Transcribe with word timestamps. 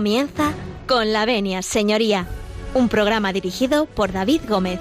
Comienza 0.00 0.54
con 0.86 1.12
la 1.12 1.26
venia, 1.26 1.60
señoría, 1.60 2.26
un 2.72 2.88
programa 2.88 3.34
dirigido 3.34 3.84
por 3.84 4.12
David 4.12 4.40
Gómez. 4.48 4.80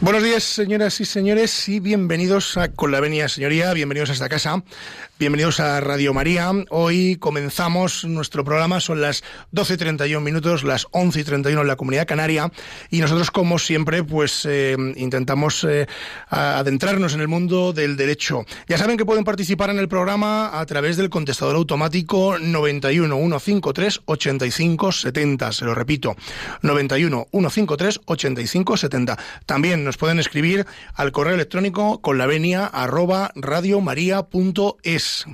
Buenos 0.00 0.22
días, 0.22 0.42
señoras 0.42 1.02
y 1.02 1.04
señores, 1.04 1.68
y 1.68 1.80
bienvenidos 1.80 2.56
a 2.56 2.68
Con 2.68 2.92
la 2.92 3.00
Venia, 3.00 3.28
señoría, 3.28 3.74
bienvenidos 3.74 4.08
a 4.08 4.14
esta 4.14 4.30
casa, 4.30 4.62
bienvenidos 5.18 5.60
a 5.60 5.80
Radio 5.80 6.12
María. 6.12 6.50
Hoy 6.68 7.16
comenzamos 7.16 8.04
nuestro 8.04 8.44
programa, 8.44 8.80
son 8.80 9.00
las 9.00 9.24
12.31 9.52 10.20
minutos, 10.20 10.62
las 10.62 10.86
11.31 10.88 11.60
en 11.60 11.66
la 11.66 11.76
Comunidad 11.76 12.06
Canaria, 12.06 12.52
y 12.90 13.00
nosotros, 13.00 13.30
como 13.30 13.58
siempre, 13.58 14.04
pues 14.04 14.46
eh, 14.46 14.76
intentamos 14.96 15.64
eh, 15.64 15.86
adentrarnos 16.28 17.14
en 17.14 17.20
el 17.20 17.28
mundo 17.28 17.72
del 17.72 17.96
derecho. 17.96 18.44
Ya 18.68 18.78
saben 18.78 18.96
que 18.96 19.06
pueden 19.06 19.24
participar 19.24 19.70
en 19.70 19.78
el 19.78 19.88
programa 19.88 20.58
a 20.58 20.66
través 20.66 20.96
del 20.96 21.10
contestador 21.10 21.56
automático 21.56 22.38
91 22.38 23.16
153 23.16 24.00
85 24.04 24.92
70, 24.92 25.52
se 25.52 25.64
lo 25.64 25.74
repito, 25.74 26.16
91 26.62 27.28
153 27.30 28.00
85 28.04 28.76
70. 28.76 29.18
También 29.46 29.84
nos 29.84 29.96
pueden 29.96 30.18
escribir 30.18 30.66
al 30.94 31.12
correo 31.12 31.34
electrónico 31.34 32.00
con 32.00 32.18
la 32.18 32.26
venia 32.26 32.66
arroba. 32.66 33.32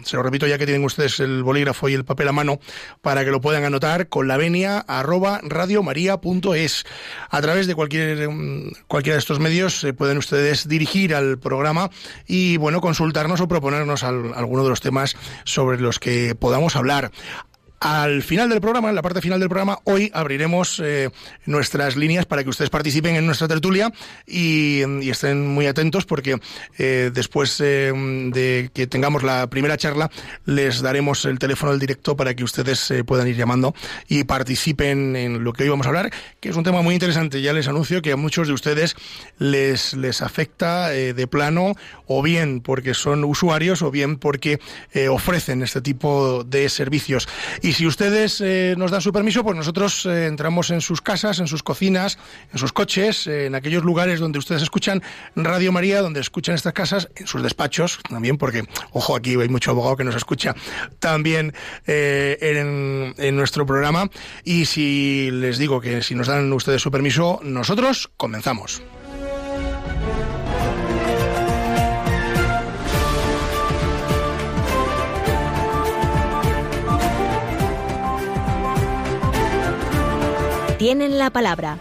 Se 0.04 0.16
lo 0.16 0.22
repito 0.22 0.46
ya 0.46 0.58
que 0.58 0.66
tienen 0.66 0.84
ustedes 0.84 1.20
el 1.20 1.42
bolígrafo 1.42 1.88
y 1.88 1.94
el 1.94 2.04
papel 2.04 2.28
a 2.28 2.32
mano 2.32 2.60
para 3.00 3.24
que 3.24 3.30
lo 3.30 3.40
puedan 3.40 3.64
anotar 3.64 4.08
con 4.08 4.28
la 4.28 4.36
venia 4.36 4.78
arroba 4.78 5.40
radiomaria.es. 5.42 6.84
A 7.30 7.40
través 7.42 7.66
de 7.66 7.74
cualquier, 7.74 8.28
mm, 8.28 8.72
cualquiera 8.88 9.14
de 9.14 9.20
estos 9.20 9.40
medios 9.40 9.80
se 9.80 9.92
pueden 9.92 10.18
ustedes 10.18 10.68
dirigir 10.68 11.14
al 11.14 11.38
programa 11.38 11.90
y 12.26 12.56
bueno, 12.56 12.80
consultarnos 12.80 13.40
o 13.40 13.48
proponernos 13.48 14.02
alguno 14.04 14.64
de 14.64 14.70
los 14.70 14.80
temas 14.80 15.16
sobre 15.44 15.80
los 15.80 15.98
que 15.98 16.34
podamos 16.34 16.76
hablar. 16.76 17.10
Al 17.82 18.22
final 18.22 18.48
del 18.48 18.60
programa, 18.60 18.90
en 18.90 18.94
la 18.94 19.02
parte 19.02 19.20
final 19.20 19.40
del 19.40 19.48
programa, 19.48 19.80
hoy 19.82 20.08
abriremos 20.14 20.80
eh, 20.84 21.10
nuestras 21.46 21.96
líneas 21.96 22.26
para 22.26 22.44
que 22.44 22.50
ustedes 22.50 22.70
participen 22.70 23.16
en 23.16 23.26
nuestra 23.26 23.48
tertulia 23.48 23.92
y, 24.24 24.82
estén 25.10 25.48
muy 25.48 25.66
atentos 25.66 26.06
porque 26.06 26.38
eh, 26.78 27.10
después 27.12 27.60
eh, 27.60 27.92
de 28.32 28.70
que 28.72 28.86
tengamos 28.86 29.24
la 29.24 29.48
primera 29.50 29.76
charla 29.76 30.12
les 30.44 30.80
daremos 30.80 31.24
el 31.24 31.40
teléfono 31.40 31.72
del 31.72 31.80
directo 31.80 32.16
para 32.16 32.34
que 32.34 32.44
ustedes 32.44 32.94
puedan 33.04 33.26
ir 33.26 33.34
llamando 33.34 33.74
y 34.08 34.22
participen 34.22 35.16
en 35.16 35.42
lo 35.42 35.52
que 35.52 35.64
hoy 35.64 35.68
vamos 35.68 35.86
a 35.86 35.88
hablar, 35.88 36.12
que 36.38 36.50
es 36.50 36.56
un 36.56 36.62
tema 36.62 36.82
muy 36.82 36.94
interesante. 36.94 37.42
Ya 37.42 37.52
les 37.52 37.66
anuncio 37.66 38.00
que 38.00 38.12
a 38.12 38.16
muchos 38.16 38.46
de 38.46 38.54
ustedes 38.54 38.94
les, 39.38 39.94
les 39.94 40.22
afecta 40.22 40.90
de 40.90 41.26
plano 41.26 41.74
o 42.06 42.22
bien 42.22 42.60
porque 42.60 42.94
son 42.94 43.24
usuarios 43.24 43.82
o 43.82 43.90
bien 43.90 44.18
porque 44.18 44.60
ofrecen 45.10 45.64
este 45.64 45.80
tipo 45.80 46.44
de 46.44 46.68
servicios. 46.68 47.28
Y 47.60 47.71
y 47.72 47.74
si 47.74 47.86
ustedes 47.86 48.42
eh, 48.42 48.74
nos 48.76 48.90
dan 48.90 49.00
su 49.00 49.14
permiso, 49.14 49.42
pues 49.42 49.56
nosotros 49.56 50.04
eh, 50.04 50.26
entramos 50.26 50.68
en 50.68 50.82
sus 50.82 51.00
casas, 51.00 51.38
en 51.38 51.46
sus 51.46 51.62
cocinas, 51.62 52.18
en 52.52 52.58
sus 52.58 52.70
coches, 52.70 53.26
eh, 53.26 53.46
en 53.46 53.54
aquellos 53.54 53.82
lugares 53.82 54.20
donde 54.20 54.38
ustedes 54.38 54.60
escuchan 54.60 55.02
Radio 55.36 55.72
María, 55.72 56.02
donde 56.02 56.20
escuchan 56.20 56.54
estas 56.54 56.74
casas, 56.74 57.08
en 57.16 57.26
sus 57.26 57.42
despachos 57.42 57.98
también, 58.10 58.36
porque, 58.36 58.64
ojo, 58.90 59.16
aquí 59.16 59.40
hay 59.40 59.48
mucho 59.48 59.70
abogado 59.70 59.96
que 59.96 60.04
nos 60.04 60.16
escucha 60.16 60.54
también 60.98 61.54
en, 61.86 63.14
en 63.16 63.36
nuestro 63.36 63.64
programa. 63.64 64.10
Y 64.44 64.66
si 64.66 65.30
les 65.30 65.56
digo 65.56 65.80
que 65.80 66.02
si 66.02 66.14
nos 66.14 66.26
dan 66.26 66.52
ustedes 66.52 66.82
su 66.82 66.90
permiso, 66.90 67.40
nosotros 67.42 68.10
comenzamos. 68.18 68.82
Tienen 80.82 81.16
la 81.16 81.30
palabra. 81.30 81.78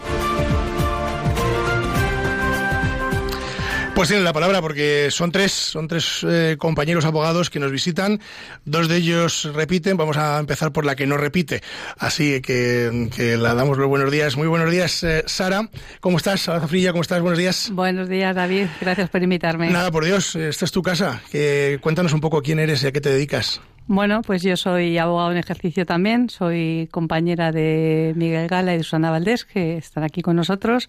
Pues 3.96 4.08
tienen 4.08 4.24
la 4.24 4.32
palabra 4.32 4.62
porque 4.62 5.08
son 5.10 5.32
tres, 5.32 5.50
son 5.50 5.88
tres 5.88 6.24
eh, 6.24 6.54
compañeros 6.56 7.04
abogados 7.04 7.50
que 7.50 7.58
nos 7.58 7.72
visitan. 7.72 8.20
Dos 8.64 8.86
de 8.86 8.98
ellos 8.98 9.50
repiten. 9.54 9.96
Vamos 9.96 10.16
a 10.18 10.38
empezar 10.38 10.70
por 10.72 10.84
la 10.84 10.94
que 10.94 11.08
no 11.08 11.16
repite. 11.16 11.62
Así 11.98 12.40
que, 12.42 13.10
que 13.12 13.36
la 13.36 13.54
damos 13.54 13.76
los 13.76 13.88
buenos 13.88 14.12
días. 14.12 14.36
Muy 14.36 14.46
buenos 14.46 14.70
días, 14.70 15.02
eh, 15.02 15.24
Sara. 15.26 15.68
¿Cómo 15.98 16.18
estás? 16.18 16.42
Sara 16.42 16.68
Frilla, 16.68 16.92
¿cómo 16.92 17.02
estás? 17.02 17.20
Buenos 17.20 17.40
días. 17.40 17.70
Buenos 17.72 18.08
días, 18.08 18.36
David. 18.36 18.66
Gracias 18.80 19.10
por 19.10 19.20
invitarme. 19.20 19.68
Nada, 19.68 19.90
por 19.90 20.04
Dios, 20.04 20.36
esta 20.36 20.64
es 20.64 20.70
tu 20.70 20.80
casa. 20.80 21.20
Que, 21.32 21.80
cuéntanos 21.82 22.12
un 22.12 22.20
poco 22.20 22.40
quién 22.40 22.60
eres 22.60 22.84
y 22.84 22.86
a 22.86 22.92
qué 22.92 23.00
te 23.00 23.10
dedicas. 23.10 23.60
Bueno, 23.88 24.22
pues 24.22 24.42
yo 24.42 24.56
soy 24.56 24.96
abogado 24.96 25.32
en 25.32 25.38
ejercicio 25.38 25.84
también, 25.84 26.30
soy 26.30 26.88
compañera 26.92 27.50
de 27.50 28.12
Miguel 28.16 28.46
Gala 28.46 28.74
y 28.74 28.78
de 28.78 28.84
Susana 28.84 29.10
Valdés, 29.10 29.44
que 29.44 29.76
están 29.76 30.04
aquí 30.04 30.22
con 30.22 30.36
nosotros, 30.36 30.88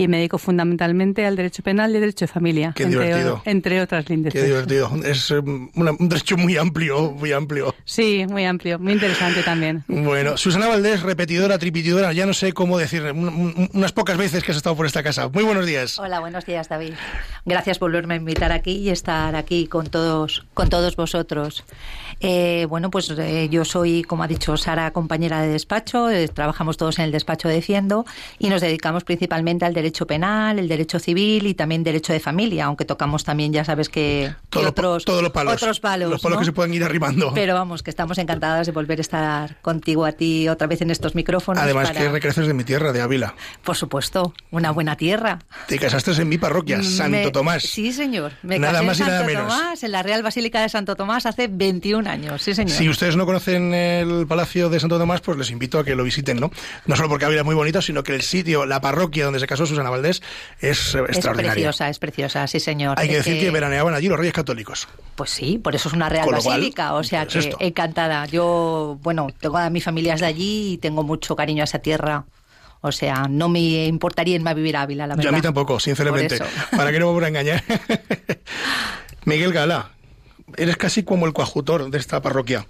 y 0.00 0.08
me 0.08 0.16
dedico 0.16 0.38
fundamentalmente 0.38 1.26
al 1.26 1.36
derecho 1.36 1.62
penal 1.62 1.90
y 1.90 1.96
al 1.96 2.00
derecho 2.00 2.24
de 2.24 2.32
familia. 2.32 2.72
Qué 2.74 2.84
entre, 2.84 3.04
divertido. 3.04 3.42
Entre 3.44 3.82
otras 3.82 4.08
lindes. 4.08 4.32
Qué 4.32 4.44
divertido. 4.44 4.90
Es 5.04 5.30
um, 5.30 5.68
un 5.74 6.08
derecho 6.08 6.38
muy 6.38 6.56
amplio, 6.56 7.10
muy 7.12 7.32
amplio. 7.32 7.74
Sí, 7.84 8.24
muy 8.26 8.46
amplio, 8.46 8.78
muy 8.78 8.94
interesante 8.94 9.42
también. 9.42 9.84
Bueno, 9.88 10.38
Susana 10.38 10.68
Valdés, 10.68 11.02
repetidora, 11.02 11.58
tripitidora, 11.58 12.14
ya 12.14 12.24
no 12.24 12.32
sé 12.32 12.54
cómo 12.54 12.78
decir, 12.78 13.02
unas 13.12 13.92
pocas 13.92 14.16
veces 14.16 14.42
que 14.42 14.52
has 14.52 14.56
estado 14.56 14.74
por 14.74 14.86
esta 14.86 15.02
casa. 15.02 15.28
Muy 15.28 15.44
buenos 15.44 15.66
días. 15.66 15.98
Hola, 15.98 16.20
buenos 16.20 16.46
días, 16.46 16.70
David. 16.70 16.94
Gracias 17.44 17.78
por 17.78 17.90
volverme 17.90 18.14
a 18.14 18.16
invitar 18.16 18.52
aquí 18.52 18.76
y 18.76 18.90
estar 18.90 19.36
aquí 19.36 19.66
con 19.66 19.88
todos, 19.88 20.46
con 20.54 20.70
todos 20.70 20.96
vosotros. 20.96 21.64
Eh, 22.20 22.66
bueno, 22.68 22.90
pues 22.90 23.10
eh, 23.10 23.48
yo 23.50 23.64
soy, 23.64 24.02
como 24.02 24.22
ha 24.22 24.28
dicho 24.28 24.56
Sara, 24.56 24.92
compañera 24.92 25.42
de 25.42 25.48
despacho, 25.48 26.10
eh, 26.10 26.28
trabajamos 26.28 26.76
todos 26.76 26.98
en 26.98 27.06
el 27.06 27.12
despacho 27.12 27.48
Defiendo 27.48 28.04
y 28.38 28.48
nos 28.50 28.60
dedicamos 28.60 29.04
principalmente 29.04 29.64
al 29.64 29.74
derecho 29.74 29.89
penal, 30.06 30.58
el 30.58 30.68
derecho 30.68 30.98
civil 30.98 31.46
y 31.46 31.54
también 31.54 31.82
derecho 31.82 32.12
de 32.12 32.20
familia, 32.20 32.66
aunque 32.66 32.84
tocamos 32.84 33.24
también, 33.24 33.52
ya 33.52 33.64
sabes 33.64 33.88
que, 33.88 34.34
otros, 34.54 35.04
todos 35.04 35.22
los 35.22 35.32
palos, 35.32 35.54
otros 35.54 35.80
palos. 35.80 36.10
Los 36.10 36.22
palos 36.22 36.38
que 36.38 36.44
se 36.44 36.52
pueden 36.52 36.74
ir 36.74 36.84
arrimando. 36.84 37.32
Pero 37.34 37.54
vamos, 37.54 37.82
que 37.82 37.90
estamos 37.90 38.18
encantadas 38.18 38.66
de 38.66 38.72
volver 38.72 38.98
a 38.98 39.02
estar 39.02 39.56
contigo 39.62 40.04
a 40.04 40.12
ti 40.12 40.48
otra 40.48 40.66
vez 40.66 40.82
en 40.82 40.90
estos 40.90 41.14
micrófonos. 41.14 41.62
Además 41.62 41.90
que 41.90 42.08
recreces 42.08 42.46
de 42.46 42.54
mi 42.54 42.64
tierra, 42.64 42.92
de 42.92 43.00
Ávila. 43.00 43.34
Por 43.64 43.76
supuesto, 43.76 44.34
una 44.50 44.70
buena 44.70 44.96
tierra. 44.96 45.38
Te 45.66 45.78
casaste 45.78 46.10
en 46.12 46.28
mi 46.28 46.38
parroquia, 46.38 46.82
Santo 46.82 47.32
Tomás. 47.32 47.62
Sí, 47.62 47.92
señor. 47.92 48.32
Me 48.42 48.58
nada 48.58 48.82
más 48.82 48.98
en 49.00 49.06
Santo 49.06 49.12
nada 49.12 49.26
menos. 49.26 49.82
En 49.82 49.92
la 49.92 50.02
Real 50.02 50.22
Basílica 50.22 50.60
de 50.60 50.68
Santo 50.68 50.96
Tomás 50.96 51.26
hace 51.26 51.48
21 51.48 52.08
años, 52.08 52.42
sí, 52.42 52.54
señor. 52.54 52.76
Si 52.76 52.88
ustedes 52.88 53.16
no 53.16 53.26
conocen 53.26 53.72
el 53.74 54.26
Palacio 54.26 54.68
de 54.68 54.80
Santo 54.80 54.98
Tomás, 54.98 55.20
pues 55.20 55.38
les 55.38 55.50
invito 55.50 55.78
a 55.78 55.84
que 55.84 55.94
lo 55.94 56.04
visiten, 56.04 56.38
¿no? 56.38 56.50
No 56.86 56.96
solo 56.96 57.08
porque 57.08 57.24
Ávila 57.24 57.40
es 57.40 57.46
muy 57.46 57.54
bonito, 57.54 57.80
sino 57.82 58.02
que 58.02 58.14
el 58.14 58.22
sitio, 58.22 58.66
la 58.66 58.80
parroquia 58.80 59.24
donde 59.24 59.40
se 59.40 59.46
casó 59.46 59.66
Susana 59.70 59.90
Valdés 59.90 60.22
es, 60.60 60.94
eh, 60.94 61.00
extraordinaria. 61.08 61.50
Es 61.50 61.54
preciosa, 61.54 61.88
es 61.88 61.98
preciosa, 61.98 62.46
sí, 62.46 62.60
señor. 62.60 62.98
Hay 62.98 63.08
que 63.08 63.16
decir 63.16 63.40
que... 63.40 63.50
veraneaban 63.50 63.94
allí 63.94 64.08
los 64.08 64.18
reyes 64.18 64.34
católicos. 64.34 64.88
Pues 65.16 65.30
sí, 65.30 65.58
por 65.58 65.74
eso 65.74 65.88
es 65.88 65.94
una 65.94 66.08
Real 66.08 66.28
Basílica, 66.30 66.94
o 66.94 67.02
sea 67.02 67.26
que 67.26 67.54
encantada. 67.60 68.26
Yo, 68.26 68.98
bueno, 69.02 69.28
tengo 69.40 69.58
a 69.58 69.70
mi 69.70 69.80
familia 69.80 70.14
de 70.16 70.26
allí 70.26 70.72
y 70.74 70.78
tengo 70.78 71.02
mucho 71.02 71.36
cariño 71.36 71.62
a 71.62 71.64
esa 71.64 71.78
tierra. 71.78 72.24
O 72.82 72.92
sea, 72.92 73.26
no 73.28 73.48
me 73.48 73.86
importaría 73.86 74.36
irme 74.36 74.50
a 74.50 74.54
vivir 74.54 74.76
a 74.76 74.82
Ávila, 74.82 75.06
la 75.06 75.14
verdad. 75.14 75.24
Yo 75.24 75.28
a 75.28 75.32
mí 75.36 75.42
tampoco, 75.42 75.78
sinceramente. 75.78 76.38
¿Para 76.76 76.90
qué 76.90 76.98
no 76.98 77.06
me 77.08 77.12
voy 77.12 77.24
a 77.24 77.28
engañar? 77.28 77.62
Miguel 79.24 79.52
Gala, 79.52 79.90
eres 80.56 80.76
casi 80.76 81.02
como 81.02 81.26
el 81.26 81.32
coajutor 81.32 81.90
de 81.90 81.98
esta 81.98 82.22
parroquia. 82.22 82.66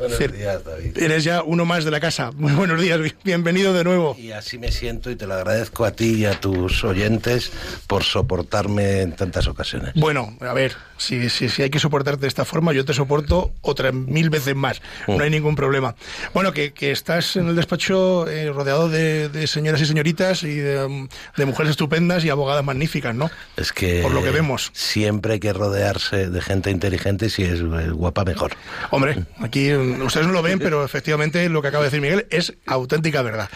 Buenos 0.00 0.18
días, 0.18 0.64
David. 0.64 0.96
Eres 0.96 1.24
ya 1.24 1.42
uno 1.42 1.66
más 1.66 1.84
de 1.84 1.90
la 1.90 2.00
casa. 2.00 2.30
Muy 2.36 2.52
buenos 2.52 2.80
días, 2.80 2.98
bienvenido 3.22 3.74
de 3.74 3.84
nuevo. 3.84 4.16
Y 4.18 4.32
así 4.32 4.56
me 4.56 4.72
siento 4.72 5.10
y 5.10 5.16
te 5.16 5.26
lo 5.26 5.34
agradezco 5.34 5.84
a 5.84 5.92
ti 5.92 6.14
y 6.14 6.24
a 6.24 6.40
tus 6.40 6.84
oyentes 6.84 7.52
por 7.86 8.02
soportarme 8.02 9.02
en 9.02 9.12
tantas 9.12 9.46
ocasiones. 9.46 9.92
Bueno, 9.96 10.38
a 10.40 10.54
ver, 10.54 10.74
si, 10.96 11.28
si, 11.28 11.50
si 11.50 11.62
hay 11.62 11.68
que 11.68 11.78
soportarte 11.78 12.22
de 12.22 12.28
esta 12.28 12.46
forma, 12.46 12.72
yo 12.72 12.86
te 12.86 12.94
soporto 12.94 13.52
otras 13.60 13.92
mil 13.92 14.30
veces 14.30 14.56
más. 14.56 14.80
No 15.06 15.18
mm. 15.18 15.20
hay 15.20 15.30
ningún 15.30 15.54
problema. 15.54 15.94
Bueno, 16.32 16.52
que, 16.52 16.72
que 16.72 16.92
estás 16.92 17.36
en 17.36 17.48
el 17.48 17.56
despacho 17.56 18.26
eh, 18.26 18.50
rodeado 18.50 18.88
de, 18.88 19.46
señoras 19.46 19.82
y 19.82 19.86
señoritas 19.86 20.44
y 20.44 20.54
de, 20.54 21.10
mujeres 21.44 21.72
estupendas 21.72 22.24
y 22.24 22.30
abogadas 22.30 22.64
magníficas, 22.64 23.14
¿no? 23.14 23.30
Es 23.58 23.72
que... 23.72 24.00
Por 24.00 24.12
lo 24.12 24.22
que 24.22 24.30
vemos. 24.30 24.70
Siempre 24.72 25.34
hay 25.34 25.40
que 25.40 25.52
rodearse 25.52 26.30
de 26.30 26.40
gente 26.40 26.70
inteligente 26.70 27.26
y 27.26 27.30
si 27.30 27.42
es 27.42 27.62
guapa, 27.62 28.24
mejor. 28.24 28.52
Hombre, 28.90 29.24
aquí 29.40 29.70
Mm, 29.89 29.89
ustedes 30.04 30.26
no 30.26 30.32
lo 30.32 30.42
ven, 30.42 30.58
pero 30.58 30.84
efectivamente 30.84 31.48
lo 31.48 31.62
que 31.62 31.68
acaba 31.68 31.84
de 31.84 31.90
decir 31.90 32.00
Miguel 32.00 32.26
es 32.30 32.54
auténtica 32.66 33.22
verdad. 33.22 33.48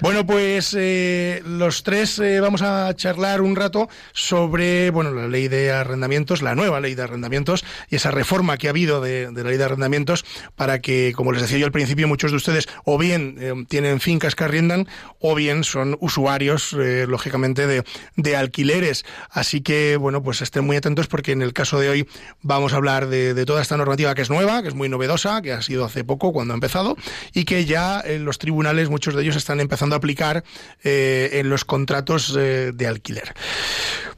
Bueno, 0.00 0.26
pues 0.26 0.74
eh, 0.78 1.42
los 1.46 1.82
tres 1.82 2.18
eh, 2.18 2.40
vamos 2.40 2.62
a 2.62 2.92
charlar 2.94 3.40
un 3.40 3.56
rato 3.56 3.88
sobre 4.12 4.90
bueno 4.90 5.10
la 5.12 5.28
ley 5.28 5.48
de 5.48 5.72
arrendamientos, 5.72 6.42
la 6.42 6.54
nueva 6.54 6.80
ley 6.80 6.94
de 6.94 7.02
arrendamientos 7.02 7.64
y 7.90 7.96
esa 7.96 8.10
reforma 8.10 8.56
que 8.56 8.68
ha 8.68 8.70
habido 8.70 9.00
de, 9.00 9.30
la 9.32 9.42
ley 9.42 9.56
de 9.56 9.64
arrendamientos 9.64 10.24
para 10.54 10.80
que, 10.80 11.12
como 11.14 11.32
les 11.32 11.42
decía 11.42 11.58
yo 11.58 11.66
al 11.66 11.72
principio, 11.72 12.08
muchos 12.08 12.30
de 12.30 12.36
ustedes 12.36 12.68
o 12.84 12.98
bien 12.98 13.36
eh, 13.40 13.52
tienen 13.68 14.00
fincas 14.00 14.34
que 14.34 14.44
arriendan 14.44 14.88
o 15.20 15.34
bien 15.34 15.64
son 15.64 15.96
usuarios, 16.00 16.72
lógicamente, 16.72 17.66
de, 17.66 17.84
de, 18.16 18.36
alquileres. 18.36 19.04
Así 19.30 19.60
que, 19.60 19.96
bueno, 19.96 20.22
pues 20.22 20.42
estén 20.42 20.64
muy 20.64 20.76
atentos 20.76 21.06
porque 21.08 21.32
en 21.32 21.42
el 21.42 21.52
caso 21.52 21.80
de 21.80 21.88
hoy 21.88 22.08
vamos 22.42 22.72
a 22.72 22.76
hablar 22.76 23.08
de, 23.08 23.34
de 23.34 23.46
toda 23.46 23.62
esta 23.62 23.76
normativa 23.76 24.14
que 24.14 24.22
es 24.22 24.30
nueva, 24.30 24.62
que 24.62 24.68
es 24.68 24.74
muy 24.74 24.88
novedosa, 24.88 25.42
que 25.42 25.52
ha 25.52 25.62
sido 25.62 25.75
hace 25.84 26.04
poco 26.04 26.32
cuando 26.32 26.54
ha 26.54 26.56
empezado 26.56 26.96
y 27.32 27.44
que 27.44 27.64
ya 27.64 28.00
en 28.04 28.24
los 28.24 28.38
tribunales 28.38 28.88
muchos 28.88 29.14
de 29.14 29.22
ellos 29.22 29.36
están 29.36 29.60
empezando 29.60 29.94
a 29.94 29.98
aplicar 29.98 30.44
eh, 30.82 31.30
en 31.34 31.48
los 31.48 31.64
contratos 31.64 32.36
eh, 32.38 32.72
de 32.74 32.86
alquiler. 32.86 33.34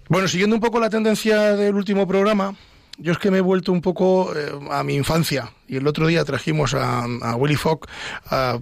Bueno, 0.08 0.28
siguiendo 0.28 0.56
un 0.56 0.60
poco 0.60 0.80
la 0.80 0.90
tendencia 0.90 1.56
del 1.56 1.74
último 1.74 2.06
programa, 2.06 2.54
yo 2.98 3.12
es 3.12 3.18
que 3.18 3.30
me 3.30 3.38
he 3.38 3.42
vuelto 3.42 3.72
un 3.72 3.80
poco 3.80 4.34
eh, 4.34 4.52
a 4.70 4.82
mi 4.82 4.94
infancia. 4.94 5.52
Y 5.66 5.76
el 5.76 5.86
otro 5.86 6.06
día 6.06 6.24
trajimos 6.24 6.74
a, 6.74 7.06
Willy 7.36 7.56
Fogg 7.56 7.86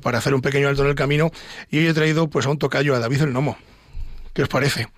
para 0.03 0.19
hacer 0.19 0.35
un 0.35 0.43
pequeño 0.43 0.69
alto 0.69 0.83
en 0.83 0.89
el 0.89 0.95
camino 0.95 1.31
y 1.71 1.87
he 1.87 1.95
traído 1.95 2.29
pues 2.29 2.47
a 2.47 2.51
un 2.51 2.59
tocayo, 2.59 2.95
a 2.95 2.99
David 2.99 3.23
el 3.23 3.33
Nomo. 3.33 3.57
¿Qué 4.35 4.43
os 4.43 4.49
parece? 4.49 4.89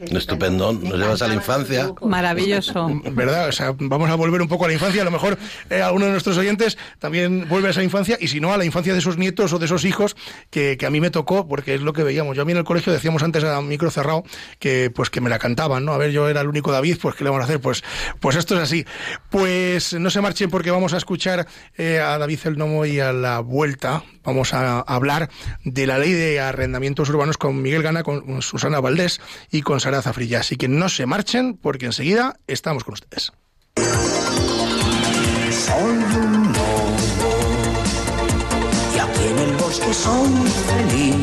Estupendo, 0.00 0.72
nos 0.72 0.98
llevas 0.98 1.22
a 1.22 1.28
la 1.28 1.34
infancia. 1.34 1.92
Maravilloso. 2.02 2.88
¿Verdad? 3.12 3.48
O 3.48 3.52
sea, 3.52 3.74
vamos 3.78 4.10
a 4.10 4.14
volver 4.14 4.42
un 4.42 4.48
poco 4.48 4.64
a 4.64 4.68
la 4.68 4.74
infancia. 4.74 5.02
A 5.02 5.04
lo 5.04 5.10
mejor 5.10 5.38
eh, 5.70 5.82
alguno 5.82 6.06
de 6.06 6.12
nuestros 6.12 6.36
oyentes 6.36 6.78
también 6.98 7.48
vuelve 7.48 7.68
a 7.68 7.70
esa 7.70 7.82
infancia 7.82 8.16
y 8.20 8.28
si 8.28 8.40
no, 8.40 8.52
a 8.52 8.56
la 8.56 8.64
infancia 8.64 8.94
de 8.94 9.00
sus 9.00 9.16
nietos 9.16 9.52
o 9.52 9.58
de 9.58 9.66
esos 9.66 9.84
hijos 9.84 10.16
que, 10.50 10.78
a 10.84 10.90
mí 10.90 11.00
me 11.00 11.10
tocó, 11.10 11.48
porque 11.48 11.74
es 11.74 11.80
lo 11.80 11.92
que 11.92 12.02
veíamos. 12.02 12.36
Yo 12.36 12.42
a 12.42 12.44
mí 12.44 12.52
en 12.52 12.58
el 12.58 12.64
colegio 12.64 12.92
decíamos 12.92 13.22
antes 13.22 13.42
a 13.44 13.60
micro 13.62 13.90
cerrado 13.90 14.24
que 14.58 14.90
pues 14.94 15.10
que 15.10 15.20
me 15.20 15.30
la 15.30 15.38
cantaban, 15.38 15.84
¿no? 15.84 15.92
A 15.92 15.98
ver, 15.98 16.10
yo 16.10 16.28
era 16.28 16.40
el 16.40 16.48
único 16.48 16.72
David, 16.72 16.98
pues 17.00 17.14
¿qué 17.14 17.24
le 17.24 17.30
vamos 17.30 17.42
a 17.42 17.44
hacer? 17.44 17.60
Pues, 17.60 17.82
pues 18.20 18.36
esto 18.36 18.54
es 18.54 18.62
así. 18.62 18.84
Pues 19.30 19.94
no 19.94 20.10
se 20.10 20.20
marchen 20.20 20.50
porque 20.50 20.70
vamos 20.70 20.92
a 20.94 20.98
escuchar 20.98 21.46
eh, 21.76 22.00
a 22.00 22.18
David 22.18 22.38
el 22.44 22.58
Nomo 22.58 22.84
y 22.84 23.00
a 23.00 23.12
la 23.12 23.40
vuelta 23.40 24.02
vamos 24.24 24.54
a 24.54 24.80
hablar 24.80 25.30
de 25.64 25.86
la 25.86 25.98
ley 25.98 26.12
de 26.12 26.40
arrendamientos 26.40 27.08
urbanos 27.10 27.38
con 27.38 27.62
Miguel 27.62 27.82
Gana, 27.82 28.02
con 28.02 28.42
Susana 28.42 28.80
Valdés 28.80 29.20
y 29.50 29.62
con 29.62 29.80
Sara 29.80 30.02
Zafrilla. 30.02 30.40
Así 30.40 30.56
que 30.56 30.68
no 30.68 30.88
se 30.88 31.06
marchen 31.06 31.56
porque 31.56 31.86
enseguida 31.86 32.36
estamos 32.46 32.84
con 32.84 32.94
ustedes. 32.94 33.32
Y 38.94 38.98
aquí 38.98 39.26
en 39.28 39.38
el 39.38 39.56
bosque 39.56 39.94
soy 39.94 40.28
feliz. 40.66 41.14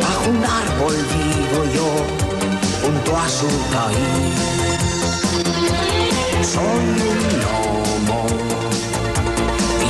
Bajo 0.00 0.30
un 0.30 0.44
árbol 0.44 0.96
vivo 0.96 1.64
yo 1.74 1.88
junto 2.82 3.16
a 3.16 3.28
su. 3.28 3.48
Soy 6.42 6.62
un 6.62 7.40
lobo 7.40 7.87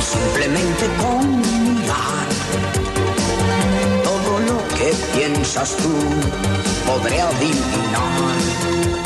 simplemente 0.09 0.87
con 1.01 1.39
mirar 1.41 2.27
todo 4.03 4.39
lo 4.39 4.57
que 4.75 4.93
piensas 5.15 5.75
tú 5.77 5.93
podré 6.87 7.21
adivinar. 7.21 8.98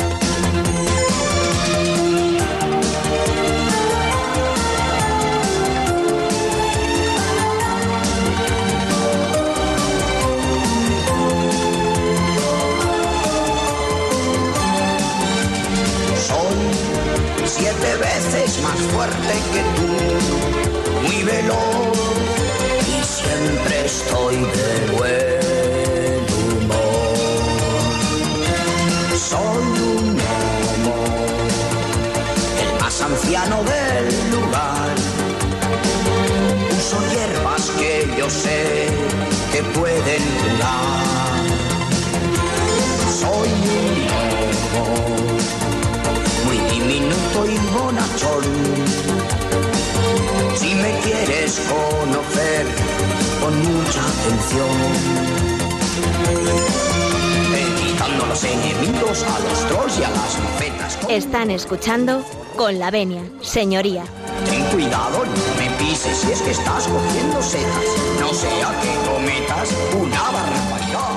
Escuchando 61.64 62.22
con 62.56 62.78
la 62.78 62.90
venia, 62.90 63.22
señoría. 63.40 64.04
Ten 64.44 64.62
cuidado, 64.66 65.24
no 65.24 65.54
me 65.56 65.70
pises 65.78 66.18
si 66.18 66.30
es 66.30 66.42
que 66.42 66.50
estás 66.50 66.86
cogiendo 66.86 67.40
setas. 67.40 67.86
No 68.20 68.34
sea 68.34 68.68
que 68.82 68.92
cometas 69.08 69.70
una 69.98 70.30
barbaridad. 70.30 71.14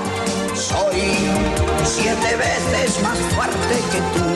Soy 0.56 1.02
siete 1.84 2.38
veces 2.38 3.04
más 3.04 3.18
fuerte 3.36 3.76
que 3.92 4.00
tú, 4.16 4.28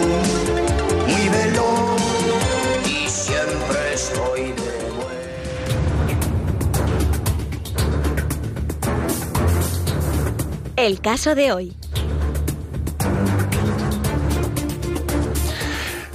muy 1.08 1.30
veloz 1.30 2.02
y 2.86 3.08
siempre 3.08 3.94
estoy 3.94 4.52
de 4.52 4.72
El 10.76 11.00
caso 11.00 11.36
de 11.36 11.54
hoy. 11.54 11.81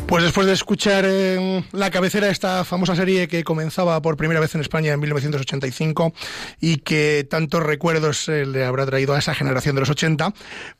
Pues 0.06 0.22
después 0.22 0.46
de 0.46 0.52
escuchar 0.52 1.04
eh, 1.04 1.64
la 1.72 1.90
cabecera 1.90 2.28
esta 2.28 2.64
famosa 2.64 2.94
serie 2.94 3.26
que 3.26 3.42
comenzaba 3.42 4.00
por 4.00 4.16
primera 4.16 4.38
vez 4.38 4.54
en 4.54 4.60
España 4.60 4.92
en 4.92 5.00
1985 5.00 6.12
y 6.60 6.76
que 6.76 7.26
tantos 7.28 7.60
recuerdos 7.60 8.28
eh, 8.28 8.46
le 8.46 8.64
habrá 8.64 8.86
traído 8.86 9.14
a 9.14 9.18
esa 9.18 9.34
generación 9.34 9.74
de 9.74 9.80
los 9.80 9.90
80, 9.90 10.32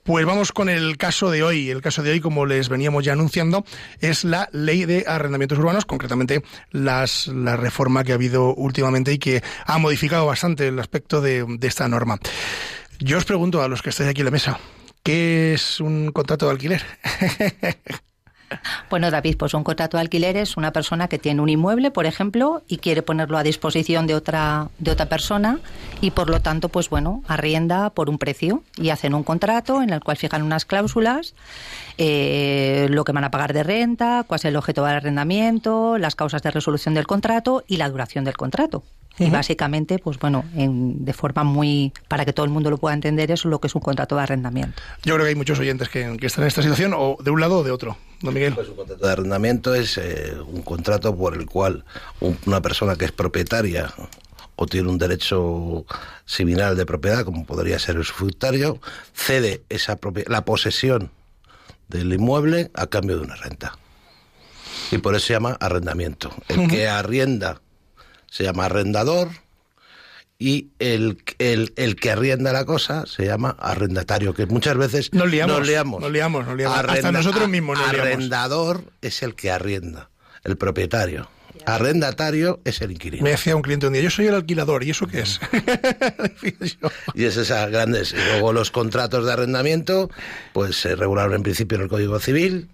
pues 0.04 0.24
vamos 0.24 0.52
con 0.52 0.68
el 0.68 0.96
caso 0.96 1.28
de 1.32 1.42
hoy. 1.42 1.70
El 1.70 1.82
caso 1.82 2.04
de 2.04 2.12
hoy, 2.12 2.20
como 2.20 2.46
les 2.46 2.68
veníamos 2.68 3.04
ya 3.04 3.14
anunciando, 3.14 3.64
es 4.00 4.22
la 4.22 4.48
ley 4.52 4.84
de 4.84 5.04
arrendamientos 5.08 5.58
urbanos, 5.58 5.86
concretamente 5.86 6.44
la 6.70 7.04
reforma 7.56 8.04
que 8.04 8.12
ha 8.12 8.14
habido 8.14 8.54
últimamente 8.54 9.12
y 9.12 9.18
que 9.18 9.42
ha 9.66 9.78
modificado 9.78 10.24
bastante 10.24 10.68
el 10.68 10.78
aspecto 10.78 11.20
de, 11.20 11.44
de 11.48 11.66
esta 11.66 11.88
norma. 11.88 12.20
Yo 13.00 13.18
os 13.18 13.24
pregunto 13.24 13.60
a 13.60 13.66
los 13.66 13.82
que 13.82 13.90
estáis 13.90 14.08
aquí 14.08 14.20
en 14.20 14.26
la 14.26 14.30
mesa, 14.30 14.60
¿qué 15.02 15.52
es 15.52 15.80
un 15.80 16.12
contrato 16.12 16.46
de 16.46 16.52
alquiler? 16.52 16.84
Bueno, 18.90 19.10
David, 19.10 19.36
pues 19.36 19.54
un 19.54 19.64
contrato 19.64 19.96
de 19.96 20.02
alquiler 20.02 20.36
es 20.36 20.56
una 20.56 20.72
persona 20.72 21.08
que 21.08 21.18
tiene 21.18 21.40
un 21.40 21.48
inmueble, 21.48 21.90
por 21.90 22.06
ejemplo, 22.06 22.62
y 22.68 22.78
quiere 22.78 23.02
ponerlo 23.02 23.38
a 23.38 23.42
disposición 23.42 24.06
de 24.06 24.14
otra, 24.14 24.68
de 24.78 24.90
otra 24.90 25.06
persona 25.06 25.58
y 26.00 26.12
por 26.12 26.30
lo 26.30 26.40
tanto, 26.40 26.68
pues 26.68 26.88
bueno, 26.88 27.22
arrienda 27.26 27.90
por 27.90 28.08
un 28.08 28.18
precio 28.18 28.62
y 28.76 28.90
hacen 28.90 29.14
un 29.14 29.24
contrato 29.24 29.82
en 29.82 29.90
el 29.90 30.02
cual 30.02 30.16
fijan 30.16 30.42
unas 30.42 30.64
cláusulas, 30.64 31.34
eh, 31.98 32.86
lo 32.90 33.04
que 33.04 33.12
van 33.12 33.24
a 33.24 33.30
pagar 33.30 33.52
de 33.52 33.62
renta, 33.62 34.24
cuál 34.26 34.38
es 34.38 34.44
el 34.44 34.56
objeto 34.56 34.84
del 34.84 34.96
arrendamiento, 34.96 35.98
las 35.98 36.14
causas 36.14 36.42
de 36.42 36.50
resolución 36.50 36.94
del 36.94 37.06
contrato 37.06 37.64
y 37.66 37.76
la 37.76 37.88
duración 37.88 38.24
del 38.24 38.36
contrato. 38.36 38.82
Y 39.18 39.30
básicamente, 39.30 39.99
pues 39.99 40.18
bueno, 40.18 40.44
en, 40.54 41.04
de 41.04 41.12
forma 41.12 41.42
muy, 41.42 41.92
para 42.08 42.25
que 42.25 42.32
todo 42.32 42.44
el 42.44 42.52
mundo 42.52 42.70
lo 42.70 42.76
pueda 42.76 42.94
entender, 42.94 43.30
eso 43.30 43.49
es 43.49 43.50
lo 43.50 43.61
que 43.61 43.68
es 43.68 43.75
un 43.75 43.80
contrato 43.80 44.16
de 44.16 44.23
arrendamiento. 44.23 44.80
Yo 45.04 45.14
creo 45.14 45.25
que 45.25 45.30
hay 45.30 45.35
muchos 45.35 45.58
oyentes 45.58 45.88
que, 45.88 46.00
están 46.20 46.44
en 46.44 46.49
esta 46.49 46.62
situación, 46.62 46.92
o 46.94 47.16
de 47.20 47.30
un 47.30 47.40
lado 47.40 47.58
o 47.58 47.64
de 47.64 47.70
otro. 47.70 47.96
¿No, 48.23 48.30
Miguel? 48.30 48.54
Pues 48.54 48.68
un 48.68 48.76
contrato 48.76 49.06
de 49.06 49.12
arrendamiento 49.12 49.75
es 49.75 49.99
eh, 49.99 50.35
un 50.46 50.62
contrato 50.62 51.16
por 51.16 51.35
el 51.35 51.46
cual 51.46 51.85
una 52.20 52.61
persona 52.61 52.96
que 52.96 53.06
es 53.06 53.12
propietaria 53.12 53.92
o 54.56 54.66
tiene 54.66 54.88
un 54.88 54.99
derecho 54.99 55.85
similar 56.25 56.75
de 56.75 56.87
propiedad, 56.87 57.25
como 57.25 57.44
podría 57.44 57.78
ser 57.78 57.96
el 57.96 58.00
usufructario, 58.02 58.80
cede 59.14 59.62
esa 59.68 59.99
la 60.26 60.44
posesión 60.44 61.11
del 61.88 62.12
inmueble 62.12 62.70
a 62.75 62.87
cambio 62.87 63.16
de 63.16 63.23
una 63.23 63.37
renta. 63.37 63.78
Y 64.90 64.99
por 64.99 65.14
eso 65.14 65.26
se 65.26 65.32
llama 65.35 65.56
arrendamiento. 65.61 66.30
El 66.49 66.68
que 66.68 66.88
arrienda 66.88 67.61
se 68.30 68.45
llama 68.45 68.66
arrendador 68.66 69.28
y 70.38 70.68
el, 70.78 71.23
el, 71.38 71.73
el, 71.76 71.97
que 71.97 72.11
arrienda 72.11 72.52
la 72.52 72.64
cosa 72.64 73.06
se 73.06 73.25
llama 73.25 73.56
arrendatario, 73.59 74.35
que 74.35 74.47
muchas 74.47 74.76
veces 74.76 75.12
nos 75.12 75.30
liamos. 75.30 75.59
Nos 75.59 75.66
liamos, 75.66 76.00
nos 76.02 76.56
liamos, 76.56 76.76
Hasta 76.88 77.12
nosotros 77.12 77.49
mismos 77.49 77.78
Arrendador 77.80 78.85
es 79.00 79.23
el 79.23 79.35
que 79.35 79.50
arrienda, 79.50 80.11
el 80.45 80.56
propietario. 80.56 81.30
Arrendatario 81.64 82.61
es 82.64 82.80
el 82.83 82.92
inquilino. 82.92 83.25
Me 83.25 83.30
decía 83.30 83.56
un 83.56 83.62
cliente 83.62 83.87
un 83.87 83.95
día, 83.95 84.02
yo 84.02 84.11
soy 84.11 84.26
el 84.26 84.35
alquilador, 84.35 84.85
¿y 84.85 84.90
eso 84.90 85.06
qué 85.06 85.21
es? 85.21 85.40
y 87.14 87.25
es 87.25 87.37
esas 87.37 87.71
grandes. 87.71 88.12
Y 88.12 88.16
luego 88.16 88.52
los 88.52 88.71
contratos 88.71 89.25
de 89.25 89.33
arrendamiento, 89.33 90.11
pues 90.52 90.76
se 90.76 90.95
regularon 90.95 91.35
en 91.35 91.42
principio 91.42 91.76
en 91.76 91.83
el 91.83 91.88
Código 91.88 92.21
Civil. 92.21 92.68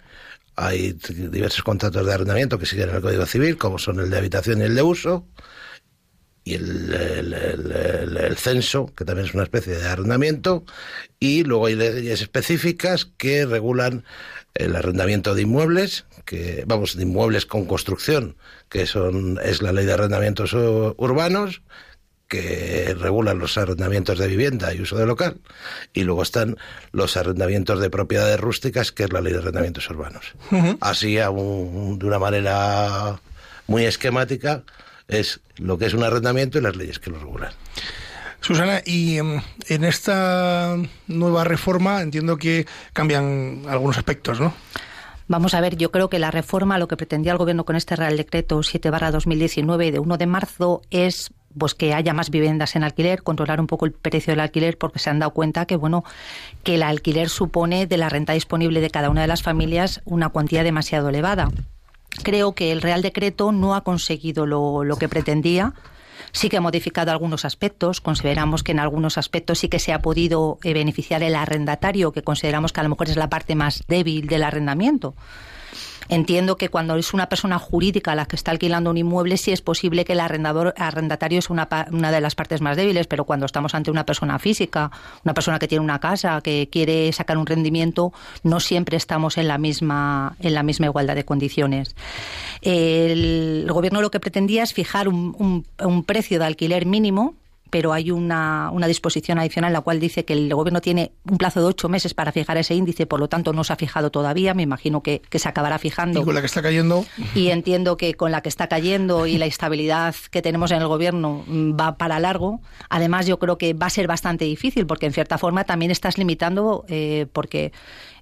Hay 0.56 0.92
diversos 0.92 1.62
contratos 1.62 2.04
de 2.06 2.12
arrendamiento 2.12 2.58
que 2.58 2.66
siguen 2.66 2.90
en 2.90 2.96
el 2.96 3.02
Código 3.02 3.26
Civil, 3.26 3.56
como 3.56 3.78
son 3.78 4.00
el 4.00 4.10
de 4.10 4.18
habitación 4.18 4.60
y 4.60 4.64
el 4.64 4.74
de 4.74 4.82
uso 4.82 5.26
y 6.44 6.54
el, 6.54 6.92
el, 6.92 8.36
censo, 8.36 8.92
que 8.96 9.04
también 9.04 9.28
es 9.28 9.34
una 9.34 9.44
especie 9.44 9.76
de 9.76 9.86
arrendamiento, 9.86 10.64
y 11.20 11.44
luego 11.44 11.66
hay 11.66 11.76
leyes 11.76 12.20
específicas 12.20 13.04
que 13.04 13.46
regulan 13.46 14.04
el 14.54 14.74
arrendamiento 14.74 15.34
de 15.34 15.42
inmuebles, 15.42 16.04
que 16.24 16.64
vamos, 16.66 16.96
de 16.96 17.04
inmuebles 17.04 17.46
con 17.46 17.66
construcción, 17.66 18.36
que 18.68 18.86
son 18.86 19.38
es 19.42 19.62
la 19.62 19.72
ley 19.72 19.86
de 19.86 19.92
arrendamientos 19.92 20.52
urbanos, 20.52 21.62
que 22.32 22.96
regulan 22.98 23.38
los 23.38 23.58
arrendamientos 23.58 24.18
de 24.18 24.26
vivienda 24.26 24.72
y 24.72 24.80
uso 24.80 24.96
de 24.96 25.04
local, 25.04 25.36
y 25.92 26.04
luego 26.04 26.22
están 26.22 26.56
los 26.90 27.18
arrendamientos 27.18 27.78
de 27.78 27.90
propiedades 27.90 28.40
rústicas, 28.40 28.90
que 28.90 29.04
es 29.04 29.12
la 29.12 29.20
ley 29.20 29.34
de 29.34 29.40
arrendamientos 29.40 29.90
urbanos. 29.90 30.32
Así, 30.80 31.16
de 31.16 31.28
una 31.28 32.18
manera 32.18 33.20
muy 33.66 33.84
esquemática, 33.84 34.62
es 35.08 35.40
lo 35.58 35.76
que 35.76 35.84
es 35.84 35.92
un 35.92 36.04
arrendamiento 36.04 36.56
y 36.56 36.62
las 36.62 36.74
leyes 36.74 36.98
que 36.98 37.10
lo 37.10 37.18
regulan. 37.18 37.52
Susana, 38.40 38.80
y 38.86 39.18
em, 39.18 39.42
en 39.68 39.84
esta 39.84 40.78
nueva 41.08 41.44
reforma 41.44 42.00
entiendo 42.00 42.38
que 42.38 42.66
cambian 42.94 43.64
algunos 43.68 43.98
aspectos, 43.98 44.40
¿no? 44.40 44.54
Vamos 45.28 45.52
a 45.52 45.60
ver, 45.60 45.76
yo 45.76 45.90
creo 45.90 46.08
que 46.08 46.18
la 46.18 46.30
reforma, 46.30 46.78
lo 46.78 46.88
que 46.88 46.96
pretendía 46.96 47.32
el 47.32 47.38
Gobierno 47.38 47.66
con 47.66 47.76
este 47.76 47.94
Real 47.94 48.16
Decreto 48.16 48.62
7 48.62 48.90
2019 48.90 49.92
de 49.92 49.98
1 49.98 50.16
de 50.16 50.26
marzo 50.26 50.80
es 50.90 51.30
pues 51.56 51.74
que 51.74 51.94
haya 51.94 52.14
más 52.14 52.30
viviendas 52.30 52.76
en 52.76 52.84
alquiler, 52.84 53.22
controlar 53.22 53.60
un 53.60 53.66
poco 53.66 53.86
el 53.86 53.92
precio 53.92 54.32
del 54.32 54.40
alquiler 54.40 54.78
porque 54.78 54.98
se 54.98 55.10
han 55.10 55.18
dado 55.18 55.32
cuenta 55.32 55.66
que 55.66 55.76
bueno, 55.76 56.04
que 56.62 56.76
el 56.76 56.82
alquiler 56.82 57.28
supone 57.28 57.86
de 57.86 57.96
la 57.96 58.08
renta 58.08 58.32
disponible 58.32 58.80
de 58.80 58.90
cada 58.90 59.10
una 59.10 59.22
de 59.22 59.28
las 59.28 59.42
familias 59.42 60.00
una 60.04 60.28
cuantía 60.28 60.62
demasiado 60.62 61.08
elevada 61.08 61.50
creo 62.22 62.52
que 62.54 62.72
el 62.72 62.82
Real 62.82 63.02
Decreto 63.02 63.52
no 63.52 63.74
ha 63.74 63.82
conseguido 63.82 64.46
lo, 64.46 64.84
lo, 64.84 64.96
que 64.96 65.08
pretendía. 65.08 65.74
Sí 66.32 66.48
que 66.48 66.56
ha 66.56 66.60
modificado 66.60 67.10
algunos 67.10 67.44
aspectos. 67.44 68.00
Consideramos 68.00 68.62
que 68.62 68.72
en 68.72 68.78
algunos 68.78 69.18
aspectos 69.18 69.58
sí 69.58 69.68
que 69.68 69.78
se 69.78 69.92
ha 69.92 70.00
podido 70.00 70.58
eh, 70.62 70.72
beneficiar 70.72 71.22
el 71.22 71.34
arrendatario, 71.34 72.12
que 72.12 72.22
consideramos 72.22 72.72
que 72.72 72.80
a 72.80 72.82
lo 72.82 72.88
mejor 72.90 73.08
es 73.08 73.16
la 73.16 73.28
parte 73.28 73.54
más 73.54 73.84
débil 73.88 74.26
del 74.26 74.44
arrendamiento. 74.44 75.14
Entiendo 76.08 76.56
que 76.56 76.68
cuando 76.68 76.96
es 76.96 77.14
una 77.14 77.28
persona 77.28 77.58
jurídica 77.58 78.14
la 78.14 78.26
que 78.26 78.36
está 78.36 78.50
alquilando 78.50 78.90
un 78.90 78.96
inmueble, 78.96 79.36
sí 79.36 79.52
es 79.52 79.62
posible 79.62 80.04
que 80.04 80.12
el 80.12 80.20
arrendador, 80.20 80.74
arrendatario 80.76 81.38
es 81.38 81.50
una, 81.50 81.68
una 81.90 82.10
de 82.10 82.20
las 82.20 82.34
partes 82.34 82.60
más 82.60 82.76
débiles, 82.76 83.06
pero 83.06 83.24
cuando 83.24 83.46
estamos 83.46 83.74
ante 83.74 83.90
una 83.90 84.06
persona 84.06 84.38
física, 84.38 84.90
una 85.24 85.34
persona 85.34 85.58
que 85.58 85.68
tiene 85.68 85.84
una 85.84 86.00
casa, 86.00 86.40
que 86.40 86.68
quiere 86.70 87.12
sacar 87.12 87.38
un 87.38 87.46
rendimiento, 87.46 88.12
no 88.42 88.60
siempre 88.60 88.96
estamos 88.96 89.38
en 89.38 89.48
la 89.48 89.58
misma, 89.58 90.36
en 90.40 90.54
la 90.54 90.62
misma 90.62 90.86
igualdad 90.86 91.14
de 91.14 91.24
condiciones. 91.24 91.94
El, 92.60 93.66
gobierno 93.70 94.00
lo 94.00 94.10
que 94.10 94.20
pretendía 94.20 94.62
es 94.62 94.72
fijar 94.72 95.08
un, 95.08 95.66
un 95.78 96.04
precio 96.04 96.38
de 96.38 96.44
alquiler 96.44 96.86
mínimo 96.86 97.34
pero 97.72 97.94
hay 97.94 98.10
una, 98.10 98.70
una 98.70 98.86
disposición 98.86 99.38
adicional 99.38 99.70
en 99.70 99.72
la 99.72 99.80
cual 99.80 99.98
dice 99.98 100.26
que 100.26 100.34
el 100.34 100.54
gobierno 100.54 100.82
tiene 100.82 101.12
un 101.24 101.38
plazo 101.38 101.60
de 101.60 101.66
ocho 101.66 101.88
meses 101.88 102.12
para 102.12 102.30
fijar 102.30 102.58
ese 102.58 102.74
índice, 102.74 103.06
por 103.06 103.18
lo 103.18 103.28
tanto 103.30 103.54
no 103.54 103.64
se 103.64 103.72
ha 103.72 103.76
fijado 103.76 104.10
todavía. 104.10 104.52
Me 104.52 104.62
imagino 104.62 105.02
que, 105.02 105.22
se 105.32 105.48
acabará 105.48 105.78
fijando. 105.78 106.20
Y 106.20 106.24
con 106.24 106.34
la 106.34 106.42
que 106.42 106.48
está 106.48 106.60
cayendo. 106.60 107.06
Y 107.34 107.48
entiendo 107.48 107.96
que 107.96 108.12
con 108.12 108.30
la 108.30 108.42
que 108.42 108.50
está 108.50 108.68
cayendo 108.68 109.26
y 109.26 109.38
la 109.38 109.46
estabilidad 109.46 110.14
que 110.30 110.42
tenemos 110.42 110.70
en 110.70 110.82
el 110.82 110.86
gobierno 110.86 111.44
mm, 111.46 111.72
va 111.80 111.96
para 111.96 112.20
largo. 112.20 112.60
Además, 112.90 113.26
yo 113.26 113.38
creo 113.38 113.56
que 113.56 113.72
va 113.72 113.86
a 113.86 113.90
ser 113.90 114.06
bastante 114.06 114.44
difícil 114.44 114.86
porque 114.86 115.06
en 115.06 115.14
cierta 115.14 115.38
forma 115.38 115.64
también 115.64 115.90
estás 115.90 116.18
limitando, 116.18 116.84
eh, 116.88 117.26
porque 117.32 117.72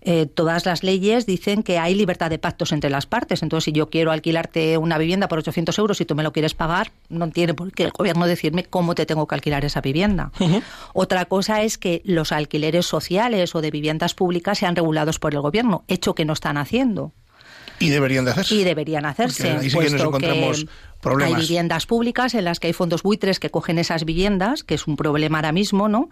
eh, 0.03 0.27
todas 0.27 0.65
las 0.67 0.83
leyes 0.83 1.27
dicen 1.27 1.63
que 1.63 1.79
hay 1.79 1.95
libertad 1.95 2.31
de 2.31 2.39
pactos 2.39 2.73
entre 2.73 2.91
las 2.91 3.07
partes. 3.07 3.43
Entonces, 3.43 3.65
si 3.65 3.73
yo 3.73 3.91
quiero 3.91 4.11
alquilarte 4.11 4.79
una 4.79 4.99
vivienda 4.99 5.29
por 5.29 5.39
800 5.39 5.79
euros 5.79 6.01
y 6.01 6.05
tú 6.05 6.15
me 6.15 6.23
lo 6.23 6.33
quieres 6.33 6.55
pagar, 6.55 6.93
no 7.09 7.29
tiene 7.31 7.55
por 7.55 7.73
qué 7.73 7.85
el 7.85 7.91
gobierno 7.91 8.27
decirme 8.27 8.65
cómo 8.65 8.95
te 8.95 9.07
tengo 9.07 9.27
que 9.27 9.35
alquilar 9.35 9.65
esa 9.65 9.81
vivienda. 9.81 10.33
Otra 10.95 11.27
cosa 11.27 11.63
es 11.63 11.77
que 11.79 12.03
los 12.05 12.33
alquileres 12.33 12.87
sociales 12.87 13.55
o 13.55 13.61
de 13.61 13.71
viviendas 13.71 14.15
públicas 14.15 14.59
sean 14.59 14.77
regulados 14.77 15.19
por 15.19 15.35
el 15.35 15.41
gobierno, 15.41 15.85
hecho 15.89 16.15
que 16.15 16.25
no 16.25 16.33
están 16.33 16.57
haciendo. 16.57 17.13
Y 17.79 17.89
deberían 17.89 18.27
de 18.27 18.33
hacerse. 18.33 18.55
Y 18.55 18.65
deberían 18.65 19.07
hacerse. 19.07 19.51
ahí 19.51 19.71
sí 19.71 19.79
que 19.79 19.91
nos 19.91 20.03
encontramos 20.03 20.67
hay 21.03 21.35
viviendas 21.35 21.87
públicas 21.87 22.35
en 22.35 22.45
las 22.45 22.61
que 22.61 22.69
hay 22.69 22.73
fondos 22.73 23.03
buitres 23.03 23.41
que 23.41 23.51
cogen 23.51 23.79
esas 23.79 24.05
viviendas, 24.05 24.65
que 24.65 24.75
es 24.75 24.87
un 24.87 24.97
problema 24.97 25.39
ahora 25.39 25.53
mismo, 25.53 25.89
¿no? 25.89 26.11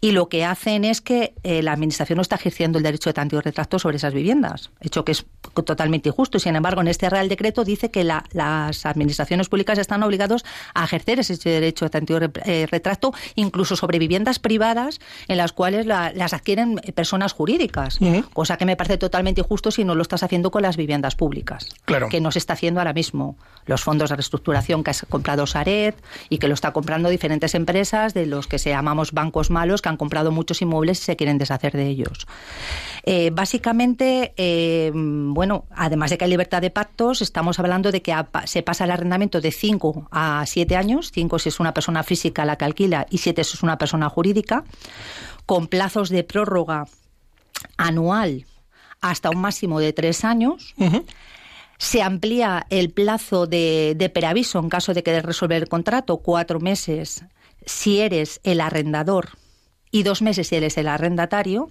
Y 0.00 0.12
lo 0.12 0.28
que 0.28 0.44
hacen 0.44 0.84
es 0.84 1.00
que 1.00 1.34
eh, 1.42 1.62
la 1.62 1.72
Administración 1.72 2.16
no 2.16 2.22
está 2.22 2.36
ejerciendo 2.36 2.78
el 2.78 2.84
derecho 2.84 3.10
de 3.10 3.14
tanteo 3.14 3.40
retracto 3.40 3.78
sobre 3.78 3.96
esas 3.96 4.14
viviendas, 4.14 4.70
hecho 4.80 5.04
que 5.04 5.12
es 5.12 5.26
totalmente 5.64 6.08
injusto. 6.08 6.38
Y, 6.38 6.40
sin 6.40 6.56
embargo, 6.56 6.80
en 6.80 6.88
este 6.88 7.10
Real 7.10 7.28
Decreto 7.28 7.64
dice 7.64 7.90
que 7.90 8.04
las 8.04 8.86
administraciones 8.86 9.48
públicas 9.48 9.78
están 9.78 10.02
obligados 10.02 10.44
a 10.74 10.84
ejercer 10.84 11.18
ese 11.20 11.36
derecho 11.48 11.84
de 11.86 11.90
tanteo 11.90 12.18
eh, 12.44 12.66
retracto, 12.70 13.12
incluso 13.34 13.76
sobre 13.76 13.98
viviendas 13.98 14.38
privadas 14.38 15.00
en 15.26 15.36
las 15.36 15.52
cuales 15.52 15.86
las 15.86 16.32
adquieren 16.32 16.76
personas 16.94 17.32
jurídicas, 17.32 17.98
cosa 18.32 18.56
que 18.56 18.64
me 18.64 18.76
parece 18.76 18.98
totalmente 18.98 19.40
injusto 19.40 19.70
si 19.70 19.84
no 19.84 19.94
lo 19.94 20.02
estás 20.02 20.22
haciendo 20.22 20.50
con 20.50 20.62
las 20.62 20.76
viviendas 20.76 21.16
públicas, 21.16 21.66
claro. 21.84 22.08
que 22.08 22.20
no 22.20 22.30
se 22.30 22.38
está 22.38 22.52
haciendo 22.52 22.80
ahora 22.80 22.92
mismo. 22.92 23.36
Los 23.66 23.82
fondos 23.82 24.10
de 24.10 24.16
estructuración 24.28 24.84
que 24.84 24.90
ha 24.90 24.94
comprado 25.08 25.46
Saret 25.46 25.96
y 26.28 26.38
que 26.38 26.48
lo 26.48 26.54
está 26.54 26.72
comprando 26.72 27.08
diferentes 27.08 27.54
empresas 27.54 28.14
de 28.14 28.26
los 28.26 28.46
que 28.46 28.58
se 28.58 28.70
llamamos 28.70 29.12
bancos 29.12 29.50
malos 29.50 29.82
que 29.82 29.88
han 29.88 29.96
comprado 29.96 30.30
muchos 30.30 30.62
inmuebles 30.62 31.00
y 31.00 31.04
se 31.04 31.16
quieren 31.16 31.38
deshacer 31.38 31.72
de 31.72 31.86
ellos. 31.86 32.26
Eh, 33.04 33.30
básicamente, 33.32 34.34
eh, 34.36 34.92
bueno, 34.94 35.64
además 35.74 36.10
de 36.10 36.18
que 36.18 36.24
hay 36.24 36.30
libertad 36.30 36.60
de 36.60 36.70
pactos, 36.70 37.22
estamos 37.22 37.58
hablando 37.58 37.90
de 37.90 38.02
que 38.02 38.14
se 38.44 38.62
pasa 38.62 38.84
el 38.84 38.90
arrendamiento 38.90 39.40
de 39.40 39.50
5 39.50 40.08
a 40.10 40.44
7 40.46 40.76
años, 40.76 41.10
5 41.12 41.38
si 41.38 41.48
es 41.48 41.60
una 41.60 41.74
persona 41.74 42.02
física 42.02 42.44
la 42.44 42.56
que 42.56 42.64
alquila 42.64 43.06
y 43.10 43.18
7 43.18 43.42
si 43.44 43.54
es 43.54 43.62
una 43.62 43.78
persona 43.78 44.08
jurídica, 44.08 44.64
con 45.46 45.66
plazos 45.66 46.10
de 46.10 46.24
prórroga 46.24 46.86
anual 47.76 48.44
hasta 49.00 49.30
un 49.30 49.40
máximo 49.40 49.80
de 49.80 49.92
3 49.92 50.24
años. 50.24 50.74
Se 51.78 52.02
amplía 52.02 52.66
el 52.70 52.90
plazo 52.90 53.46
de, 53.46 53.94
de 53.96 54.08
preaviso 54.08 54.58
en 54.58 54.68
caso 54.68 54.94
de 54.94 55.02
querer 55.02 55.24
resolver 55.24 55.62
el 55.62 55.68
contrato, 55.68 56.18
cuatro 56.18 56.60
meses 56.60 57.24
si 57.64 58.00
eres 58.00 58.40
el 58.44 58.60
arrendador 58.60 59.30
y 59.90 60.02
dos 60.02 60.22
meses 60.22 60.48
si 60.48 60.56
eres 60.56 60.76
el 60.78 60.88
arrendatario. 60.88 61.70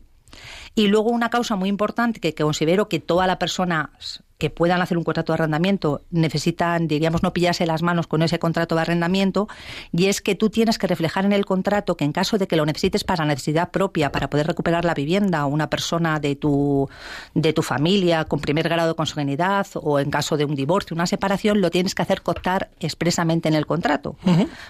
Y 0.77 0.89
luego 0.89 1.10
una 1.10 1.31
causa 1.31 1.55
muy 1.55 1.69
importante 1.69 2.19
que, 2.19 2.36
considero 2.36 2.88
que 2.88 3.00
toda 3.00 3.25
la 3.25 3.39
persona 3.39 3.89
que 4.38 4.51
puedan 4.51 4.79
hacer 4.79 4.96
un 4.96 5.03
contrato 5.03 5.34
de 5.34 5.38
arrendamiento 5.38 6.03
necesitan, 6.12 6.88
diríamos, 6.88 7.24
no 7.24 7.34
pillarse 7.34 7.65
las 7.65 7.81
manos 7.81 8.05
con 8.05 8.22
ese 8.22 8.38
contrato 8.38 8.75
de 8.75 8.81
arrendamiento, 8.81 9.48
y 9.91 10.05
es 10.05 10.22
que 10.22 10.36
tú 10.36 10.51
tienes 10.51 10.77
que 10.77 10.86
reflejar 10.86 11.25
en 11.25 11.34
el 11.34 11.46
contrato 11.46 11.98
que 11.98 12.05
en 12.05 12.12
caso 12.12 12.38
de 12.38 12.48
que 12.48 12.55
lo 12.55 12.63
necesites 12.63 13.03
para 13.03 13.25
necesidad 13.25 13.72
propia, 13.72 14.12
para 14.12 14.29
poder 14.29 14.46
recuperar 14.46 14.86
la 14.86 14.93
vivienda, 14.93 15.48
una 15.48 15.67
persona 15.67 16.19
de 16.19 16.36
tu, 16.36 16.88
de 17.34 17.53
tu 17.53 17.63
familia 17.63 18.25
con 18.25 18.39
primer 18.39 18.69
grado 18.69 18.89
de 18.89 18.93
consanguinidad, 18.93 19.65
o 19.74 19.98
en 19.98 20.12
caso 20.12 20.38
de 20.38 20.46
un 20.46 20.53
divorcio, 20.53 20.93
una 20.93 21.07
separación, 21.07 21.60
lo 21.60 21.72
tienes 21.72 21.96
que 21.96 22.03
hacer 22.03 22.22
contar 22.22 22.69
expresamente 22.79 23.50
en 23.50 23.55
el 23.55 23.65
contrato, 23.65 24.15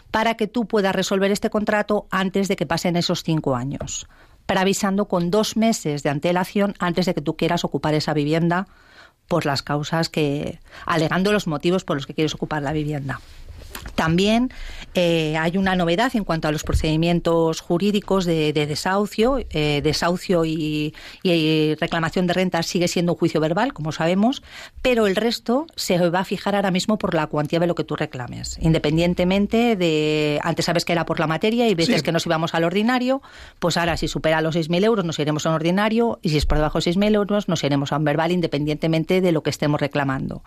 para 0.10 0.36
que 0.36 0.48
tú 0.48 0.68
puedas 0.68 0.96
resolver 0.96 1.32
este 1.32 1.50
contrato 1.50 2.08
antes 2.12 2.48
de 2.48 2.56
que 2.56 2.66
pasen 2.66 2.96
esos 2.96 3.24
cinco 3.24 3.58
años 3.58 4.08
preavisando 4.48 5.06
con 5.06 5.30
dos 5.30 5.56
meses 5.56 6.02
de 6.02 6.10
antelación 6.10 6.74
antes 6.80 7.06
de 7.06 7.14
que 7.14 7.22
tú 7.22 7.38
quieras 7.38 7.64
ocupar 7.64 7.94
esa 7.94 8.14
vivienda 8.14 8.68
por 9.28 9.46
las 9.46 9.62
causas 9.62 10.10
que, 10.10 10.60
alegando 10.86 11.32
los 11.32 11.48
motivos 11.48 11.84
por 11.84 11.98
los 11.98 12.08
que 12.08 12.16
quieres 12.16 12.34
ocupar 12.34 12.64
la 12.64 12.72
vivienda. 12.72 13.20
También 13.96 14.52
eh, 14.94 15.38
hay 15.38 15.58
una 15.58 15.76
novedad 15.76 16.16
en 16.16 16.24
cuanto 16.24 16.48
a 16.48 16.52
los 16.52 16.64
procedimientos 16.64 17.62
jurídicos 17.62 18.26
de, 18.26 18.54
desahucio. 18.54 19.40
Eh, 19.50 19.82
desahucio 19.84 20.46
y, 20.46 20.94
reclamación 21.80 22.28
de 22.28 22.34
renta 22.34 22.64
sigue 22.64 22.88
siendo 22.88 23.14
un 23.14 23.18
juicio 23.18 23.40
verbal, 23.40 23.74
como 23.74 23.92
sabemos, 23.92 24.42
pero 24.82 25.08
el 25.08 25.16
resto 25.16 25.68
se 25.76 25.98
va 26.10 26.20
a 26.20 26.26
fijar 26.26 26.56
ahora 26.56 26.72
mismo 26.72 26.98
por 26.98 27.14
la 27.14 27.28
cuantía 27.28 27.60
de 27.60 27.68
lo 27.68 27.76
que 27.76 27.84
tú 27.84 27.96
reclames. 27.96 28.58
Independientemente 28.62 29.76
de. 29.76 30.40
Antes 30.44 30.66
sabes 30.66 30.86
que 30.86 30.94
era 30.94 31.06
por 31.06 31.20
la 31.20 31.28
materia 31.28 31.68
y 31.68 31.76
veces 31.76 32.04
que 32.04 32.12
nos 32.12 32.26
íbamos 32.26 32.54
al 32.54 32.64
ordinario, 32.64 33.22
pues 33.60 33.78
ahora 33.78 33.98
si 33.98 34.08
supera 34.08 34.42
los 34.42 34.56
6.000 34.56 34.84
euros 34.84 35.06
nos 35.06 35.20
iremos 35.20 35.46
a 35.46 35.50
un 35.50 35.56
ordinario 35.56 36.20
y 36.22 36.30
si 36.30 36.38
es 36.38 36.46
por 36.46 36.58
debajo 36.58 36.80
de 36.80 36.92
6.000 36.92 37.16
euros 37.16 37.48
nos 37.48 37.64
iremos 37.64 37.92
a 37.92 37.98
un 37.98 38.04
verbal 38.04 38.32
independientemente 38.32 39.22
de 39.22 39.32
lo 39.32 39.44
que 39.44 39.50
estemos 39.50 39.80
reclamando. 39.80 40.44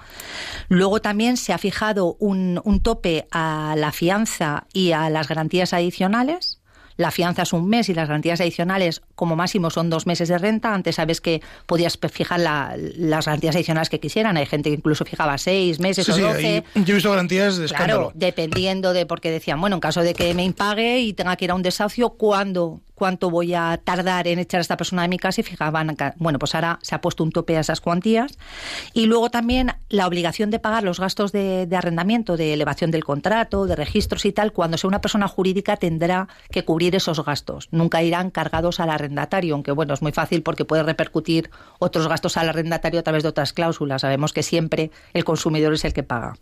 Luego 0.68 1.00
también 1.00 1.36
se 1.36 1.52
ha 1.52 1.58
fijado 1.58 2.16
un, 2.18 2.60
un 2.64 2.80
tope 2.80 3.26
a 3.30 3.74
la 3.76 3.92
fianza 3.92 4.66
y 4.72 4.92
a 4.92 5.10
las 5.10 5.28
garantías 5.28 5.72
adicionales. 5.72 6.58
la 6.96 7.10
fianza 7.10 7.42
es 7.42 7.54
un 7.54 7.66
mes 7.66 7.88
y 7.88 7.94
las 7.94 8.08
garantías 8.08 8.42
adicionales 8.42 9.00
como 9.14 9.34
máximo 9.34 9.70
son 9.70 9.88
dos 9.88 10.06
meses 10.06 10.28
de 10.28 10.36
renta. 10.36 10.74
Antes 10.74 10.96
sabes 10.96 11.22
que 11.22 11.40
podías 11.64 11.98
fijar 12.12 12.40
las 12.40 13.24
garantías 13.24 13.56
adicionales 13.56 13.88
que 13.88 14.00
quisieran. 14.00 14.36
Hay 14.36 14.44
gente 14.44 14.68
que 14.68 14.76
incluso 14.76 15.06
fijaba 15.06 15.38
seis 15.38 15.80
meses 15.80 16.06
o 16.10 16.18
doce. 16.18 16.62
yo 16.74 16.92
he 16.92 16.94
visto 16.94 17.08
garantías 17.10 17.56
de 17.56 17.68
Claro, 17.68 18.12
dependiendo 18.14 18.92
de, 18.92 19.06
porque 19.06 19.30
decían, 19.30 19.58
bueno, 19.62 19.76
en 19.76 19.80
caso 19.80 20.02
de 20.02 20.12
que 20.12 20.34
me 20.34 20.44
impague 20.44 20.98
y 20.98 21.14
tenga 21.14 21.36
que 21.36 21.46
ir 21.46 21.52
a 21.52 21.54
un 21.54 21.62
desahucio, 21.62 22.10
¿cuándo 22.10 22.82
cuánto 23.00 23.30
voy 23.30 23.54
a 23.54 23.80
tardar 23.82 24.28
en 24.28 24.38
echar 24.38 24.58
a 24.58 24.60
esta 24.60 24.76
persona 24.76 25.00
de 25.00 25.08
mi 25.08 25.18
casa 25.18 25.40
y 25.40 25.44
fijaban, 25.44 25.96
bueno, 26.16 26.38
pues 26.38 26.54
ahora 26.54 26.78
se 26.82 26.94
ha 26.94 27.00
puesto 27.00 27.24
un 27.24 27.32
tope 27.32 27.56
a 27.56 27.60
esas 27.60 27.80
cuantías. 27.80 28.36
Y 28.92 29.06
luego 29.06 29.30
también 29.30 29.72
la 29.88 30.06
obligación 30.06 30.50
de 30.50 30.58
pagar 30.58 30.82
los 30.82 31.00
gastos 31.00 31.32
de, 31.32 31.66
arrendamiento, 31.74 32.36
de 32.36 32.52
elevación 32.52 32.90
del 32.90 33.02
contrato, 33.02 33.64
de 33.64 33.74
registros 33.74 34.26
y 34.26 34.32
tal, 34.32 34.52
cuando 34.52 34.76
sea 34.76 34.88
una 34.88 35.00
persona 35.00 35.28
jurídica 35.28 35.78
tendrá 35.78 36.28
que 36.50 36.66
cubrir 36.66 36.94
esos 36.94 37.24
gastos. 37.24 37.68
Nunca 37.70 38.02
irán 38.02 38.30
cargados 38.30 38.80
al 38.80 38.90
arrendatario, 38.90 39.54
aunque 39.54 39.72
bueno, 39.72 39.94
es 39.94 40.02
muy 40.02 40.12
fácil 40.12 40.42
porque 40.42 40.66
puede 40.66 40.82
repercutir 40.82 41.48
otros 41.78 42.06
gastos 42.06 42.36
al 42.36 42.50
arrendatario 42.50 43.00
a 43.00 43.02
través 43.02 43.22
de 43.22 43.30
otras 43.30 43.54
cláusulas. 43.54 44.02
Sabemos 44.02 44.34
que 44.34 44.42
siempre 44.42 44.90
el 45.14 45.24
consumidor 45.24 45.72
es 45.72 45.86
el 45.86 45.94
que 45.94 46.02
paga 46.02 46.34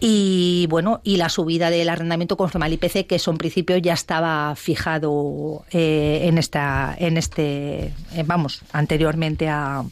y 0.00 0.66
bueno 0.68 1.00
y 1.02 1.16
la 1.16 1.28
subida 1.28 1.70
del 1.70 1.88
arrendamiento 1.88 2.36
conforme 2.36 2.66
al 2.66 2.72
IPC 2.72 3.06
que 3.06 3.16
eso 3.16 3.30
en 3.30 3.38
principio 3.38 3.76
ya 3.78 3.94
estaba 3.94 4.54
fijado 4.54 5.64
eh, 5.70 6.20
en 6.24 6.38
esta 6.38 6.94
en 6.98 7.16
este 7.16 7.92
eh, 8.12 8.22
vamos 8.24 8.62
anteriormente 8.72 9.48
a 9.48 9.84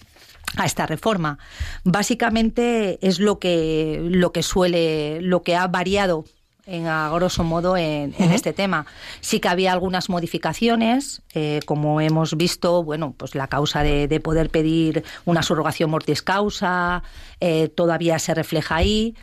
a 0.57 0.65
esta 0.65 0.87
reforma. 0.87 1.39
Básicamente 1.85 2.99
es 3.07 3.19
lo 3.19 3.39
que 3.39 4.01
lo 4.03 4.33
que 4.33 4.43
suele 4.43 5.21
lo 5.21 5.43
que 5.43 5.57
ha 5.57 5.67
variado 5.67 6.25
en, 6.67 6.87
a 6.87 7.11
grosso 7.11 7.45
modo 7.45 7.77
en, 7.77 8.15
este 8.19 8.53
tema. 8.53 8.87
Sí 9.21 9.39
que 9.39 9.49
había 9.49 9.73
algunas 9.73 10.09
modificaciones, 10.09 11.23
eh, 11.35 11.61
como 11.67 12.01
hemos 12.01 12.37
visto, 12.37 12.83
bueno, 12.83 13.15
pues 13.17 13.35
la 13.35 13.49
causa 13.49 13.83
de, 13.83 14.21
poder 14.21 14.51
pedir 14.51 15.05
una 15.25 15.43
subrogación 15.43 15.91
mortis 15.91 16.23
causa 16.23 17.03
todavía 17.75 18.19
se 18.19 18.33
refleja 18.33 18.77
ahí 18.77 19.15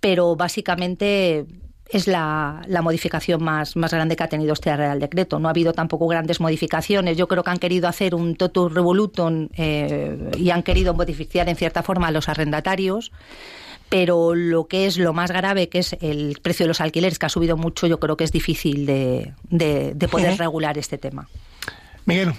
pero 0.00 0.36
básicamente 0.36 1.46
es 1.90 2.06
la, 2.06 2.62
modificación 2.82 3.42
más, 3.42 3.76
más 3.76 3.92
grande 3.92 4.16
que 4.16 4.22
ha 4.22 4.28
tenido 4.28 4.52
este 4.52 4.74
Real 4.76 5.00
Decreto. 5.00 5.38
No 5.38 5.48
ha 5.48 5.50
habido 5.50 5.72
tampoco 5.72 6.06
grandes 6.06 6.40
modificaciones. 6.40 7.16
Yo 7.16 7.26
creo 7.26 7.42
que 7.42 7.50
han 7.50 7.58
querido 7.58 7.88
hacer 7.88 8.14
un 8.14 8.36
totus 8.36 8.72
revolutum 8.72 9.48
eh, 9.56 10.30
y 10.38 10.50
han 10.50 10.62
querido 10.62 10.94
modificar 10.94 11.48
en 11.48 11.56
cierta 11.56 11.82
forma 11.82 12.08
a 12.08 12.10
los 12.10 12.28
arrendatarios. 12.28 13.12
Pero 13.88 14.36
lo 14.36 14.68
que 14.68 14.86
es 14.86 14.98
lo 14.98 15.12
más 15.12 15.32
grave, 15.32 15.68
que 15.68 15.80
es 15.80 15.96
el 16.00 16.38
precio 16.40 16.62
de 16.64 16.68
los 16.68 16.80
alquileres, 16.80 17.18
que 17.18 17.26
ha 17.26 17.28
subido 17.28 17.56
mucho, 17.56 17.88
yo 17.88 17.98
creo 17.98 18.16
que 18.16 18.22
es 18.22 18.30
difícil 18.30 18.86
de, 18.86 19.34
de 19.50 20.08
poder 20.08 20.38
regular 20.38 20.78
este 20.78 20.96
tema. 20.96 21.28
Miguel. 22.04 22.32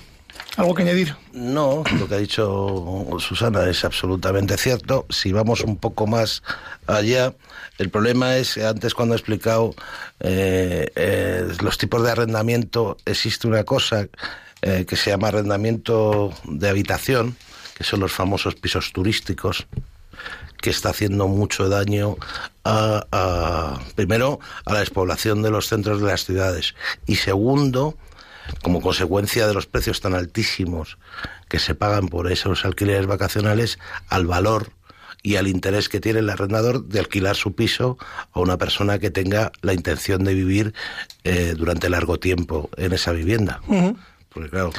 ¿Algo 0.58 0.76
que 0.76 0.84
añadir? 0.84 1.16
No, 1.32 1.84
lo 1.98 2.08
que 2.08 2.16
ha 2.16 2.18
dicho 2.18 3.08
Susana 3.20 3.70
es 3.70 3.86
absolutamente 3.86 4.58
cierto. 4.58 5.06
Si 5.10 5.32
vamos 5.32 5.62
un 5.62 5.78
poco 5.78 6.08
más 6.08 6.44
allá, 6.88 7.34
el 7.78 7.90
problema 7.90 8.36
es, 8.36 8.58
antes 8.58 8.94
cuando 8.94 9.16
he 9.16 9.18
explicado 9.18 9.74
eh, 10.20 10.92
eh, 10.96 11.48
los 11.62 11.78
tipos 11.78 12.04
de 12.04 12.12
arrendamiento, 12.12 12.98
existe 13.06 13.48
una 13.48 13.64
cosa 13.64 14.08
eh, 14.62 14.86
que 14.88 14.96
se 14.96 15.10
llama 15.10 15.30
arrendamiento 15.30 16.34
de 16.44 16.70
habitación, 16.70 17.38
que 17.76 17.84
son 17.84 18.02
los 18.02 18.12
famosos 18.12 18.56
pisos 18.56 18.92
turísticos, 18.92 19.68
que 20.62 20.70
está 20.70 20.90
haciendo 20.90 21.28
mucho 21.28 21.70
daño 21.70 22.18
a, 22.64 23.80
primero 23.96 24.40
a 24.66 24.74
la 24.74 24.80
despoblación 24.82 25.42
de 25.42 25.50
los 25.50 25.68
centros 25.68 26.02
de 26.02 26.08
las 26.08 26.26
ciudades 26.26 26.76
y 27.08 27.16
segundo 27.16 27.98
como 28.62 28.82
consecuencia 28.82 29.48
de 29.48 29.54
los 29.54 29.66
precios 29.66 30.02
tan 30.02 30.14
altísimos 30.14 30.98
que 31.50 31.60
se 31.60 31.76
pagan 31.76 32.08
por 32.08 32.32
esos 32.32 32.66
alquileres 32.66 33.08
vacacionales, 33.08 33.80
al 34.08 34.26
valor 34.26 34.72
y 35.24 35.36
al 35.36 35.48
interés 35.48 35.90
que 35.90 36.00
tiene 36.00 36.20
el 36.20 36.30
arrendador 36.30 36.86
de 36.86 37.00
alquilar 37.00 37.36
su 37.36 37.54
piso 37.54 37.98
a 38.34 38.40
una 38.40 38.58
persona 38.58 39.00
que 39.00 39.12
tenga 39.12 39.51
la 39.62 39.74
intención 39.74 40.24
de 40.24 40.34
vivir 40.34 40.74
eh, 41.24 41.54
durante 41.56 41.90
largo 41.90 42.20
tiempo 42.20 42.70
en 42.77 42.94
esa 42.94 43.12
vivienda. 43.12 43.62
Porque 44.30 44.50
claro, 44.50 44.72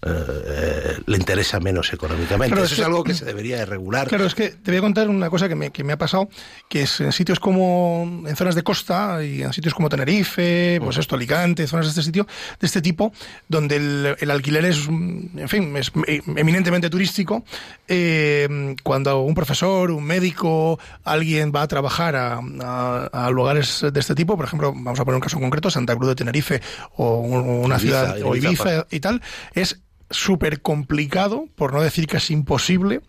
eh, 0.00 0.96
le 1.06 1.16
interesa 1.16 1.58
menos 1.58 1.92
económicamente. 1.92 2.54
Eso 2.54 2.74
es, 2.74 2.80
algo 2.80 3.02
que 3.02 3.14
se 3.14 3.24
debería 3.24 3.56
de 3.56 3.66
regular. 3.66 4.06
Claro, 4.06 4.26
es 4.26 4.34
que 4.34 4.50
te 4.50 4.70
voy 4.70 4.78
a 4.78 4.80
contar 4.80 5.08
una 5.08 5.28
cosa 5.28 5.48
que 5.48 5.56
me, 5.56 5.70
que 5.70 5.82
me, 5.82 5.92
ha 5.92 5.98
pasado, 5.98 6.28
que 6.68 6.82
es 6.82 7.00
en 7.00 7.10
sitios 7.10 7.40
como, 7.40 8.22
en 8.24 8.36
zonas 8.36 8.54
de 8.54 8.62
costa 8.62 9.24
y 9.24 9.42
en 9.42 9.52
sitios 9.52 9.74
como 9.74 9.88
Tenerife, 9.88 10.78
pues 10.80 10.98
esto, 10.98 11.16
Alicante, 11.16 11.66
zonas 11.66 11.86
de 11.86 11.90
este 11.90 12.02
sitio, 12.04 12.28
de 12.60 12.66
este 12.66 12.80
tipo, 12.80 13.12
donde 13.48 14.16
el, 14.20 14.30
alquiler 14.30 14.66
es, 14.66 14.86
en 14.86 15.48
fin, 15.48 15.76
es 15.76 15.90
eminentemente 16.06 16.90
turístico, 16.90 17.44
eh, 17.88 18.76
cuando 18.84 19.22
un 19.22 19.34
profesor, 19.34 19.90
un 19.90 20.04
médico, 20.04 20.78
alguien 21.02 21.52
va 21.54 21.62
a 21.62 21.68
trabajar 21.68 22.14
a, 22.14 23.30
lugares 23.32 23.84
de 23.92 23.98
este 24.00 24.14
tipo, 24.14 24.36
por 24.36 24.46
ejemplo, 24.46 24.72
vamos 24.72 25.00
a 25.00 25.04
poner 25.04 25.16
un 25.16 25.22
caso 25.22 25.40
concreto, 25.40 25.70
Santa 25.70 25.96
Cruz 25.96 26.10
de 26.10 26.14
Tenerife 26.14 26.62
o 26.96 27.18
una 27.18 27.80
ciudad, 27.80 28.16
o 28.22 28.36
Ibiza 28.36 28.86
y 28.90 29.00
tal, 29.00 29.20
es 29.54 29.80
súper 30.10 30.62
complicado, 30.62 31.46
por 31.54 31.72
no 31.72 31.82
decir 31.82 32.06
casi 32.06 32.32
imposible, 32.32 33.00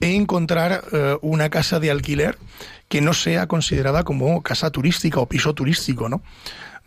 encontrar 0.00 0.84
eh, 0.92 1.16
una 1.22 1.50
casa 1.50 1.80
de 1.80 1.90
alquiler 1.90 2.38
que 2.88 3.00
no 3.00 3.12
sea 3.12 3.46
considerada 3.46 4.04
como 4.04 4.42
casa 4.42 4.70
turística 4.70 5.20
o 5.20 5.28
piso 5.28 5.54
turístico, 5.54 6.08
¿no? 6.08 6.22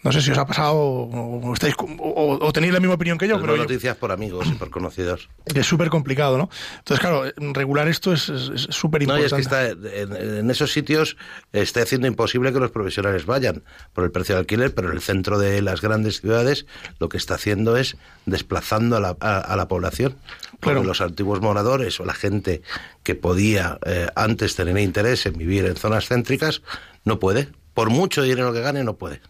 No 0.04 0.12
sé 0.12 0.22
si 0.22 0.32
os 0.32 0.38
ha 0.38 0.46
pasado 0.46 0.78
o, 0.78 1.54
estáis, 1.54 1.76
o, 1.80 2.54
tenéis 2.54 2.72
la 2.72 2.80
misma 2.80 2.96
opinión 2.96 3.18
que 3.18 3.28
yo. 3.28 3.42
Pero, 3.42 3.58
noticias 3.58 3.98
por 3.98 4.12
amigos 4.12 4.48
y 4.48 4.52
por 4.52 4.70
conocidos. 4.70 5.28
Es 5.46 5.66
súper 5.66 5.90
complicado, 5.90 6.38
¿no? 6.38 6.50
Entonces, 6.78 7.00
claro, 7.00 7.24
regular 7.54 7.88
esto 7.88 8.14
es 8.14 8.22
súper 8.22 9.04
importante. 9.04 9.08
No, 9.08 9.26
es 9.26 9.34
que 9.34 9.42
está, 9.42 9.70
en, 9.70 10.52
esos 10.52 10.72
sitios 10.72 11.18
está 11.52 11.82
haciendo 11.82 12.08
imposible 12.08 12.54
que 12.54 12.60
los 12.60 12.72
profesionales 12.72 13.26
vayan 13.26 13.64
por 13.94 14.04
el 14.04 14.12
precio 14.12 14.36
de 14.36 14.40
alquiler, 14.40 14.74
pero 14.74 14.90
en 14.90 14.96
el 14.96 15.02
centro 15.02 15.40
de 15.40 15.62
las 15.62 15.82
grandes 15.82 16.22
ciudades 16.22 16.68
lo 17.00 17.10
que 17.10 17.18
está 17.18 17.36
haciendo 17.36 17.76
es 17.76 17.98
desplazando 18.26 18.98
a 18.98 19.00
la, 19.00 19.10
a, 19.20 19.56
la 19.56 19.68
población. 19.68 20.16
Porque 20.60 20.84
los 20.84 21.02
antiguos 21.02 21.42
moradores 21.42 22.00
o 22.00 22.06
la 22.06 22.14
gente 22.14 22.62
que 23.04 23.16
podía 23.16 23.80
eh, 23.86 24.08
antes 24.16 24.56
tener 24.56 24.78
interés 24.78 25.26
en 25.26 25.34
vivir 25.34 25.66
en 25.66 25.76
zonas 25.76 26.08
céntricas 26.08 26.62
no 27.04 27.20
puede. 27.20 27.50
Por 27.74 27.90
mucho 27.90 28.22
dinero 28.24 28.54
que 28.54 28.62
gane, 28.62 28.84
no 28.84 28.96
puede. 28.96 29.22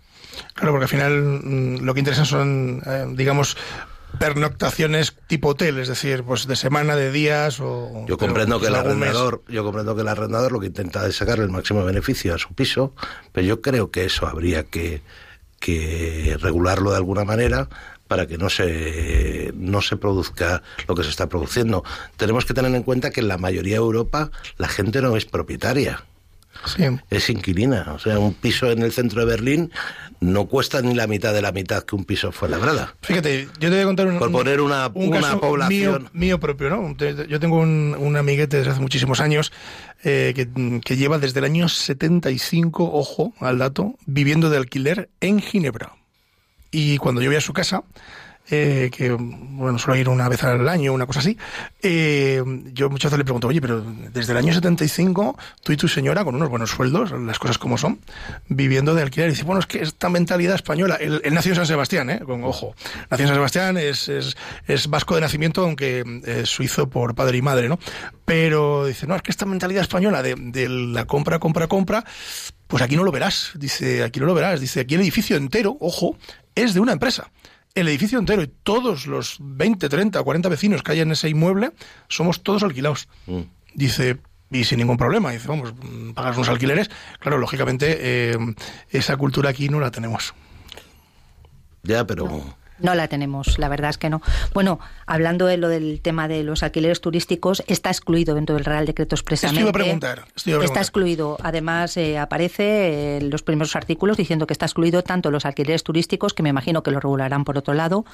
Claro, 0.53 0.71
porque 0.71 0.85
al 0.85 0.89
final 0.89 1.41
mm, 1.43 1.83
lo 1.83 1.93
que 1.93 1.99
interesa 1.99 2.25
son, 2.25 2.81
eh, 2.85 3.05
digamos, 3.09 3.57
pernoctaciones 4.19 5.15
tipo 5.27 5.49
hotel, 5.49 5.77
es 5.79 5.87
decir, 5.87 6.23
pues 6.23 6.47
de 6.47 6.55
semana, 6.55 6.95
de 6.95 7.11
días 7.11 7.59
o... 7.59 8.05
Yo 8.07 8.17
comprendo 8.17 8.59
que 8.59 8.67
el 8.67 8.75
arrendador, 8.75 9.43
yo 9.47 9.63
comprendo 9.63 9.95
que 9.95 10.01
el 10.01 10.07
arrendador 10.07 10.51
lo 10.51 10.59
que 10.59 10.67
intenta 10.67 11.05
es 11.07 11.17
sacar 11.17 11.39
el 11.39 11.49
máximo 11.49 11.83
beneficio 11.83 12.33
a 12.33 12.37
su 12.37 12.53
piso, 12.53 12.93
pero 13.31 13.45
yo 13.45 13.61
creo 13.61 13.91
que 13.91 14.05
eso 14.05 14.25
habría 14.25 14.63
que, 14.63 15.01
que 15.59 16.37
regularlo 16.39 16.91
de 16.91 16.97
alguna 16.97 17.25
manera 17.25 17.69
para 18.07 18.25
que 18.25 18.37
no 18.37 18.49
se, 18.49 19.51
no 19.55 19.81
se 19.81 19.97
produzca 19.97 20.63
lo 20.87 20.95
que 20.95 21.03
se 21.03 21.09
está 21.09 21.27
produciendo. 21.27 21.83
Tenemos 22.15 22.45
que 22.45 22.53
tener 22.53 22.73
en 22.73 22.83
cuenta 22.83 23.11
que 23.11 23.19
en 23.19 23.27
la 23.27 23.37
mayoría 23.37 23.75
de 23.75 23.81
Europa 23.81 24.31
la 24.57 24.67
gente 24.67 25.01
no 25.01 25.17
es 25.17 25.25
propietaria. 25.25 26.05
Es 27.09 27.29
inquilina. 27.29 27.93
O 27.93 27.99
sea, 27.99 28.19
un 28.19 28.33
piso 28.33 28.71
en 28.71 28.81
el 28.81 28.91
centro 28.91 29.21
de 29.21 29.27
Berlín 29.27 29.71
no 30.19 30.45
cuesta 30.45 30.81
ni 30.81 30.93
la 30.93 31.07
mitad 31.07 31.33
de 31.33 31.41
la 31.41 31.51
mitad 31.51 31.83
que 31.83 31.95
un 31.95 32.05
piso 32.05 32.31
fue 32.31 32.49
labrada. 32.49 32.95
Fíjate, 33.01 33.47
yo 33.59 33.69
te 33.69 33.75
voy 33.75 33.79
a 33.79 33.85
contar 33.85 34.07
un, 34.07 34.19
Por 34.19 34.31
poner 34.31 34.61
una, 34.61 34.89
una 34.93 35.39
población. 35.39 36.09
Mío, 36.13 36.39
propio, 36.39 36.69
¿no? 36.69 36.95
Yo 36.97 37.39
tengo 37.39 37.57
un, 37.57 37.95
un 37.97 38.17
amiguete 38.17 38.57
desde 38.57 38.71
hace 38.71 38.81
muchísimos 38.81 39.19
años 39.19 39.51
eh, 40.03 40.33
que, 40.35 40.81
que 40.83 40.97
lleva 40.97 41.19
desde 41.19 41.39
el 41.39 41.45
año 41.45 41.69
75, 41.69 42.91
ojo 42.91 43.33
al 43.39 43.59
dato, 43.59 43.95
viviendo 44.05 44.49
de 44.49 44.57
alquiler 44.57 45.09
en 45.21 45.39
Ginebra. 45.39 45.93
Y 46.71 46.97
cuando 46.97 47.21
yo 47.21 47.29
voy 47.29 47.37
a 47.37 47.41
su 47.41 47.53
casa, 47.53 47.83
eh, 48.49 48.89
que 48.95 49.11
bueno, 49.11 49.77
suelo 49.77 49.99
ir 49.99 50.09
una 50.09 50.29
vez 50.29 50.43
al 50.43 50.67
año, 50.69 50.93
una 50.93 51.05
cosa 51.05 51.19
así, 51.19 51.37
eh, 51.81 52.41
yo 52.73 52.89
muchas 52.89 53.11
veces 53.11 53.19
le 53.19 53.25
pregunto, 53.25 53.47
oye, 53.47 53.59
pero 53.59 53.81
desde 53.81 54.31
el 54.31 54.37
año 54.37 54.53
75, 54.53 55.37
tú 55.63 55.73
y 55.73 55.77
tu 55.77 55.87
señora, 55.87 56.23
con 56.23 56.35
unos 56.35 56.49
buenos 56.49 56.69
sueldos, 56.69 57.11
las 57.11 57.39
cosas 57.39 57.57
como 57.57 57.77
son, 57.77 57.99
viviendo 58.47 58.95
de 58.95 59.01
alquiler, 59.01 59.27
y 59.27 59.31
dice, 59.31 59.43
bueno, 59.43 59.59
es 59.59 59.65
que 59.65 59.81
esta 59.81 60.09
mentalidad 60.09 60.55
española, 60.55 60.95
él, 60.95 61.21
nació 61.31 61.51
en 61.51 61.55
San 61.57 61.67
Sebastián, 61.67 62.09
¿eh? 62.09 62.19
Con, 62.25 62.43
ojo, 62.43 62.73
nació 63.09 63.25
en 63.25 63.27
San 63.27 63.35
Sebastián, 63.37 63.77
es, 63.77 64.07
es, 64.07 64.37
es 64.65 64.87
vasco 64.87 65.15
de 65.15 65.21
nacimiento, 65.21 65.63
aunque 65.63 66.03
es 66.25 66.49
suizo 66.49 66.89
por 66.89 67.15
padre 67.15 67.37
y 67.37 67.41
madre, 67.41 67.67
¿no? 67.67 67.79
Pero 68.23 68.85
dice, 68.85 69.07
no, 69.07 69.15
es 69.15 69.21
que 69.21 69.31
esta 69.31 69.45
mentalidad 69.45 69.81
española 69.81 70.21
de, 70.21 70.35
de 70.35 70.69
la 70.69 71.05
compra, 71.05 71.39
compra, 71.39 71.67
compra, 71.67 72.05
pues 72.67 72.81
aquí 72.81 72.95
no 72.95 73.03
lo 73.03 73.11
verás, 73.11 73.51
dice, 73.55 74.03
aquí 74.03 74.19
no 74.19 74.25
lo 74.25 74.33
verás, 74.33 74.59
dice, 74.61 74.81
aquí 74.81 74.95
el 74.95 75.01
edificio 75.01 75.35
entero, 75.35 75.77
ojo, 75.79 76.17
es 76.55 76.73
de 76.73 76.79
una 76.79 76.93
empresa 76.93 77.29
el 77.79 77.87
edificio 77.87 78.17
entero 78.17 78.41
y 78.41 78.47
todos 78.47 79.05
los 79.05 79.37
20, 79.39 79.87
30, 79.87 80.23
40 80.23 80.49
vecinos 80.49 80.81
que 80.81 80.93
hay 80.93 81.01
en 81.01 81.11
ese 81.11 81.29
inmueble 81.29 81.71
somos 82.07 82.41
todos 82.41 82.63
alquilados. 82.63 83.07
Mm. 83.27 83.41
Dice, 83.75 84.17
y 84.49 84.63
sin 84.63 84.79
ningún 84.79 84.97
problema. 84.97 85.31
Dice, 85.31 85.47
vamos, 85.47 85.73
pagar 86.15 86.33
unos 86.33 86.49
alquileres. 86.49 86.89
Claro, 87.19 87.37
lógicamente, 87.37 87.97
eh, 87.99 88.37
esa 88.89 89.15
cultura 89.17 89.51
aquí 89.51 89.69
no 89.69 89.79
la 89.79 89.91
tenemos. 89.91 90.33
Ya, 91.83 92.05
pero 92.05 92.56
No 92.79 92.95
la 92.95 93.07
tenemos, 93.07 93.57
la 93.57 93.69
verdad 93.69 93.89
es 93.89 93.97
que 93.97 94.09
no. 94.09 94.21
Bueno, 94.53 94.79
hablando 95.05 95.45
de 95.45 95.57
lo 95.57 95.69
del 95.69 96.01
tema 96.01 96.27
de 96.27 96.43
los 96.43 96.63
alquileres 96.63 97.01
turísticos, 97.01 97.63
está 97.67 97.89
excluido 97.89 98.35
dentro 98.35 98.55
del 98.55 98.65
Real 98.65 98.85
Decreto 98.85 99.15
expresamente. 99.15 99.61
Estoy 99.61 99.69
a 99.69 99.73
preguntar. 99.73 100.25
Estoy 100.35 100.53
a 100.53 100.57
preguntar. 100.57 100.65
Está 100.65 100.81
excluido. 100.81 101.37
Además, 101.41 101.97
eh, 101.97 102.17
aparece 102.17 103.17
en 103.17 103.29
los 103.29 103.41
primeros 103.43 103.75
artículos 103.75 104.17
diciendo 104.17 104.47
que 104.47 104.53
está 104.53 104.65
excluido 104.65 105.03
tanto 105.03 105.31
los 105.31 105.45
alquileres 105.45 105.83
turísticos, 105.83 106.33
que 106.33 106.43
me 106.43 106.49
imagino 106.49 106.83
que 106.83 106.91
lo 106.91 106.99
regularán 106.99 107.45
por 107.45 107.57
otro 107.57 107.73
lado, 107.73 108.05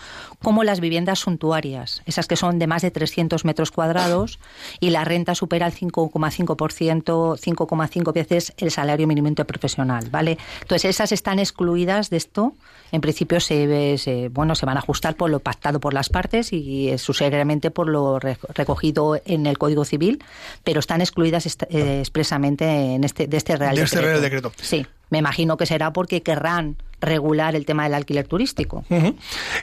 como 0.41 0.63
las 0.63 0.80
viviendas 0.80 1.19
suntuarias, 1.19 2.04
esas 2.06 2.28
que 2.28 2.36
son 2.36 2.60
de 2.60 2.67
más 2.67 2.82
de 2.82 2.91
300 2.91 3.45
metros 3.45 3.71
cuadrados 3.71 4.39
y 4.80 4.91
la 4.91 5.04
renta 5.04 5.36
supera 5.36 5.65
el 5.65 5.73
5,5%, 5.73 7.38
5,5 7.38 8.13
veces 8.13 8.54
el 8.58 8.71
salario 8.71 9.08
mínimo 9.08 9.23
profesional, 9.45 10.10
¿vale? 10.12 10.38
Entonces, 10.62 10.89
esas 10.89 11.12
están 11.12 11.39
excluidas 11.39 12.10
de 12.10 12.17
esto. 12.17 12.54
En 12.91 13.02
principio, 13.02 13.39
se, 13.39 13.97
se 13.97 14.30
bueno, 14.30 14.53
se 14.56 14.66
van 14.66 14.78
a 14.78 14.80
ajustar 14.80 15.16
por 15.16 15.30
lo 15.30 15.39
pactado 15.39 15.80
por 15.80 15.94
las 15.94 16.10
partes 16.10 16.54
y 16.54 16.89
eh, 16.89 16.98
subsidiariamente 16.98 17.72
por 17.72 17.88
lo 17.88 18.20
recogido 18.20 19.20
en 19.26 19.46
el 19.46 19.58
Código 19.58 19.86
Civil, 19.86 20.24
pero 20.63 20.80
están 20.80 21.02
excluidas 21.02 21.46
eh, 21.46 22.00
expresamente 22.00 22.96
en 22.96 23.04
este, 23.04 23.28
de 23.28 23.38
este 23.38 23.56
Real 23.56 23.76
de 23.76 23.84
Este 23.84 24.02
Real 24.02 24.22
Decreto. 24.22 24.52
Sí. 24.62 24.86
Me 25.13 25.19
imagino 25.19 25.58
que 25.58 25.67
será 25.67 25.93
porque 25.93 26.23
querrán 26.23 26.76
regular 26.99 27.56
el 27.56 27.67
tema 27.67 27.84
del 27.84 27.93
alquiler 27.93 28.28
turístico. 28.28 28.84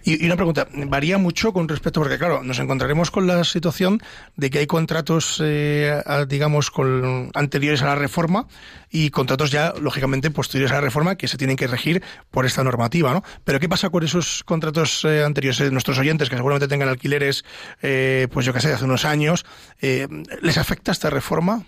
y, 0.05 0.25
una 0.25 0.37
pregunta, 0.37 0.69
varía 0.87 1.19
mucho 1.19 1.53
con 1.53 1.67
respecto, 1.69 1.99
porque 1.99 2.19
claro, 2.19 2.45
nos 2.45 2.61
encontraremos 2.61 3.11
con 3.11 3.27
la 3.27 3.43
situación 3.43 4.01
de 4.37 4.49
que 4.49 4.61
hay 4.61 4.69
contratos, 4.69 5.43
eh, 5.43 6.01
digamos, 6.29 6.71
con, 6.71 7.33
anteriores 7.35 7.83
a 7.83 7.87
la 7.87 7.95
reforma 7.97 8.47
y 8.93 9.11
contratos 9.11 9.51
ya, 9.51 9.75
lógicamente, 9.81 10.31
posteriores 10.31 10.71
a 10.71 10.77
la 10.77 10.83
reforma 10.83 11.17
que 11.17 11.27
se 11.27 11.37
tienen 11.37 11.57
que 11.57 11.67
regir 11.67 12.01
por 12.31 12.47
esta 12.47 12.63
normativa, 12.63 13.13
¿no? 13.13 13.25
Pero 13.43 13.59
¿qué 13.59 13.69
pasa 13.69 13.91
con 13.91 14.05
esos 14.05 14.45
contratos 14.45 15.05
eh, 15.05 15.25
anteriores? 15.25 15.59
de 15.59 15.73
nuestros 15.73 15.99
oyentes 15.99 16.31
que 16.31 16.37
seguramente 16.37 16.69
tengan 16.69 16.89
alquileres, 16.89 17.45
eh, 17.83 18.29
pues 18.31 18.47
yo 18.47 18.53
qué 18.53 18.61
sé, 18.61 18.73
hace 18.73 18.85
unos 18.85 19.05
años, 19.05 19.45
¿les 19.81 20.59
afecta 20.59 20.93
esta 20.93 21.11
reforma? 21.11 21.65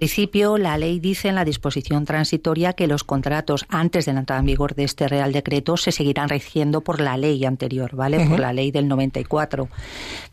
Principio, 0.00 0.56
la 0.56 0.78
ley 0.78 0.98
dice 0.98 1.28
en 1.28 1.34
la 1.34 1.44
disposición 1.44 2.06
transitoria 2.06 2.72
que 2.72 2.86
los 2.86 3.04
contratos 3.04 3.66
antes 3.68 4.06
de 4.06 4.14
la 4.14 4.20
entrada 4.20 4.40
en 4.40 4.46
vigor 4.46 4.74
de 4.74 4.84
este 4.84 5.06
Real 5.08 5.30
Decreto 5.30 5.76
se 5.76 5.92
seguirán 5.92 6.30
rigiendo 6.30 6.80
por 6.80 7.02
la 7.02 7.18
ley 7.18 7.44
anterior, 7.44 7.94
¿vale? 7.94 8.26
Por 8.26 8.40
la 8.40 8.54
ley 8.54 8.70
del 8.70 8.88
94 8.88 9.68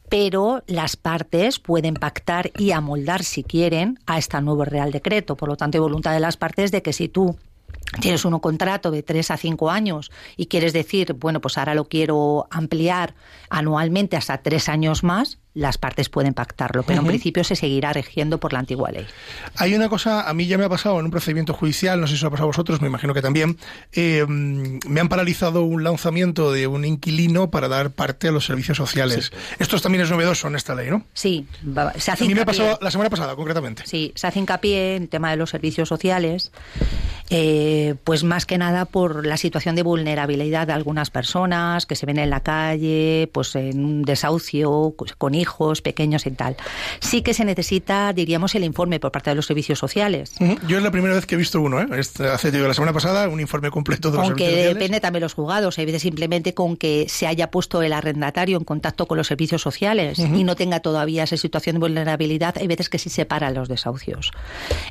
pero 0.09 0.63
las 0.67 0.95
partes 0.95 1.59
pueden 1.59 1.95
pactar 1.95 2.51
y 2.57 2.71
amoldar, 2.71 3.23
si 3.23 3.43
quieren, 3.43 3.99
a 4.05 4.17
este 4.17 4.39
nuevo 4.39 4.63
Real 4.63 4.93
Decreto. 4.93 5.35
Por 5.35 5.49
lo 5.49 5.57
tanto, 5.57 5.77
hay 5.77 5.81
voluntad 5.81 6.13
de 6.13 6.21
las 6.21 6.37
partes 6.37 6.71
de 6.71 6.81
que 6.81 6.93
si 6.93 7.09
tú 7.09 7.35
tienes 8.01 8.25
un 8.25 8.37
contrato 8.39 8.91
de 8.91 9.03
tres 9.03 9.31
a 9.31 9.37
cinco 9.37 9.71
años 9.71 10.11
y 10.35 10.47
quieres 10.47 10.73
decir, 10.73 11.13
bueno, 11.13 11.41
pues 11.41 11.57
ahora 11.57 11.73
lo 11.73 11.85
quiero 11.85 12.47
ampliar 12.51 13.15
anualmente 13.49 14.17
hasta 14.17 14.39
tres 14.39 14.69
años 14.69 15.03
más, 15.03 15.39
las 15.53 15.79
partes 15.79 16.09
pueden 16.09 16.35
pactarlo, 16.35 16.83
pero 16.83 17.01
en 17.01 17.07
principio 17.07 17.43
se 17.43 17.55
seguirá 17.55 17.91
regiendo 17.91 18.39
por 18.39 18.53
la 18.53 18.59
antigua 18.59 18.91
ley. 18.91 19.07
Hay 19.55 19.73
una 19.73 19.89
cosa, 19.89 20.29
a 20.29 20.33
mí 20.35 20.45
ya 20.45 20.57
me 20.57 20.65
ha 20.65 20.69
pasado 20.69 20.99
en 20.99 21.05
un 21.05 21.11
procedimiento 21.11 21.53
judicial, 21.53 21.99
no 21.99 22.05
sé 22.05 22.13
si 22.13 22.17
os 22.17 22.23
ha 22.25 22.29
pasado 22.29 22.43
a 22.43 22.47
vosotros, 22.47 22.79
me 22.79 22.87
imagino 22.87 23.13
que 23.15 23.23
también, 23.23 23.57
eh, 23.93 24.23
me 24.27 24.99
han 24.99 25.09
paralizado 25.09 25.63
un 25.63 25.83
lanzamiento 25.83 26.51
de 26.51 26.67
un 26.67 26.85
inquilino 26.85 27.49
para 27.49 27.67
dar 27.67 27.89
parte 27.89 28.27
a 28.27 28.31
los 28.31 28.45
servicios 28.45 28.77
sociales. 28.77 29.31
Esto 29.57 29.79
también 29.79 30.03
es 30.03 30.11
novedoso 30.11 30.47
en 30.47 30.55
esta 30.55 30.75
ley, 30.75 30.91
¿no? 30.91 31.05
Sí, 31.13 31.47
se 31.97 32.11
hace 32.11 32.25
A 32.25 32.27
mí 32.27 32.35
me 32.35 32.41
ha 32.41 32.45
pasado 32.45 32.77
la 32.79 32.91
semana 32.91 33.09
pasada, 33.09 33.35
concretamente. 33.35 33.83
Sí, 33.85 34.11
se 34.15 34.27
hace 34.27 34.39
hincapié 34.39 34.95
en 34.95 35.03
el 35.03 35.09
tema 35.09 35.31
de 35.31 35.37
los 35.37 35.49
servicios 35.49 35.89
sociales, 35.89 36.51
eh, 37.29 37.76
pues 38.03 38.23
más 38.23 38.45
que 38.45 38.57
nada 38.57 38.85
por 38.85 39.25
la 39.25 39.37
situación 39.37 39.75
de 39.75 39.83
vulnerabilidad 39.83 40.67
de 40.67 40.73
algunas 40.73 41.09
personas 41.09 41.85
que 41.85 41.95
se 41.95 42.05
ven 42.05 42.19
en 42.19 42.29
la 42.29 42.41
calle, 42.41 43.29
pues 43.31 43.55
en 43.55 43.83
un 43.83 44.01
desahucio, 44.03 44.95
con 45.17 45.35
hijos 45.35 45.81
pequeños 45.81 46.25
y 46.25 46.31
tal. 46.31 46.55
Sí 46.99 47.21
que 47.21 47.33
se 47.33 47.45
necesita, 47.45 48.13
diríamos, 48.13 48.55
el 48.55 48.63
informe 48.63 48.99
por 48.99 49.11
parte 49.11 49.29
de 49.29 49.35
los 49.35 49.45
servicios 49.45 49.79
sociales. 49.79 50.33
Yo 50.67 50.77
es 50.77 50.83
la 50.83 50.91
primera 50.91 51.15
vez 51.15 51.25
que 51.25 51.35
he 51.35 51.37
visto 51.37 51.61
uno, 51.61 51.81
¿eh? 51.81 51.87
Este, 51.97 52.27
hace 52.27 52.51
la 52.51 52.73
semana 52.73 52.93
pasada, 52.93 53.27
un 53.29 53.39
informe 53.39 53.71
completo 53.71 54.11
de 54.11 54.17
los 54.17 54.27
Aunque 54.27 54.45
servicios 54.45 54.73
depende 54.73 54.99
también 54.99 55.21
los 55.21 55.33
juzgados. 55.33 55.77
Hay 55.77 55.85
veces 55.85 56.01
simplemente 56.01 56.53
con 56.53 56.77
que 56.77 57.07
se 57.09 57.27
haya 57.27 57.51
puesto 57.51 57.81
el 57.81 57.93
arrendatario 57.93 58.57
en 58.57 58.63
contacto 58.63 59.07
con 59.07 59.17
los 59.17 59.27
servicios 59.27 59.61
sociales 59.61 60.19
y 60.19 60.43
no 60.43 60.55
tenga 60.55 60.79
todavía 60.79 61.23
esa 61.23 61.37
situación 61.37 61.75
de 61.75 61.79
vulnerabilidad, 61.79 62.55
hay 62.57 62.67
veces 62.67 62.89
que 62.89 62.97
sí 62.97 63.09
separan 63.09 63.53
los 63.53 63.67
desahucios. 63.67 64.31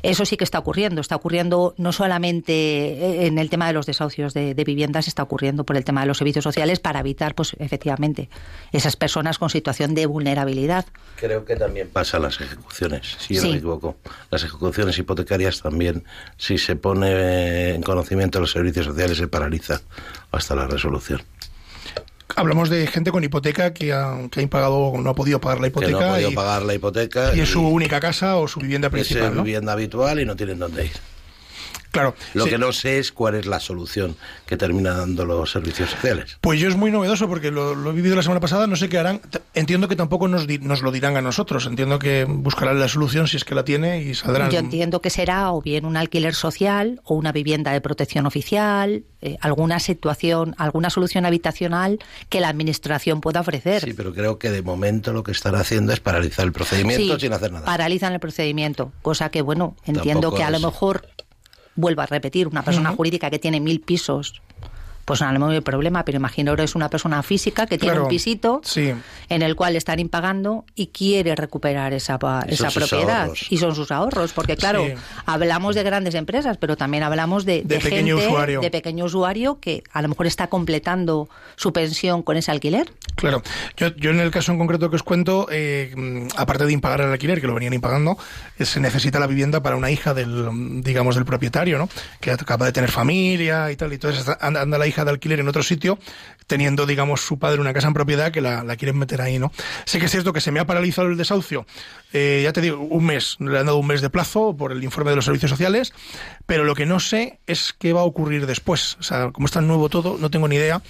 Eso 0.03 0.25
sí 0.25 0.37
que 0.37 0.43
está 0.43 0.59
ocurriendo. 0.59 1.01
Está 1.01 1.15
ocurriendo 1.15 1.73
no 1.77 1.91
solamente 1.91 2.76
en 3.27 3.37
el 3.37 3.49
tema 3.49 3.67
de 3.67 3.73
los 3.73 3.85
desahucios 3.85 4.33
de, 4.33 4.53
de 4.53 4.63
viviendas, 4.63 5.07
está 5.07 5.23
ocurriendo 5.23 5.63
por 5.63 5.77
el 5.77 5.83
tema 5.83 6.01
de 6.01 6.07
los 6.07 6.17
servicios 6.17 6.43
sociales 6.43 6.79
para 6.79 6.99
evitar, 6.99 7.35
pues 7.35 7.55
efectivamente, 7.59 8.29
esas 8.71 8.95
personas 8.95 9.37
con 9.37 9.49
situación 9.49 9.95
de 9.95 10.05
vulnerabilidad 10.05 10.85
Creo 11.15 11.45
que 11.45 11.55
también 11.55 11.89
pasa 11.89 12.19
las 12.19 12.39
ejecuciones, 12.39 13.17
si 13.19 13.35
no 13.35 13.43
me 13.43 13.57
equivoco. 13.57 13.97
Las 14.29 14.43
ejecuciones 14.43 14.97
hipotecarias 14.97 15.61
también, 15.61 16.03
si 16.37 16.57
se 16.57 16.75
pone 16.75 17.75
en 17.75 17.81
conocimiento 17.81 18.37
de 18.37 18.41
los 18.41 18.51
servicios 18.51 18.85
sociales, 18.85 19.17
se 19.17 19.27
paraliza 19.27 19.81
hasta 20.31 20.55
la 20.55 20.67
resolución. 20.67 21.21
Hablamos 22.35 22.69
de 22.69 22.85
gente 22.87 23.11
con 23.11 23.23
hipoteca 23.23 23.73
que 23.73 23.93
ha, 23.93 24.15
que 24.29 24.41
ha 24.41 24.43
impagado, 24.43 24.93
no 24.97 25.09
ha 25.09 25.15
podido 25.15 25.41
pagar 25.41 25.59
la 25.59 25.67
hipoteca. 25.67 25.91
no 25.91 26.05
ha 26.05 26.13
podido 26.13 26.33
pagar 26.33 26.61
la 26.63 26.73
hipoteca. 26.75 27.35
Y, 27.35 27.39
es 27.39 27.49
su 27.49 27.65
única 27.67 27.99
casa 27.99 28.35
o 28.37 28.47
su 28.47 28.59
vivienda 28.59 28.89
principal. 28.89 29.29
Es 29.29 29.33
su 29.33 29.43
vivienda 29.43 29.73
habitual 29.73 30.19
y 30.19 30.25
no 30.25 30.35
tienen 30.35 30.59
dónde 30.59 30.85
ir. 30.85 31.16
Claro. 31.91 32.15
Lo 32.33 32.45
que 32.45 32.57
no 32.57 32.71
sé 32.71 32.99
es 32.99 33.11
cuál 33.11 33.35
es 33.35 33.45
la 33.45 33.59
solución 33.59 34.15
que 34.45 34.57
termina 34.57 34.93
dando 34.93 35.25
los 35.25 35.51
servicios 35.51 35.89
sociales. 35.89 36.37
Pues 36.41 36.59
yo 36.59 36.67
es 36.67 36.75
muy 36.75 36.91
novedoso 36.91 37.27
porque 37.27 37.51
lo, 37.51 37.89
he 37.89 37.93
vivido 37.93 38.15
la 38.15 38.23
semana 38.23 38.39
pasada, 38.39 38.67
no 38.67 38.75
sé 38.75 38.89
qué 38.89 38.97
harán. 38.97 39.21
Entiendo 39.53 39.87
que 39.87 39.95
tampoco 39.95 40.27
nos, 40.27 40.47
nos, 40.47 40.81
lo 40.81 40.91
dirán 40.91 41.17
a 41.17 41.21
nosotros, 41.21 41.65
entiendo 41.65 41.99
que 41.99 42.25
buscarán 42.25 42.79
la 42.79 42.87
solución 42.87 43.27
si 43.27 43.37
es 43.37 43.45
que 43.45 43.55
la 43.55 43.63
tiene 43.63 44.01
y 44.01 44.15
saldrán. 44.15 44.51
Yo 44.51 44.59
entiendo 44.59 45.01
que 45.01 45.09
será 45.09 45.51
o 45.51 45.61
bien 45.61 45.85
un 45.85 45.97
alquiler 45.97 46.35
social 46.35 47.01
o 47.03 47.15
una 47.15 47.31
vivienda 47.31 47.71
de 47.71 47.81
protección 47.81 48.25
oficial, 48.25 49.03
eh, 49.21 49.37
alguna 49.41 49.79
situación, 49.79 50.53
alguna 50.57 50.89
solución 50.89 51.25
habitacional 51.25 51.99
que 52.29 52.39
la 52.39 52.49
administración 52.49 53.21
pueda 53.21 53.39
ofrecer. 53.39 53.81
Sí, 53.81 53.93
pero 53.93 54.13
creo 54.13 54.37
que 54.37 54.51
de 54.51 54.61
momento 54.61 55.13
lo 55.13 55.23
que 55.23 55.31
están 55.31 55.55
haciendo 55.55 55.91
es 55.93 55.99
paralizar 55.99 56.45
el 56.45 56.51
procedimiento 56.51 57.19
sin 57.19 57.33
hacer 57.33 57.51
nada. 57.51 57.65
Paralizan 57.65 58.13
el 58.13 58.19
procedimiento, 58.19 58.91
cosa 59.01 59.29
que, 59.29 59.41
bueno, 59.41 59.75
entiendo 59.85 60.33
que 60.33 60.43
a 60.43 60.51
lo 60.51 60.59
mejor 60.59 61.07
vuelvo 61.77 62.01
a 62.01 62.07
repetir, 62.07 62.47
una 62.47 62.63
persona 62.63 62.91
jurídica 62.91 63.29
que 63.29 63.39
tiene 63.39 63.61
mil 63.61 63.79
pisos 63.79 64.41
pues 65.07 65.21
no 65.21 65.47
hay 65.47 65.61
problema, 65.61 66.03
pero 66.03 66.17
imagino 66.17 66.53
que 66.57 66.63
es 66.63 66.75
una 66.75 66.89
persona 66.89 67.23
física 67.23 67.65
que 67.65 67.77
tiene 67.77 67.97
un 67.97 68.09
pisito 68.09 68.61
en 68.75 69.41
el 69.41 69.55
cual 69.55 69.77
están 69.77 70.01
impagando 70.01 70.65
y 70.75 70.87
quiere 70.87 71.33
recuperar 71.33 71.93
esa, 71.93 72.19
esa 72.45 72.69
propiedad. 72.71 73.29
Y 73.49 73.57
son 73.57 73.73
sus 73.73 73.89
ahorros, 73.89 74.33
porque 74.33 74.57
claro, 74.57 74.85
hablamos 75.25 75.75
de 75.75 75.83
grandes 75.83 76.13
empresas, 76.13 76.57
pero 76.57 76.75
también 76.75 77.03
hablamos 77.03 77.45
de, 77.45 77.61
pequeño 77.61 78.17
usuario. 78.17 78.59
de 78.59 78.69
pequeño 78.69 79.05
usuario 79.05 79.61
que 79.61 79.81
a 79.93 80.01
lo 80.01 80.09
mejor 80.09 80.27
está 80.27 80.47
completando 80.47 81.29
su 81.55 81.71
pensión 81.71 82.21
con 82.21 82.35
ese 82.35 82.51
alquiler. 82.51 82.91
Claro, 83.15 83.43
yo, 83.77 83.95
yo 83.95 84.09
en 84.09 84.19
el 84.19 84.29
caso 84.29 84.51
en 84.51 84.57
concreto 84.57 84.89
que 84.89 84.97
os 84.97 85.03
cuento, 85.03 85.47
eh, 85.49 86.27
aparte 86.35 86.65
de 86.65 86.73
impagar 86.73 86.99
el 86.99 87.11
alquiler, 87.13 87.39
que 87.39 87.47
lo 87.47 87.53
venían 87.53 87.71
impagando, 87.71 88.17
eh, 88.59 88.65
se 88.65 88.81
necesita 88.81 89.21
la 89.21 89.27
vivienda 89.27 89.63
para 89.63 89.77
una 89.77 89.89
hija 89.89 90.13
del, 90.13 90.81
digamos, 90.83 91.15
del 91.15 91.23
propietario, 91.23 91.77
¿no? 91.77 91.87
Que 92.19 92.31
acaba 92.31 92.65
de 92.65 92.73
tener 92.73 92.91
familia 92.91 93.71
y 93.71 93.77
tal, 93.77 93.91
y 93.93 93.95
entonces 93.95 94.27
anda, 94.41 94.63
anda 94.63 94.77
la 94.77 94.85
hija 94.85 94.96
de 95.05 95.11
alquiler 95.11 95.39
en 95.39 95.47
otro 95.47 95.63
sitio, 95.63 95.99
teniendo, 96.47 96.85
digamos, 96.85 97.21
su 97.21 97.39
padre 97.39 97.61
una 97.61 97.73
casa 97.73 97.87
en 97.87 97.93
propiedad 97.93 98.31
que 98.31 98.41
la, 98.41 98.63
quieren 98.77 98.97
meter 98.97 99.21
ahí, 99.21 99.39
¿no? 99.39 99.51
Sé 99.85 99.99
que 99.99 100.05
es 100.05 100.11
cierto 100.11 100.33
que 100.33 100.41
se 100.41 100.51
me 100.51 100.59
ha 100.59 100.65
paralizado 100.65 101.07
el 101.09 101.17
desahucio, 101.17 101.65
eh, 102.13 102.41
ya 102.43 102.53
te 102.53 102.61
digo, 102.61 102.79
un 102.79 103.05
mes, 103.05 103.35
le 103.39 103.59
han 103.59 103.65
dado 103.65 103.77
un 103.77 103.87
mes 103.87 104.01
de 104.01 104.09
plazo 104.09 104.55
por 104.55 104.71
el 104.71 104.83
informe 104.83 105.11
de 105.11 105.15
los 105.17 105.25
servicios 105.25 105.51
sociales, 105.51 105.93
pero 106.45 106.63
lo 106.63 106.75
que 106.75 106.85
no 106.85 106.99
sé 106.99 107.39
es 107.47 107.73
qué 107.77 107.93
va 107.93 108.01
a 108.01 108.05
ocurrir 108.05 108.45
después. 108.45 108.97
O 108.99 109.03
sea, 109.03 109.31
como 109.31 109.45
está 109.45 109.61
nuevo 109.61 109.89
todo, 109.89 110.17
no 110.17 110.29
tengo 110.29 110.47
ni 110.47 110.55
idea 110.55 110.81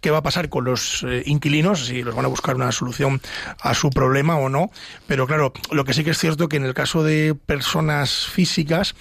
qué 0.00 0.10
va 0.10 0.18
a 0.18 0.22
pasar 0.22 0.48
con 0.48 0.64
los 0.64 1.04
eh, 1.04 1.22
inquilinos, 1.26 1.86
si 1.86 2.02
los 2.02 2.14
van 2.14 2.24
a 2.24 2.28
buscar 2.28 2.56
una 2.56 2.72
solución 2.72 3.20
a 3.60 3.74
su 3.74 3.90
problema 3.90 4.36
o 4.36 4.48
no. 4.48 4.70
Pero 5.06 5.26
claro, 5.26 5.52
lo 5.70 5.84
que 5.84 5.94
sí 5.94 6.04
que 6.04 6.10
es 6.10 6.18
cierto 6.18 6.48
que 6.48 6.56
en 6.56 6.64
el 6.64 6.74
caso 6.74 7.04
de 7.04 7.34
personas 7.34 8.26
físicas, 8.26 8.94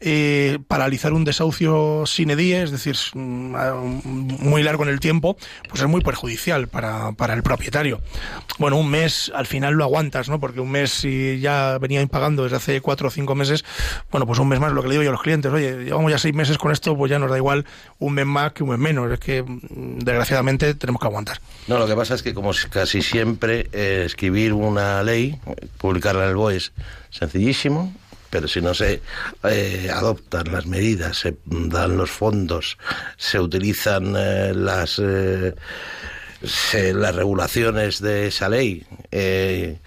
eh, 0.00 0.58
paralizar 0.68 1.12
un 1.12 1.24
desahucio 1.24 2.04
sin 2.06 2.30
edie, 2.30 2.62
es 2.62 2.70
decir, 2.70 2.96
mm, 3.14 3.54
muy 4.40 4.62
largo 4.62 4.82
en 4.82 4.90
el 4.90 5.00
tiempo, 5.00 5.36
pues 5.68 5.80
es 5.80 5.88
muy 5.88 6.02
perjudicial 6.02 6.68
para, 6.68 7.12
para 7.12 7.34
el 7.34 7.42
propietario. 7.42 8.00
Bueno, 8.58 8.76
un 8.76 8.90
mes 8.90 9.32
al 9.34 9.46
final 9.46 9.74
lo 9.74 9.84
aguantas, 9.84 10.28
¿no? 10.28 10.38
Porque 10.38 10.60
un 10.60 10.70
mes 10.70 10.90
si 10.90 11.40
ya 11.40 11.78
venía 11.78 12.02
impagando 12.02 12.44
desde 12.44 12.56
hace 12.56 12.80
cuatro 12.80 13.08
o 13.08 13.10
cinco 13.10 13.34
meses, 13.34 13.64
bueno, 14.10 14.26
pues 14.26 14.38
un 14.38 14.48
mes 14.48 14.60
más, 14.60 14.72
lo 14.72 14.82
que 14.82 14.88
le 14.88 14.94
digo 14.94 15.02
yo 15.02 15.10
a 15.10 15.12
los 15.12 15.22
clientes, 15.22 15.52
oye, 15.52 15.84
llevamos 15.84 16.10
ya 16.10 16.18
seis 16.18 16.34
meses 16.34 16.58
con 16.58 16.72
esto, 16.72 16.96
pues 16.96 17.10
ya 17.10 17.18
nos 17.18 17.30
da 17.30 17.36
igual 17.36 17.64
un 17.98 18.12
mes 18.14 18.26
más 18.26 18.52
que 18.52 18.62
un 18.62 18.70
mes 18.70 18.78
menos, 18.78 19.10
es 19.10 19.20
que 19.20 19.42
mm, 19.42 20.00
desgraciadamente 20.00 20.74
tenemos 20.74 21.00
que 21.00 21.06
aguantar. 21.06 21.40
No, 21.68 21.78
lo 21.78 21.86
que 21.86 21.94
pasa 21.94 22.14
es 22.14 22.22
que 22.22 22.34
como 22.34 22.50
casi 22.70 23.02
siempre 23.02 23.68
eh, 23.72 24.02
escribir 24.04 24.52
una 24.52 25.02
ley, 25.02 25.38
publicarla 25.78 26.24
en 26.24 26.30
el 26.30 26.36
BOE 26.36 26.56
es 26.56 26.72
sencillísimo, 27.10 27.92
pero 28.36 28.48
si 28.48 28.60
no 28.60 28.74
se 28.74 29.00
eh, 29.44 29.90
adoptan 29.90 30.52
las 30.52 30.66
medidas, 30.66 31.16
se 31.20 31.36
dan 31.46 31.96
los 31.96 32.10
fondos, 32.10 32.76
se 33.16 33.40
utilizan 33.40 34.14
eh, 34.14 34.52
las 34.54 35.00
se- 36.44 36.92
las 36.92 37.14
regulaciones 37.14 38.00
de 38.02 38.26
esa 38.26 38.48
ley 38.50 38.84
eh, 39.10 39.78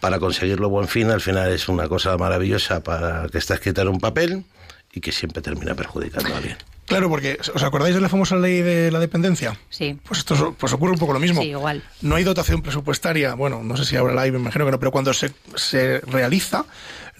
para 0.00 0.18
conseguirlo 0.18 0.68
buen 0.68 0.88
fin, 0.88 1.10
al 1.10 1.20
final 1.20 1.52
es 1.52 1.68
una 1.68 1.88
cosa 1.88 2.16
maravillosa 2.16 2.82
para 2.82 3.28
que 3.28 3.38
está 3.38 3.54
escrita 3.54 3.82
en 3.82 3.88
un 3.88 4.00
papel 4.00 4.44
y 4.92 5.00
que 5.00 5.12
siempre 5.12 5.42
termina 5.42 5.74
perjudicando 5.76 6.34
a 6.34 6.38
alguien. 6.38 6.56
Claro, 6.86 7.08
porque 7.08 7.38
¿os 7.54 7.62
acordáis 7.62 7.94
de 7.94 8.00
la 8.00 8.08
famosa 8.08 8.34
ley 8.34 8.62
de 8.62 8.90
la 8.90 8.98
dependencia? 8.98 9.56
Sí. 9.68 9.96
Pues 10.04 10.18
esto 10.20 10.34
es- 10.34 10.56
pues 10.58 10.72
ocurre 10.72 10.94
un 10.94 10.98
poco 10.98 11.12
lo 11.12 11.20
mismo. 11.20 11.40
Sí, 11.40 11.50
igual. 11.50 11.84
No 12.02 12.16
hay 12.16 12.24
dotación 12.24 12.62
presupuestaria, 12.62 13.34
bueno, 13.34 13.62
no 13.62 13.76
sé 13.76 13.84
si 13.84 13.94
ahora 13.94 14.12
la 14.12 14.22
hay, 14.22 14.32
me 14.32 14.40
imagino 14.40 14.64
que 14.64 14.72
no, 14.72 14.80
pero 14.80 14.90
cuando 14.90 15.14
se, 15.14 15.30
se 15.54 16.00
realiza, 16.00 16.64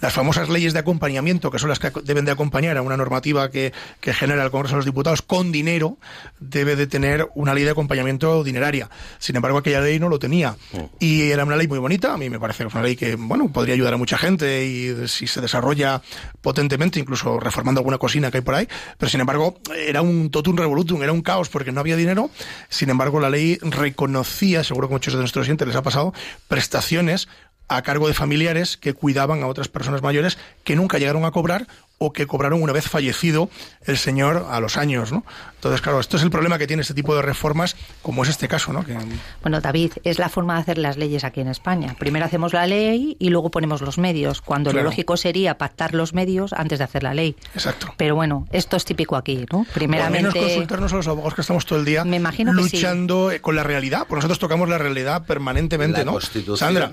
las 0.01 0.13
famosas 0.13 0.49
leyes 0.49 0.73
de 0.73 0.79
acompañamiento, 0.79 1.51
que 1.51 1.59
son 1.59 1.69
las 1.69 1.79
que 1.79 1.91
deben 2.03 2.25
de 2.25 2.31
acompañar 2.31 2.77
a 2.77 2.81
una 2.81 2.97
normativa 2.97 3.49
que, 3.49 3.71
que 3.99 4.13
genera 4.13 4.43
el 4.43 4.51
Congreso 4.51 4.75
de 4.75 4.79
los 4.79 4.85
Diputados 4.85 5.21
con 5.21 5.51
dinero, 5.51 5.97
debe 6.39 6.75
de 6.75 6.87
tener 6.87 7.29
una 7.35 7.53
ley 7.53 7.63
de 7.63 7.71
acompañamiento 7.71 8.43
dineraria. 8.43 8.89
Sin 9.19 9.35
embargo, 9.35 9.59
aquella 9.59 9.81
ley 9.81 9.99
no 9.99 10.09
lo 10.09 10.19
tenía. 10.19 10.57
Y 10.99 11.29
era 11.29 11.45
una 11.45 11.55
ley 11.55 11.67
muy 11.67 11.79
bonita, 11.79 12.13
a 12.13 12.17
mí 12.17 12.29
me 12.29 12.39
parece 12.39 12.63
que 12.63 12.67
es 12.67 12.73
una 12.73 12.83
ley 12.83 12.95
que, 12.95 13.15
bueno, 13.15 13.51
podría 13.51 13.75
ayudar 13.75 13.93
a 13.93 13.97
mucha 13.97 14.17
gente 14.17 14.65
y 14.65 15.07
si 15.07 15.27
se 15.27 15.39
desarrolla 15.39 16.01
potentemente, 16.41 16.99
incluso 16.99 17.39
reformando 17.39 17.79
alguna 17.79 17.97
cocina 17.97 18.31
que 18.31 18.37
hay 18.37 18.43
por 18.43 18.55
ahí, 18.55 18.67
pero 18.97 19.09
sin 19.09 19.21
embargo, 19.21 19.59
era 19.75 20.01
un 20.01 20.31
totum 20.31 20.57
revolutum, 20.57 21.03
era 21.03 21.11
un 21.11 21.21
caos 21.21 21.49
porque 21.49 21.71
no 21.71 21.79
había 21.79 21.95
dinero. 21.95 22.29
Sin 22.69 22.89
embargo, 22.89 23.19
la 23.19 23.29
ley 23.29 23.57
reconocía, 23.61 24.63
seguro 24.63 24.87
que 24.87 24.95
muchos 24.95 25.13
de 25.13 25.19
nuestros 25.19 25.45
oyentes 25.45 25.67
les 25.67 25.77
ha 25.77 25.83
pasado, 25.83 26.13
prestaciones 26.47 27.27
a 27.75 27.81
cargo 27.83 28.07
de 28.07 28.13
familiares 28.13 28.77
que 28.77 28.93
cuidaban 28.93 29.43
a 29.43 29.47
otras 29.47 29.67
personas 29.67 30.01
mayores 30.01 30.37
que 30.63 30.75
nunca 30.75 30.97
llegaron 30.97 31.25
a 31.25 31.31
cobrar 31.31 31.67
o 32.03 32.13
que 32.13 32.25
cobraron 32.25 32.63
una 32.63 32.73
vez 32.73 32.89
fallecido 32.89 33.47
el 33.85 33.95
señor 33.95 34.47
a 34.49 34.59
los 34.59 34.75
años, 34.75 35.11
¿no? 35.11 35.23
Entonces, 35.53 35.81
claro, 35.81 35.99
esto 35.99 36.17
es 36.17 36.23
el 36.23 36.31
problema 36.31 36.57
que 36.57 36.65
tiene 36.65 36.81
este 36.81 36.95
tipo 36.95 37.15
de 37.15 37.21
reformas, 37.21 37.75
como 38.01 38.23
es 38.23 38.29
este 38.29 38.47
caso, 38.47 38.73
¿no? 38.73 38.83
Que, 38.83 38.97
Bueno, 39.43 39.61
David, 39.61 39.91
es 40.03 40.17
la 40.17 40.27
forma 40.27 40.55
de 40.55 40.61
hacer 40.61 40.77
las 40.79 40.97
leyes 40.97 41.23
aquí 41.23 41.41
en 41.41 41.47
España. 41.47 41.95
Primero 41.99 42.25
hacemos 42.25 42.53
la 42.53 42.65
ley 42.65 43.17
y 43.19 43.29
luego 43.29 43.51
ponemos 43.51 43.81
los 43.81 43.99
medios, 43.99 44.41
cuando 44.41 44.71
Claro. 44.71 44.85
lo 44.85 44.89
lógico 44.89 45.15
sería 45.15 45.59
pactar 45.59 45.93
los 45.93 46.15
medios 46.15 46.53
antes 46.53 46.79
de 46.79 46.85
hacer 46.85 47.03
la 47.03 47.13
ley. 47.13 47.35
exacto. 47.53 47.93
Pero 47.97 48.15
bueno, 48.15 48.47
esto 48.51 48.77
es 48.77 48.83
típico 48.85 49.15
aquí, 49.15 49.35
¿no? 49.51 49.59
Al 49.59 49.65
menos 49.65 49.73
Primeramente, 49.73 50.39
consultarnos 50.39 50.93
a 50.93 50.95
los 50.95 51.07
abogados 51.07 51.35
que 51.35 51.41
estamos 51.41 51.67
todo 51.67 51.77
el 51.77 51.85
día 51.85 52.03
Me 52.03 52.15
imagino 52.17 52.51
que 52.55 52.63
sí. 52.63 52.77
luchando 52.77 53.29
eh, 53.31 53.41
con 53.41 53.55
la 53.55 53.61
realidad, 53.63 53.99
porque 54.09 54.15
nosotros 54.15 54.39
tocamos 54.39 54.67
la 54.69 54.79
realidad 54.79 55.27
permanentemente, 55.27 55.99
La 55.99 56.05
¿no? 56.05 56.13
Constitución. 56.13 56.57
Sandra, 56.57 56.91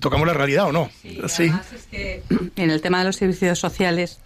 ¿tocamos 0.00 0.26
la 0.26 0.34
realidad 0.34 0.68
o 0.68 0.72
no? 0.72 0.90
Sí. 1.28 1.50
En 2.56 2.70
el 2.70 2.80
tema 2.80 3.00
de 3.00 3.04
los 3.04 3.16
servicios 3.16 3.58
sociales, 3.58 4.18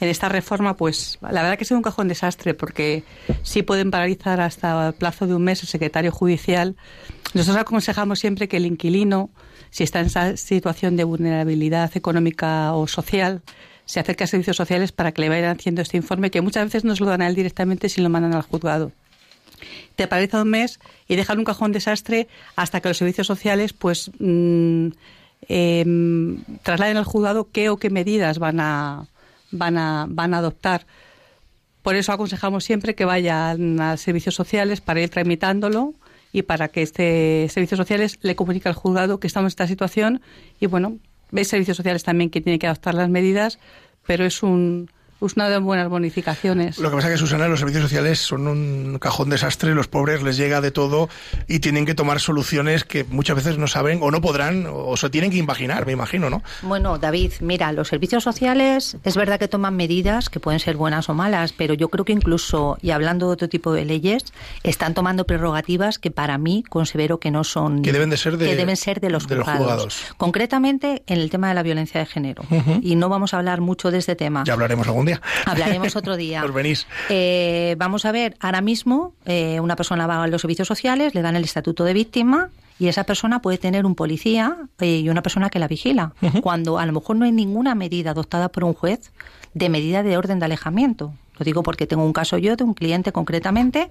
en 0.00 0.08
esta 0.08 0.28
reforma, 0.28 0.76
pues 0.76 1.18
la 1.20 1.42
verdad 1.42 1.56
que 1.56 1.64
ha 1.64 1.66
sido 1.66 1.78
un 1.78 1.82
cajón 1.82 2.08
desastre 2.08 2.54
porque 2.54 3.04
sí 3.42 3.62
pueden 3.62 3.90
paralizar 3.90 4.40
hasta 4.40 4.88
el 4.88 4.94
plazo 4.94 5.26
de 5.26 5.34
un 5.34 5.42
mes 5.42 5.62
el 5.62 5.68
secretario 5.68 6.10
judicial. 6.10 6.76
Nosotros 7.34 7.60
aconsejamos 7.60 8.18
siempre 8.18 8.48
que 8.48 8.56
el 8.56 8.66
inquilino, 8.66 9.30
si 9.70 9.84
está 9.84 10.00
en 10.00 10.06
esa 10.06 10.36
situación 10.36 10.96
de 10.96 11.04
vulnerabilidad 11.04 11.96
económica 11.96 12.72
o 12.72 12.86
social, 12.86 13.42
se 13.84 14.00
acerque 14.00 14.24
a 14.24 14.26
servicios 14.26 14.56
sociales 14.56 14.92
para 14.92 15.12
que 15.12 15.22
le 15.22 15.28
vayan 15.28 15.56
haciendo 15.56 15.82
este 15.82 15.96
informe, 15.96 16.30
que 16.30 16.40
muchas 16.40 16.64
veces 16.64 16.84
no 16.84 16.94
se 16.96 17.04
lo 17.04 17.10
dan 17.10 17.22
a 17.22 17.28
él 17.28 17.34
directamente 17.34 17.88
si 17.88 18.00
lo 18.00 18.08
mandan 18.08 18.34
al 18.34 18.42
juzgado 18.42 18.92
te 20.00 20.08
paraliza 20.08 20.40
un 20.40 20.48
mes 20.48 20.80
y 21.08 21.16
dejan 21.16 21.38
un 21.40 21.44
cajón 21.44 21.72
desastre 21.72 22.26
hasta 22.56 22.80
que 22.80 22.88
los 22.88 22.96
servicios 22.96 23.26
sociales 23.26 23.74
pues 23.74 24.10
mm, 24.18 24.86
em, 25.46 26.42
trasladen 26.62 26.96
al 26.96 27.04
juzgado 27.04 27.50
qué 27.52 27.68
o 27.68 27.76
qué 27.76 27.90
medidas 27.90 28.38
van 28.38 28.60
a 28.60 29.08
van 29.50 29.76
a 29.76 30.06
van 30.08 30.32
a 30.32 30.38
adoptar. 30.38 30.86
Por 31.82 31.96
eso 31.96 32.12
aconsejamos 32.12 32.64
siempre 32.64 32.94
que 32.94 33.04
vayan 33.04 33.78
a 33.78 33.98
servicios 33.98 34.34
sociales 34.34 34.80
para 34.80 35.02
ir 35.02 35.10
tramitándolo 35.10 35.92
y 36.32 36.42
para 36.42 36.68
que 36.68 36.80
este 36.80 37.46
servicios 37.50 37.76
sociales 37.76 38.18
le 38.22 38.36
comunique 38.36 38.70
al 38.70 38.74
juzgado 38.74 39.20
que 39.20 39.26
estamos 39.26 39.48
en 39.48 39.52
esta 39.52 39.66
situación. 39.66 40.22
Y 40.60 40.66
bueno 40.66 40.96
veis 41.30 41.48
servicios 41.48 41.76
sociales 41.76 42.04
también 42.04 42.30
que 42.30 42.40
tiene 42.40 42.58
que 42.58 42.68
adoptar 42.68 42.94
las 42.94 43.10
medidas 43.10 43.58
pero 44.06 44.24
es 44.24 44.42
un 44.42 44.90
una 45.20 45.48
de 45.48 45.58
buenas 45.58 45.88
bonificaciones 45.88 46.78
Lo 46.78 46.90
que 46.90 46.96
pasa 46.96 47.08
es 47.08 47.14
que, 47.14 47.18
Susana, 47.18 47.46
los 47.48 47.60
servicios 47.60 47.84
sociales 47.84 48.18
son 48.20 48.46
un 48.48 48.98
cajón 48.98 49.30
desastre, 49.30 49.74
los 49.74 49.86
pobres 49.88 50.22
les 50.22 50.36
llega 50.36 50.60
de 50.60 50.70
todo 50.70 51.08
y 51.48 51.60
tienen 51.60 51.86
que 51.86 51.94
tomar 51.94 52.20
soluciones 52.20 52.84
que 52.84 53.04
muchas 53.04 53.36
veces 53.36 53.58
no 53.58 53.66
saben 53.66 54.00
o 54.02 54.10
no 54.10 54.20
podrán 54.20 54.66
o 54.70 54.96
se 54.96 55.10
tienen 55.10 55.30
que 55.30 55.36
imaginar, 55.36 55.86
me 55.86 55.92
imagino, 55.92 56.30
¿no? 56.30 56.42
Bueno, 56.62 56.98
David, 56.98 57.32
mira, 57.40 57.72
los 57.72 57.88
servicios 57.88 58.24
sociales 58.24 58.96
es 59.04 59.16
verdad 59.16 59.38
que 59.38 59.48
toman 59.48 59.76
medidas 59.76 60.28
que 60.30 60.40
pueden 60.40 60.60
ser 60.60 60.76
buenas 60.76 61.08
o 61.08 61.14
malas, 61.14 61.52
pero 61.52 61.74
yo 61.74 61.88
creo 61.88 62.04
que 62.04 62.12
incluso, 62.12 62.78
y 62.82 62.90
hablando 62.90 63.26
de 63.28 63.32
otro 63.34 63.48
tipo 63.48 63.72
de 63.72 63.84
leyes, 63.84 64.24
están 64.62 64.94
tomando 64.94 65.26
prerrogativas 65.26 65.98
que 65.98 66.10
para 66.10 66.38
mí 66.38 66.64
considero 66.68 67.18
que 67.20 67.30
no 67.30 67.44
son... 67.44 67.82
Que 67.82 67.92
deben 67.92 68.10
de 68.10 68.16
ser 68.16 68.36
de- 68.36 68.46
que 68.46 68.56
deben 68.56 68.76
ser 68.76 69.00
de 69.00 69.10
los, 69.10 69.26
de 69.26 69.36
los 69.36 69.44
juzgados. 69.44 69.66
juzgados. 69.66 70.14
Concretamente 70.16 71.02
en 71.06 71.18
el 71.18 71.28
tema 71.30 71.48
de 71.48 71.54
la 71.54 71.62
violencia 71.62 72.00
de 72.00 72.06
género. 72.06 72.42
Y 72.82 72.96
no 72.96 73.08
vamos 73.08 73.34
a 73.34 73.38
hablar 73.38 73.60
mucho 73.60 73.90
de 73.90 73.98
este 73.98 74.16
tema. 74.16 74.44
Ya 74.46 74.52
hablaremos 74.52 74.86
algún 74.86 75.06
día. 75.06 75.09
Hablaremos 75.46 75.96
otro 75.96 76.16
día. 76.18 76.44
Os 76.44 76.52
venís. 76.52 76.86
Eh, 77.08 77.74
vamos 77.78 78.04
a 78.04 78.12
ver, 78.12 78.36
ahora 78.40 78.60
mismo 78.60 79.14
eh, 79.24 79.60
una 79.60 79.76
persona 79.76 80.06
va 80.06 80.22
a 80.22 80.26
los 80.26 80.40
servicios 80.40 80.68
sociales, 80.68 81.14
le 81.14 81.22
dan 81.22 81.36
el 81.36 81.44
estatuto 81.44 81.84
de 81.84 81.94
víctima 81.94 82.50
y 82.78 82.88
esa 82.88 83.04
persona 83.04 83.42
puede 83.42 83.58
tener 83.58 83.84
un 83.84 83.94
policía 83.94 84.56
eh, 84.80 85.00
y 85.00 85.08
una 85.08 85.22
persona 85.22 85.50
que 85.50 85.58
la 85.58 85.68
vigila, 85.68 86.14
cuando 86.42 86.78
a 86.78 86.86
lo 86.86 86.92
mejor 86.92 87.16
no 87.16 87.26
hay 87.26 87.32
ninguna 87.32 87.74
medida 87.74 88.12
adoptada 88.12 88.48
por 88.48 88.64
un 88.64 88.72
juez 88.72 89.12
de 89.52 89.68
medida 89.68 90.02
de 90.02 90.16
orden 90.16 90.38
de 90.38 90.46
alejamiento. 90.46 91.12
Lo 91.38 91.44
digo 91.44 91.62
porque 91.62 91.86
tengo 91.86 92.04
un 92.04 92.12
caso 92.12 92.38
yo 92.38 92.56
de 92.56 92.64
un 92.64 92.74
cliente 92.74 93.12
concretamente 93.12 93.90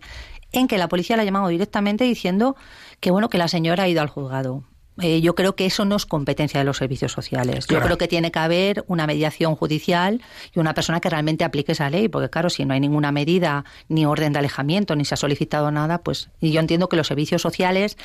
en 0.52 0.68
que 0.68 0.78
la 0.78 0.88
policía 0.88 1.18
la 1.18 1.24
ha 1.24 1.26
llamado 1.26 1.48
directamente 1.48 2.04
diciendo 2.04 2.56
que 3.00 3.12
bueno 3.12 3.30
que 3.30 3.38
la 3.38 3.48
señora 3.48 3.84
ha 3.84 3.88
ido 3.88 4.02
al 4.02 4.08
juzgado. 4.08 4.64
Eh, 5.02 5.22
yo 5.22 5.36
creo 5.36 5.56
que 5.56 5.66
eso 5.66 5.86
no 5.86 5.96
es 5.96 6.06
competencia 6.06 6.60
de 6.60 6.66
los 6.66 6.78
servicios 6.78 7.12
sociales. 7.12 7.68
Claro. 7.68 7.82
Yo 7.82 7.86
creo 7.86 7.98
que 7.98 8.08
tiene 8.08 8.32
que 8.32 8.40
haber 8.40 8.84
una 8.88 9.08
mediación 9.08 9.56
judicial 9.56 10.22
y 10.54 10.60
una 10.60 10.74
persona 10.74 11.00
que 11.00 11.10
realmente 11.10 11.44
aplique 11.44 11.72
esa 11.72 11.90
ley, 11.90 12.08
porque 12.10 12.30
claro, 12.30 12.50
si 12.50 12.66
no 12.66 12.74
hay 12.74 12.80
ninguna 12.80 13.12
medida, 13.12 13.66
ni 13.88 14.06
orden 14.06 14.34
de 14.34 14.40
alejamiento, 14.40 14.96
ni 14.96 15.06
se 15.06 15.14
ha 15.14 15.18
solicitado 15.18 15.72
nada, 15.72 16.00
pues 16.00 16.30
y 16.42 16.52
yo 16.52 16.60
entiendo 16.60 16.90
que 16.90 16.98
los 16.98 17.08
servicios 17.08 17.42
sociales 17.42 17.98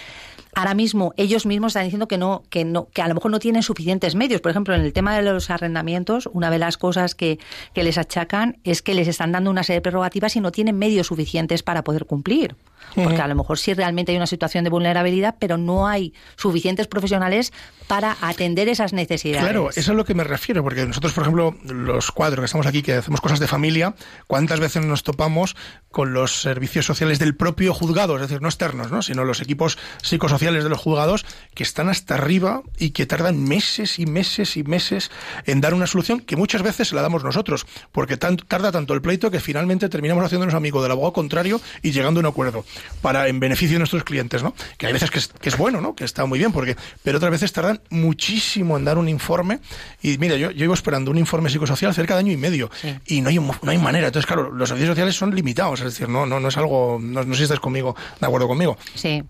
ahora 0.54 0.74
mismo 0.74 1.12
ellos 1.16 1.46
mismos 1.46 1.70
están 1.70 1.84
diciendo 1.84 2.06
que 2.08 2.18
no 2.18 2.44
que 2.48 2.64
no 2.64 2.88
que 2.92 3.02
a 3.02 3.08
lo 3.08 3.14
mejor 3.14 3.30
no 3.30 3.38
tienen 3.38 3.62
suficientes 3.62 4.14
medios. 4.14 4.40
Por 4.40 4.50
ejemplo, 4.50 4.74
en 4.74 4.82
el 4.82 4.92
tema 4.92 5.16
de 5.16 5.22
los 5.22 5.50
arrendamientos, 5.50 6.28
una 6.32 6.50
de 6.50 6.58
las 6.58 6.76
cosas 6.76 7.14
que, 7.14 7.38
que 7.74 7.82
les 7.82 7.98
achacan 7.98 8.58
es 8.64 8.82
que 8.82 8.94
les 8.94 9.08
están 9.08 9.32
dando 9.32 9.50
una 9.50 9.62
serie 9.62 9.78
de 9.78 9.82
prerrogativas 9.82 10.36
y 10.36 10.40
no 10.40 10.52
tienen 10.52 10.78
medios 10.78 11.08
suficientes 11.08 11.62
para 11.62 11.84
poder 11.84 12.06
cumplir. 12.06 12.56
Porque 12.94 13.20
a 13.20 13.26
lo 13.26 13.34
mejor 13.34 13.58
sí 13.58 13.74
realmente 13.74 14.12
hay 14.12 14.16
una 14.16 14.26
situación 14.26 14.64
de 14.64 14.70
vulnerabilidad, 14.70 15.36
pero 15.38 15.56
no 15.56 15.86
hay 15.86 16.12
suficientes 16.36 16.86
profesionales 16.86 17.52
para 17.86 18.16
atender 18.20 18.68
esas 18.68 18.92
necesidades. 18.92 19.42
Claro, 19.44 19.70
eso 19.70 19.80
es 19.80 19.88
a 19.88 19.92
lo 19.92 20.04
que 20.04 20.14
me 20.14 20.24
refiero, 20.24 20.62
porque 20.62 20.86
nosotros, 20.86 21.12
por 21.12 21.22
ejemplo, 21.22 21.56
los 21.64 22.10
cuatro 22.10 22.40
que 22.40 22.46
estamos 22.46 22.66
aquí, 22.66 22.82
que 22.82 22.94
hacemos 22.94 23.20
cosas 23.20 23.40
de 23.40 23.46
familia, 23.46 23.94
¿cuántas 24.26 24.58
veces 24.60 24.84
nos 24.86 25.02
topamos 25.02 25.54
con 25.90 26.12
los 26.12 26.40
servicios 26.40 26.86
sociales 26.86 27.18
del 27.18 27.36
propio 27.36 27.74
juzgado? 27.74 28.16
Es 28.16 28.22
decir, 28.22 28.40
no 28.42 28.48
externos, 28.48 28.90
¿no? 28.90 29.02
sino 29.02 29.24
los 29.24 29.40
equipos 29.40 29.78
psicosociales 30.02 30.64
de 30.64 30.70
los 30.70 30.78
juzgados 30.78 31.24
que 31.54 31.62
están 31.62 31.88
hasta 31.88 32.14
arriba 32.14 32.62
y 32.78 32.90
que 32.90 33.06
tardan 33.06 33.42
meses 33.42 33.98
y 33.98 34.06
meses 34.06 34.56
y 34.56 34.64
meses 34.64 35.10
en 35.46 35.60
dar 35.60 35.74
una 35.74 35.86
solución 35.86 36.20
que 36.20 36.36
muchas 36.36 36.62
veces 36.62 36.88
se 36.88 36.94
la 36.94 37.02
damos 37.02 37.22
nosotros, 37.22 37.66
porque 37.92 38.16
tan- 38.16 38.36
tarda 38.38 38.72
tanto 38.72 38.94
el 38.94 39.02
pleito 39.02 39.30
que 39.30 39.40
finalmente 39.40 39.88
terminamos 39.88 40.24
haciéndonos 40.24 40.54
amigos 40.54 40.82
del 40.82 40.92
abogado 40.92 41.12
contrario 41.12 41.60
y 41.82 41.92
llegando 41.92 42.18
a 42.20 42.22
un 42.22 42.26
acuerdo 42.26 42.64
para 43.02 43.28
en 43.28 43.40
beneficio 43.40 43.74
de 43.74 43.80
nuestros 43.80 44.04
clientes, 44.04 44.42
¿no? 44.42 44.54
Que 44.78 44.86
hay 44.86 44.92
veces 44.92 45.10
que 45.10 45.18
es, 45.18 45.28
que 45.28 45.48
es 45.50 45.56
bueno, 45.58 45.80
¿no? 45.80 45.94
Que 45.94 46.04
está 46.04 46.24
muy 46.26 46.38
bien, 46.38 46.52
porque 46.52 46.76
pero 47.02 47.18
otras 47.18 47.30
veces 47.30 47.52
tardan 47.52 47.73
muchísimo 47.90 48.76
en 48.76 48.84
dar 48.84 48.98
un 48.98 49.08
informe 49.08 49.60
y 50.02 50.18
mira, 50.18 50.36
yo, 50.36 50.50
yo 50.50 50.58
llevo 50.58 50.74
esperando 50.74 51.10
un 51.10 51.18
informe 51.18 51.50
psicosocial 51.50 51.94
cerca 51.94 52.14
de 52.14 52.20
año 52.20 52.32
y 52.32 52.36
medio 52.36 52.70
Sí. 52.80 52.94
y 53.06 53.20
no 53.20 53.28
hay 53.28 53.38
no 53.38 53.70
hay 53.70 53.78
manera. 53.78 54.06
Entonces, 54.08 54.26
claro, 54.26 54.50
los 54.52 54.68
servicios 54.68 54.90
sociales 54.92 55.14
son 55.16 55.34
limitados, 55.34 55.80
es 55.80 55.86
decir, 55.86 56.08
no 56.08 56.26
no 56.26 56.40
no 56.40 56.48
es 56.48 56.56
algo 56.56 56.98
no, 57.00 57.24
no 57.24 57.34
sé 57.34 57.38
si 57.38 57.42
estás 57.44 57.60
conmigo, 57.60 57.94
de 58.20 58.26
acuerdo 58.26 58.48
conmigo. 58.48 58.76
Sí. 58.94 59.22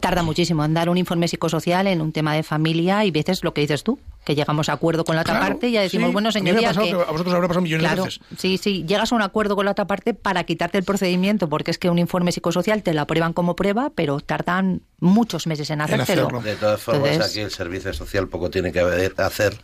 Tarda 0.00 0.22
muchísimo 0.22 0.64
en 0.64 0.74
dar 0.74 0.88
un 0.88 0.98
informe 0.98 1.28
psicosocial 1.28 1.86
en 1.86 2.00
un 2.00 2.12
tema 2.12 2.34
de 2.34 2.42
familia 2.42 3.04
y 3.04 3.10
veces 3.10 3.42
lo 3.44 3.54
que 3.54 3.60
dices 3.62 3.82
tú, 3.84 3.98
que 4.24 4.34
llegamos 4.34 4.68
a 4.68 4.72
acuerdo 4.74 5.04
con 5.04 5.16
la 5.16 5.22
otra 5.22 5.34
Claro, 5.38 5.54
parte 5.54 5.68
y 5.68 5.72
ya 5.72 5.82
decimos, 5.82 6.08
sí. 6.08 6.12
bueno, 6.12 6.28
A 6.30 6.32
señoría, 6.32 6.68
pasado 6.68 6.86
que, 6.86 6.92
que 6.92 6.96
a 7.02 7.10
vosotros 7.10 7.34
habrá 7.34 7.48
pasado 7.48 7.62
millones 7.62 7.90
de 7.90 7.96
veces. 8.02 8.20
sí, 8.38 8.58
sí, 8.58 8.84
llegas 8.86 9.12
a 9.12 9.14
un 9.16 9.22
acuerdo 9.22 9.54
con 9.56 9.64
la 9.66 9.72
otra 9.72 9.86
parte 9.86 10.14
para 10.14 10.44
quitarte 10.44 10.78
el 10.78 10.84
procedimiento, 10.84 11.48
porque 11.48 11.70
es 11.70 11.78
que 11.78 11.90
un 11.90 11.98
informe 11.98 12.32
psicosocial 12.32 12.82
te 12.82 12.94
lo 12.94 13.02
aprueban 13.02 13.32
como 13.32 13.54
prueba, 13.56 13.90
pero 13.94 14.20
tardan 14.20 14.82
muchos 15.00 15.46
meses 15.46 15.68
en 15.70 15.80
hacértelo. 15.80 16.22
hacerlo. 16.28 16.40
De 16.42 16.56
todas 16.56 16.80
formas, 16.80 17.08
Entonces- 17.10 17.30
aquí 17.32 17.40
el 17.40 17.50
servicio 17.50 17.92
social 17.92 18.28
poco 18.28 18.50
tiene 18.50 18.72
que 18.72 18.80
haber- 18.80 19.14
hacer 19.18 19.58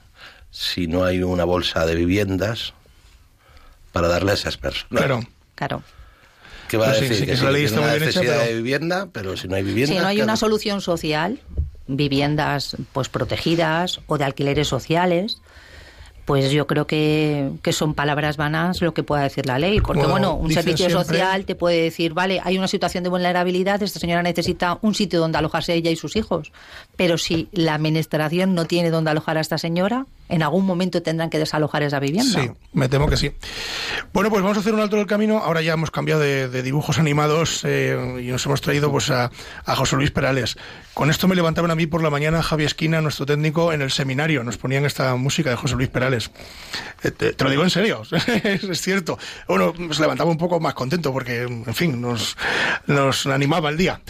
si 0.51 0.87
no 0.89 1.05
hay 1.05 1.23
una 1.23 1.45
bolsa 1.45 1.87
de 1.87 1.95
viviendas 1.95 2.75
para 3.93 4.09
darle 4.09 4.33
a 4.33 4.35
esas 4.35 4.57
personas. 4.57 4.89
Claro. 5.05 5.21
Claro. 5.55 5.83
¿Qué 6.71 6.77
va 6.77 6.91
a 6.91 6.95
sí, 6.95 7.01
decir? 7.03 7.17
sí, 7.17 7.21
que 7.25 7.31
que 7.33 7.37
sí, 7.37 7.43
que 7.43 7.47
muy 7.51 7.85
una 7.85 7.93
bien 7.95 8.09
hecha, 8.09 8.21
necesidad 8.21 8.37
pero- 8.39 8.49
de 8.49 8.55
vivienda, 8.57 9.09
pero 9.13 9.37
si 9.37 9.49
no 9.49 9.57
hay 9.57 9.63
vivienda... 9.65 9.93
Si 9.95 9.99
no 10.01 10.07
hay 10.07 10.17
¿qué 10.19 10.23
una 10.23 10.37
solución 10.37 10.81
social, 10.81 11.41
viviendas 11.89 12.77
pues 12.93 13.09
protegidas 13.09 14.01
o 14.07 14.17
de 14.19 14.25
alquileres 14.25 14.69
sociales, 14.69 15.43
pues 16.27 16.53
yo 16.53 16.69
creo 16.69 16.87
que, 16.87 17.51
que 17.63 17.73
son 17.73 17.95
palabras 17.95 18.37
vanas 18.37 18.81
lo 18.83 18.95
que 18.95 19.03
pueda 19.03 19.23
decir 19.23 19.47
la 19.47 19.59
ley. 19.59 19.81
Porque, 19.81 19.99
Bueno, 20.03 20.11
bueno, 20.13 20.35
un 20.37 20.53
servicio 20.53 20.87
siempre- 20.87 21.05
social 21.05 21.45
te 21.45 21.57
puede 21.57 21.83
decir, 21.83 22.15
vale, 22.15 22.41
hay 22.45 22.57
una 22.57 22.69
situación 22.69 23.03
de 23.03 23.11
vulnerabilidad, 23.11 23.83
esta 23.83 23.99
señora 23.99 24.23
necesita 24.23 24.79
un 24.83 24.95
sitio 24.95 25.19
donde 25.19 25.39
alojarse 25.39 25.75
ella 25.75 25.91
y 25.91 25.97
sus 25.97 26.15
hijos. 26.15 26.53
Pero 26.97 27.19
si 27.19 27.49
la 27.51 27.75
administración 27.75 28.55
no 28.55 28.67
tiene 28.67 28.91
donde 28.91 29.11
alojar 29.11 29.39
a 29.39 29.41
esta 29.41 29.59
señora, 29.59 30.07
en 30.31 30.43
algún 30.43 30.65
momento 30.65 31.03
tendrán 31.03 31.29
que 31.29 31.39
desalojar 31.39 31.83
esa 31.83 31.99
vivienda. 31.99 32.41
Sí, 32.41 32.51
me 32.73 32.89
temo 32.89 33.09
que 33.09 33.17
sí. 33.17 33.33
Bueno, 34.13 34.31
pues 34.31 34.43
vamos 34.43 34.57
a 34.57 34.61
hacer 34.61 34.73
un 34.73 34.81
alto 34.81 34.97
del 34.97 35.07
camino. 35.07 35.39
Ahora 35.39 35.61
ya 35.61 35.73
hemos 35.73 35.91
cambiado 35.91 36.21
de, 36.21 36.63
dibujos 36.63 36.99
animados 36.99 37.63
eh, 37.65 38.21
y 38.23 38.27
nos 38.29 38.47
hemos 38.47 38.61
traído 38.61 38.91
pues 38.91 39.11
a, 39.11 39.31
José 39.67 39.97
Luis 39.97 40.11
Perales. 40.11 40.57
Con 40.95 41.11
esto 41.11 41.27
me 41.29 41.35
levantaban 41.35 41.71
a 41.71 41.75
mí 41.75 41.87
por 41.87 42.03
la 42.03 42.11
mañana 42.11 42.43
Javi 42.43 42.65
Esquina, 42.65 43.01
nuestro 43.01 43.27
técnico, 43.27 43.73
en 43.73 43.83
el 43.83 43.91
seminario. 43.91 44.45
Nos 44.45 44.57
ponían 44.57 44.85
esta 44.85 45.15
música 45.17 45.51
de 45.51 45.57
José 45.57 45.75
Luis 45.75 45.89
Perales. 45.89 46.31
Eh, 47.03 47.11
te, 47.11 47.45
lo 47.45 47.51
digo 47.51 47.65
en 47.65 47.71
serio, 47.71 48.03
es, 48.45 48.81
cierto. 48.81 49.19
Bueno, 49.49 49.73
se 49.91 50.01
levantaba 50.01 50.31
un 50.31 50.39
poco 50.39 50.61
más 50.61 50.75
contento 50.75 51.13
porque, 51.13 51.43
en 51.43 51.75
fin, 51.75 52.01
nos, 52.01 52.37
animaba 53.27 53.71
el 53.71 53.77
día. 53.77 54.01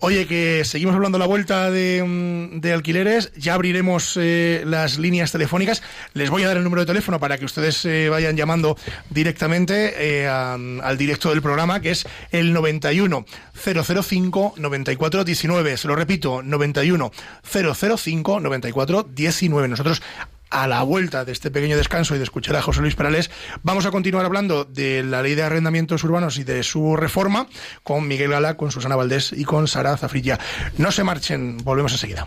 Oye, 0.00 0.26
que 0.26 0.64
seguimos 0.64 0.94
hablando 0.94 1.18
la 1.18 1.26
vuelta 1.26 1.70
de, 1.70 2.02
mm, 2.02 2.60
de 2.60 2.72
alquileres. 2.72 3.32
Ya 3.36 3.54
abriremos 3.54 4.16
eh, 4.16 4.62
las 4.66 4.98
líneas 4.98 5.30
telefónicas. 5.32 5.67
Les 6.14 6.30
voy 6.30 6.42
a 6.42 6.48
dar 6.48 6.56
el 6.56 6.64
número 6.64 6.82
de 6.82 6.86
teléfono 6.86 7.20
para 7.20 7.38
que 7.38 7.44
ustedes 7.44 7.84
eh, 7.84 8.08
vayan 8.08 8.36
llamando 8.36 8.76
directamente 9.10 9.94
eh, 9.98 10.26
al 10.28 10.98
directo 10.98 11.30
del 11.30 11.42
programa, 11.42 11.80
que 11.80 11.90
es 11.90 12.06
el 12.30 12.52
91 12.52 13.24
005 13.54 14.54
94 14.56 15.24
19. 15.24 15.76
Se 15.76 15.88
lo 15.88 15.96
repito, 15.96 16.42
91 16.42 17.10
005 17.42 18.40
94 18.40 19.02
19. 19.02 19.68
Nosotros 19.68 20.02
a 20.50 20.66
la 20.66 20.82
vuelta 20.82 21.24
de 21.24 21.32
este 21.32 21.50
pequeño 21.50 21.76
descanso 21.76 22.14
y 22.14 22.18
de 22.18 22.24
escuchar 22.24 22.56
a 22.56 22.62
José 22.62 22.80
Luis 22.80 22.94
Perales, 22.94 23.30
vamos 23.62 23.86
a 23.86 23.90
continuar 23.90 24.24
hablando 24.24 24.64
de 24.64 25.02
la 25.02 25.22
ley 25.22 25.34
de 25.34 25.42
arrendamientos 25.42 26.04
urbanos 26.04 26.38
y 26.38 26.44
de 26.44 26.62
su 26.62 26.96
reforma 26.96 27.48
con 27.82 28.08
Miguel 28.08 28.30
Gala, 28.30 28.56
con 28.56 28.70
Susana 28.70 28.96
Valdés 28.96 29.32
y 29.32 29.44
con 29.44 29.68
Sara 29.68 29.96
Zafrilla. 29.96 30.38
No 30.78 30.90
se 30.90 31.04
marchen, 31.04 31.58
volvemos 31.58 31.92
enseguida. 31.92 32.26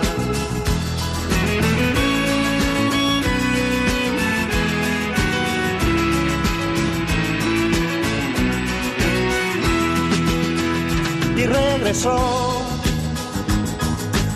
Y 11.41 11.45
regresó. 11.45 12.61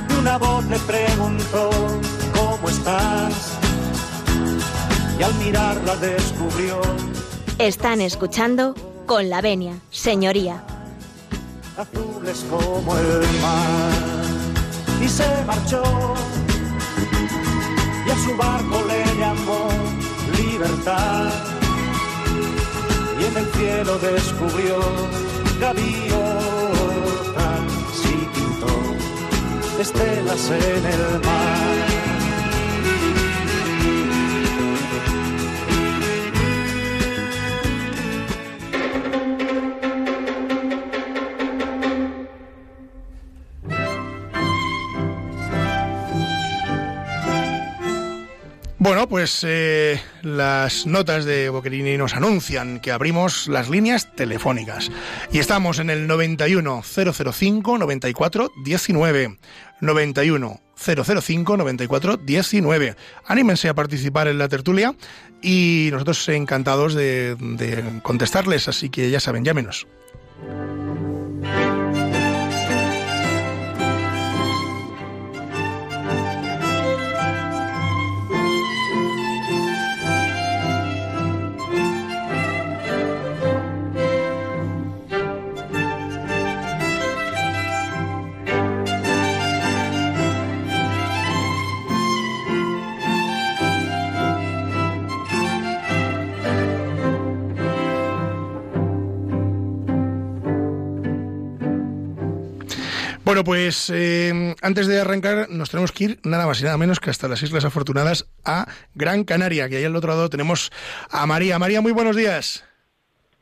Y 0.09 0.13
una 0.19 0.37
voz 0.37 0.65
le 0.65 0.79
preguntó, 0.79 1.69
¿cómo 2.33 2.69
estás? 2.69 3.57
Y 5.19 5.23
al 5.23 5.33
mirarla 5.35 5.95
descubrió 5.95 6.81
Están 7.57 8.01
escuchando 8.01 8.75
con 9.05 9.29
la 9.29 9.41
venia, 9.41 9.79
señoría. 9.89 10.63
azules 11.77 12.45
como 12.49 12.97
el 12.97 13.41
mar. 13.41 13.91
Y 15.01 15.07
se 15.07 15.27
marchó. 15.45 15.83
Y 18.05 18.09
a 18.09 18.15
su 18.15 18.35
barco 18.35 18.83
le 18.87 19.19
llamó 19.19 19.67
libertad. 20.37 21.31
Y 23.19 23.23
en 23.25 23.37
el 23.37 23.45
cielo 23.53 23.97
descubrió 23.99 24.79
gaviotas 25.59 26.34
estelas 29.79 30.49
en 30.51 30.85
el 30.85 31.19
mar. 31.25 31.75
Bueno, 48.85 49.09
pues 49.09 49.43
eh, 49.43 49.99
las 50.21 50.85
notas 50.85 51.25
de 51.25 51.49
Boquerini 51.49 51.97
nos 51.97 52.13
anuncian 52.13 52.79
que 52.79 52.91
abrimos 52.91 53.47
las 53.47 53.67
líneas 53.67 54.15
telefónicas. 54.15 54.91
Y 55.31 55.39
estamos 55.39 55.79
en 55.79 55.89
el 55.89 56.05
91 56.05 56.83
005 56.83 57.79
94 57.79 58.51
19. 58.63 59.39
91 59.81 60.59
005 60.75 61.57
94 61.57 62.17
19. 62.17 62.95
Anímense 63.25 63.69
a 63.69 63.73
participar 63.73 64.27
en 64.27 64.37
la 64.37 64.49
tertulia 64.49 64.95
y 65.41 65.89
nosotros 65.91 66.27
encantados 66.29 66.93
de, 66.93 67.35
de 67.35 68.01
contestarles, 68.01 68.67
así 68.67 68.89
que 68.89 69.09
ya 69.09 69.19
saben, 69.19 69.43
llámenos. 69.43 69.87
Pues 103.45 103.89
eh, 103.93 104.53
antes 104.61 104.87
de 104.87 104.99
arrancar 104.99 105.49
nos 105.49 105.69
tenemos 105.69 105.93
que 105.93 106.03
ir 106.03 106.19
nada 106.25 106.45
más 106.45 106.59
y 106.59 106.65
nada 106.65 106.77
menos 106.77 106.99
que 106.99 107.09
hasta 107.09 107.29
las 107.29 107.41
Islas 107.41 107.63
Afortunadas 107.63 108.29
a 108.43 108.67
Gran 108.93 109.23
Canaria, 109.23 109.69
que 109.69 109.77
ahí 109.77 109.85
al 109.85 109.95
otro 109.95 110.09
lado 110.09 110.29
tenemos 110.29 110.71
a 111.09 111.25
María. 111.25 111.57
María, 111.59 111.79
muy 111.79 111.93
buenos 111.93 112.17
días. 112.17 112.65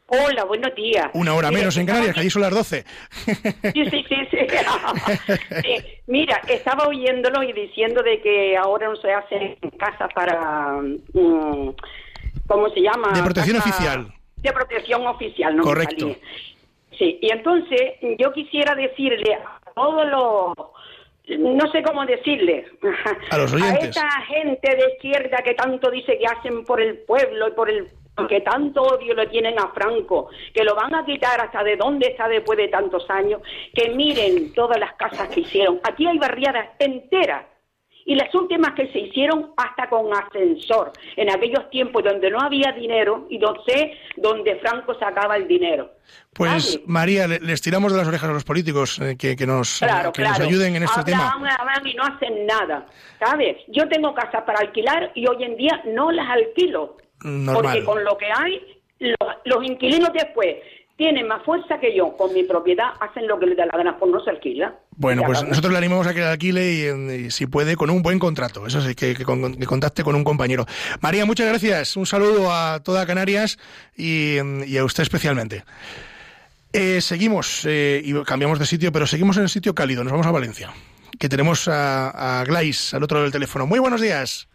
Hola, 0.08 0.44
buenos 0.44 0.76
días. 0.76 1.08
Una 1.14 1.34
hora 1.34 1.50
menos 1.50 1.76
en 1.78 1.88
Canarias, 1.88 2.14
que 2.14 2.20
allí 2.20 2.30
son 2.30 2.44
las 2.44 2.52
12. 2.54 2.86
Sí, 3.26 3.34
sí, 3.74 4.06
sí, 4.08 4.16
sí. 4.30 4.38
Sí, 5.64 5.86
Mira, 6.08 6.40
estaba 6.48 6.88
oyéndolo 6.88 7.42
y 7.42 7.52
diciendo 7.54 8.04
de 8.04 8.22
que 8.22 8.56
ahora 8.56 8.90
no 8.90 8.96
se 8.98 9.12
hacen 9.12 9.58
casas 9.80 10.10
para, 10.14 10.74
mm, 10.82 11.70
¿cómo 12.46 12.70
se 12.70 12.82
llama? 12.82 13.12
De 13.16 13.24
protección 13.24 13.58
Casa- 13.58 13.70
oficial. 13.70 14.14
De 14.38 14.52
protección 14.52 15.08
oficial, 15.08 15.56
no 15.56 15.64
Correcto. 15.64 16.16
Sí, 17.00 17.18
y 17.20 17.32
entonces 17.32 17.94
yo 18.20 18.32
quisiera 18.34 18.76
decirle 18.76 19.34
a 19.34 19.63
todos 19.74 20.06
los, 20.08 21.40
no 21.40 21.72
sé 21.72 21.84
cómo 21.84 22.06
decirle, 22.06 22.66
A 23.32 23.38
los 23.38 23.52
gente 24.28 24.76
de 24.76 24.94
izquierda 24.94 25.38
que 25.44 25.54
tanto 25.54 25.90
dice 25.92 26.18
que 26.18 26.26
hacen 26.26 26.64
por 26.64 26.82
el 26.82 27.00
pueblo 27.00 27.48
y 27.48 27.52
por 27.52 27.70
el 27.70 27.90
que 28.30 28.42
tanto 28.42 28.84
odio 28.84 29.16
le 29.16 29.28
tienen 29.28 29.60
a 29.60 29.70
Franco, 29.70 30.30
que 30.54 30.64
lo 30.64 30.76
van 30.76 30.94
a 30.94 31.06
quitar 31.06 31.42
hasta 31.42 31.64
de 31.64 31.76
dónde 31.76 32.10
está 32.10 32.28
después 32.28 32.58
de 32.58 32.68
tantos 32.68 33.10
años, 33.10 33.42
que 33.74 33.90
miren 33.90 34.54
todas 34.54 34.80
las 34.80 34.94
casas 34.94 35.30
que 35.30 35.42
hicieron. 35.42 35.80
Aquí 35.84 36.06
hay 36.06 36.20
barriadas 36.20 36.70
enteras 36.78 37.46
y 38.06 38.16
las 38.16 38.34
últimas 38.36 38.74
que 38.74 38.92
se 38.92 39.00
hicieron 39.00 39.52
hasta 39.58 39.88
con 39.90 40.08
ascensor, 40.14 40.92
en 41.16 41.30
aquellos 41.30 41.70
tiempos 41.70 42.04
donde 42.04 42.30
no 42.30 42.40
había 42.40 42.72
dinero 42.74 43.28
y 43.30 43.38
no 43.38 43.54
sé 43.68 43.94
dónde 44.18 44.56
Franco 44.58 44.98
sacaba 45.00 45.36
el 45.38 45.48
dinero. 45.48 45.92
Pues. 46.34 46.80
María, 46.86 47.28
le- 47.28 47.40
les 47.40 47.62
tiramos 47.62 47.92
de 47.92 47.98
las 48.00 48.08
orejas 48.08 48.30
a 48.30 48.34
los 48.34 48.44
políticos 48.44 49.00
eh, 49.00 49.16
que, 49.18 49.36
que 49.36 49.46
nos, 49.48 49.80
Claro, 49.80 50.12
que 50.12 50.22
claro. 50.24 50.40
nos 50.40 50.48
ayuden 50.48 50.76
en 50.76 50.84
este 50.84 51.00
Hablan, 51.00 51.06
tema. 51.40 51.56
hablan 51.60 51.88
y 51.88 51.94
no 51.94 52.04
hacen 52.04 52.46
nada, 52.46 52.86
¿sabes? 53.20 53.58
Yo 53.68 53.88
tengo 53.88 54.14
casas 54.14 54.44
para 54.44 54.60
alquilar 54.60 55.12
y 55.16 55.28
hoy 55.28 55.44
en 55.44 55.56
día 55.56 55.82
no 55.86 56.12
las 56.12 56.28
alquilo. 56.30 56.98
Normal. 57.24 57.64
Porque 57.64 57.86
con 57.86 58.04
lo 58.04 58.18
que 58.18 58.26
hay, 58.36 58.62
los, 59.00 59.18
los 59.46 59.64
inquilinos 59.66 60.10
después 60.14 60.56
tienen 60.98 61.28
más 61.28 61.44
fuerza 61.44 61.80
que 61.80 61.96
yo. 61.96 62.16
Con 62.18 62.34
mi 62.34 62.44
propiedad 62.44 62.92
hacen 63.00 63.28
lo 63.28 63.40
que 63.40 63.48
les 63.48 63.58
da 63.58 63.66
la 63.66 63.78
gana, 63.78 63.98
por 63.98 64.10
no 64.10 64.24
se 64.24 64.30
alquila. 64.30 64.76
Bueno, 64.96 65.24
pues 65.26 65.44
nosotros 65.44 65.72
le 65.72 65.78
animamos 65.80 66.06
a 66.08 66.14
que 66.14 66.20
la 66.22 66.32
alquile 66.32 66.72
y, 66.72 67.26
y 67.26 67.32
si 67.32 67.48
puede, 67.48 67.76
con 67.76 67.90
un 67.90 68.02
buen 68.04 68.20
contrato. 68.20 68.68
Eso 68.68 68.80
sí, 68.82 68.94
que, 68.96 69.16
que 69.16 69.26
con- 69.26 69.56
que 69.56 69.66
contacte 69.66 70.04
con 70.04 70.16
un 70.16 70.24
compañero. 70.24 70.66
María, 71.02 71.26
muchas 71.26 71.48
gracias. 71.48 71.98
Un 71.98 72.06
saludo 72.06 72.52
a 72.54 72.80
toda 72.84 73.06
Canarias 73.08 73.58
y, 73.98 74.38
y 74.68 74.78
a 74.78 74.86
usted 74.86 75.04
especialmente. 75.04 75.64
Eh, 76.74 77.02
seguimos 77.02 77.66
eh, 77.66 78.02
y 78.04 78.14
cambiamos 78.24 78.58
de 78.60 78.66
sitio, 78.66 78.92
pero 78.92 79.06
seguimos 79.08 79.38
en 79.38 79.44
el 79.44 79.50
sitio 79.50 79.76
cálido. 79.76 80.04
Nos 80.04 80.12
vamos 80.12 80.26
a 80.28 80.32
Valencia, 80.32 80.72
que 81.20 81.30
tenemos 81.30 81.68
a, 81.68 82.40
a 82.40 82.44
Glais 82.46 82.94
al 82.94 83.04
otro 83.04 83.18
lado 83.18 83.24
del 83.26 83.32
teléfono. 83.34 83.68
Muy 83.68 83.80
buenos 83.80 84.02
días. 84.02 84.48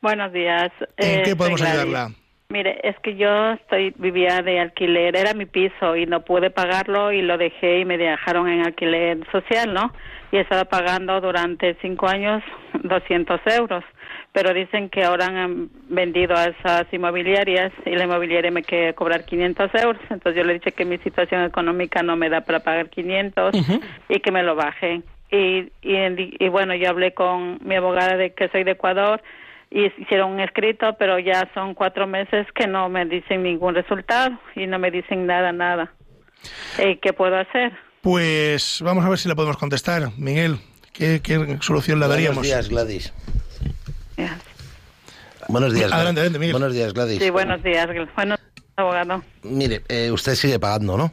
Buenos 0.00 0.32
días. 0.32 0.70
¿En 0.96 1.20
Eh, 1.20 1.22
qué 1.24 1.34
podemos 1.36 1.60
ayudarla? 1.62 2.12
Mire, 2.50 2.80
es 2.82 2.98
que 3.00 3.14
yo 3.14 3.50
estoy 3.52 3.92
vivía 3.98 4.40
de 4.40 4.58
alquiler, 4.58 5.14
era 5.14 5.34
mi 5.34 5.44
piso 5.44 5.96
y 5.96 6.06
no 6.06 6.24
pude 6.24 6.48
pagarlo 6.48 7.12
y 7.12 7.20
lo 7.20 7.36
dejé 7.36 7.80
y 7.80 7.84
me 7.84 7.98
dejaron 7.98 8.48
en 8.48 8.64
alquiler 8.64 9.18
social, 9.30 9.74
¿no? 9.74 9.92
Y 10.32 10.38
he 10.38 10.40
estado 10.40 10.64
pagando 10.64 11.20
durante 11.20 11.76
cinco 11.82 12.08
años 12.08 12.42
200 12.84 13.38
euros, 13.58 13.84
pero 14.32 14.54
dicen 14.54 14.88
que 14.88 15.04
ahora 15.04 15.26
han 15.26 15.68
vendido 15.90 16.34
a 16.38 16.46
esas 16.46 16.86
inmobiliarias 16.90 17.70
y 17.84 17.90
la 17.90 18.04
inmobiliaria 18.04 18.50
me 18.50 18.62
quiere 18.62 18.94
cobrar 18.94 19.26
500 19.26 19.70
euros, 19.74 20.02
entonces 20.08 20.36
yo 20.40 20.44
le 20.44 20.54
dije 20.54 20.72
que 20.72 20.86
mi 20.86 20.96
situación 21.00 21.44
económica 21.44 22.02
no 22.02 22.16
me 22.16 22.30
da 22.30 22.40
para 22.40 22.60
pagar 22.60 22.88
500 22.88 23.56
y 24.08 24.20
que 24.20 24.32
me 24.32 24.42
lo 24.42 24.54
bajen. 24.54 25.04
Y, 25.30 25.70
y, 25.82 25.98
y 26.42 26.48
bueno, 26.48 26.74
yo 26.74 26.88
hablé 26.88 27.12
con 27.12 27.58
mi 27.62 27.74
abogada 27.74 28.16
de 28.16 28.32
que 28.32 28.48
soy 28.48 28.64
de 28.64 28.70
Ecuador 28.70 29.20
y 29.70 29.86
hicieron 30.00 30.32
un 30.32 30.40
escrito, 30.40 30.96
pero 30.98 31.18
ya 31.18 31.48
son 31.54 31.74
cuatro 31.74 32.06
meses 32.06 32.46
que 32.54 32.66
no 32.66 32.88
me 32.88 33.04
dicen 33.04 33.42
ningún 33.42 33.74
resultado 33.74 34.38
y 34.56 34.66
no 34.66 34.78
me 34.78 34.90
dicen 34.90 35.26
nada, 35.26 35.52
nada. 35.52 35.92
Eh, 36.78 36.98
¿Qué 37.00 37.12
puedo 37.12 37.36
hacer? 37.36 37.72
Pues 38.00 38.80
vamos 38.82 39.04
a 39.04 39.08
ver 39.08 39.18
si 39.18 39.28
la 39.28 39.34
podemos 39.34 39.56
contestar. 39.56 40.10
Miguel, 40.16 40.58
¿qué, 40.92 41.20
qué 41.22 41.58
solución 41.60 42.00
le 42.00 42.08
daríamos? 42.08 42.38
Buenos 42.38 42.46
días, 42.46 42.68
Gladys. 42.68 43.12
Buenos 45.48 45.72
días. 45.72 45.92
Adelante, 45.92 45.92
Gladys. 45.92 46.18
adelante, 46.18 46.38
Miguel. 46.38 46.52
Buenos 46.52 46.74
días, 46.74 46.94
Gladys. 46.94 47.18
Sí, 47.22 47.30
buenos 47.30 47.62
días. 47.62 47.86
Buenos 48.14 48.38
abogado. 48.76 49.22
Mire, 49.42 49.82
eh, 49.88 50.10
usted 50.10 50.34
sigue 50.34 50.58
pagando, 50.58 50.96
¿no? 50.96 51.12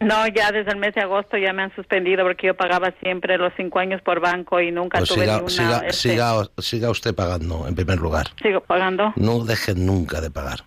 No, 0.00 0.26
ya 0.28 0.50
desde 0.50 0.70
el 0.72 0.78
mes 0.78 0.94
de 0.94 1.02
agosto 1.02 1.36
ya 1.36 1.52
me 1.52 1.62
han 1.62 1.74
suspendido 1.74 2.24
porque 2.24 2.46
yo 2.46 2.54
pagaba 2.56 2.92
siempre 3.02 3.36
los 3.36 3.52
cinco 3.56 3.78
años 3.80 4.00
por 4.00 4.18
banco 4.20 4.58
y 4.60 4.72
nunca 4.72 4.98
Pues 4.98 5.10
tuve 5.10 5.20
siga, 5.20 5.34
ninguna... 5.34 5.50
siga, 5.50 5.76
este, 5.86 5.92
siga, 5.92 6.32
siga 6.58 6.90
usted 6.90 7.14
pagando, 7.14 7.68
en 7.68 7.74
primer 7.74 7.98
lugar. 7.98 8.28
Sigo 8.42 8.60
pagando. 8.62 9.12
No 9.16 9.44
dejen 9.44 9.84
nunca 9.84 10.20
de 10.22 10.30
pagar. 10.30 10.64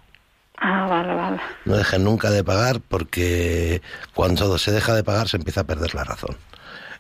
Ah, 0.58 0.86
vale, 0.88 1.14
vale. 1.16 1.38
No 1.66 1.76
dejen 1.76 2.04
nunca 2.04 2.30
de 2.30 2.44
pagar 2.44 2.80
porque 2.88 3.82
cuando 4.14 4.58
se 4.60 4.72
deja 4.72 4.94
de 4.94 5.04
pagar 5.04 5.28
se 5.28 5.38
empieza 5.38 5.62
a 5.62 5.66
perder 5.66 5.96
la 5.96 6.04
razón. 6.04 6.38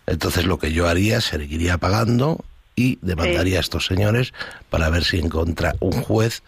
Entonces 0.07 0.45
lo 0.45 0.57
que 0.57 0.73
yo 0.73 0.87
haría 0.89 1.21
seguiría 1.21 1.77
pagando 1.77 2.43
y 2.75 2.97
demandaría 3.03 3.51
Sí. 3.53 3.57
a 3.57 3.61
estos 3.61 3.85
señores 3.85 4.33
para 4.71 4.89
ver 4.89 5.03
si 5.03 5.19
encuentra 5.19 5.75
un 5.79 6.01
juez 6.01 6.41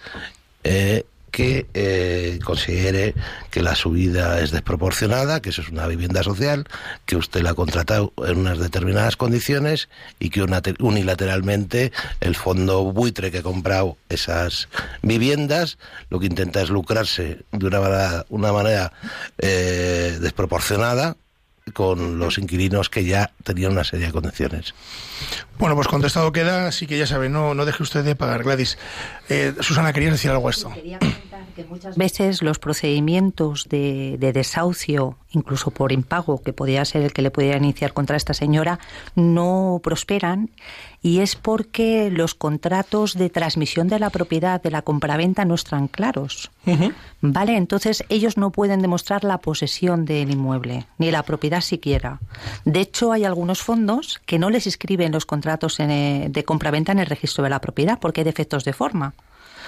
eh, 0.63 1.05
que 1.35 1.65
eh, 1.73 2.39
considere 2.45 3.13
que 3.51 3.61
la 3.61 3.75
subida 3.75 4.39
es 4.39 4.51
desproporcionada, 4.51 5.41
que 5.41 5.49
eso 5.49 5.61
es 5.61 5.67
una 5.67 5.85
vivienda 5.85 6.23
social, 6.23 6.65
que 7.05 7.17
usted 7.17 7.41
la 7.41 7.49
ha 7.49 7.53
contratado 7.53 8.13
en 8.25 8.37
unas 8.37 8.57
determinadas 8.57 9.17
condiciones 9.17 9.89
y 10.17 10.29
que 10.29 10.45
unilateralmente 10.79 11.91
el 12.21 12.37
fondo 12.37 12.83
buitre 12.93 13.31
que 13.31 13.39
ha 13.39 13.43
comprado 13.43 13.97
esas 14.07 14.69
viviendas 15.01 15.77
lo 16.09 16.21
que 16.21 16.27
intenta 16.27 16.61
es 16.61 16.69
lucrarse 16.69 17.39
de 17.51 17.65
una 17.67 17.81
manera, 17.81 18.25
una 18.29 18.53
manera 18.53 18.93
eh, 19.37 20.17
desproporcionada 20.21 21.17
con 21.73 22.19
los 22.19 22.37
inquilinos 22.37 22.89
que 22.89 23.05
ya 23.05 23.31
tenían 23.43 23.71
una 23.71 23.83
serie 23.83 24.07
de 24.07 24.11
condiciones. 24.11 24.73
Bueno, 25.57 25.75
pues 25.75 25.87
contestado 25.87 26.31
queda, 26.31 26.67
así 26.67 26.85
que 26.85 26.97
ya 26.97 27.07
sabe, 27.07 27.29
no, 27.29 27.55
no 27.55 27.65
deje 27.65 27.81
usted 27.81 28.03
de 28.03 28.15
pagar, 28.15 28.43
Gladys. 28.43 28.77
Eh, 29.29 29.53
Susana, 29.61 29.91
¿querías 29.91 30.13
decir 30.13 30.29
algo 30.29 30.47
a 30.47 30.51
esto? 30.51 30.71
Quería 30.73 30.99
comentar 30.99 31.34
que 31.34 31.34
muchas 31.63 31.95
veces 31.95 32.41
los 32.41 32.59
procedimientos 32.59 33.67
de, 33.69 34.17
de 34.19 34.33
desahucio, 34.33 35.17
incluso 35.31 35.71
por 35.71 35.91
impago, 35.91 36.41
que 36.41 36.53
podía 36.53 36.83
ser 36.85 37.03
el 37.03 37.13
que 37.13 37.21
le 37.21 37.31
pudiera 37.31 37.57
iniciar 37.57 37.93
contra 37.93 38.17
esta 38.17 38.33
señora, 38.33 38.79
no 39.15 39.79
prosperan 39.83 40.49
y 41.05 41.19
es 41.19 41.35
porque 41.35 42.09
los 42.09 42.33
contratos 42.33 43.13
de 43.13 43.29
transmisión 43.29 43.87
de 43.87 43.99
la 43.99 44.09
propiedad 44.09 44.59
de 44.59 44.71
la 44.71 44.81
compraventa 44.81 45.45
no 45.45 45.53
están 45.53 45.87
claros. 45.87 46.49
Vale, 47.21 47.57
entonces 47.57 48.03
ellos 48.09 48.37
no 48.37 48.49
pueden 48.49 48.81
demostrar 48.81 49.23
la 49.23 49.37
posesión 49.37 50.05
del 50.05 50.31
inmueble, 50.31 50.87
ni 50.97 51.11
la 51.11 51.21
propiedad 51.21 51.61
siquiera. 51.61 52.19
De 52.65 52.81
hecho, 52.81 53.11
hay 53.11 53.23
algunos 53.23 53.61
fondos 53.61 54.19
que 54.25 54.39
no 54.39 54.49
les 54.49 54.65
inscriben 54.65 55.11
los 55.11 55.27
contratos 55.27 55.79
en, 55.79 55.91
eh, 55.91 56.27
de 56.29 56.43
compraventa 56.43 56.91
en 56.91 56.97
el 56.97 57.05
registro 57.05 57.43
de 57.43 57.51
la 57.51 57.61
propiedad 57.61 57.99
porque 57.99 58.21
hay 58.21 58.25
defectos 58.25 58.63
de 58.63 58.73
forma. 58.73 59.13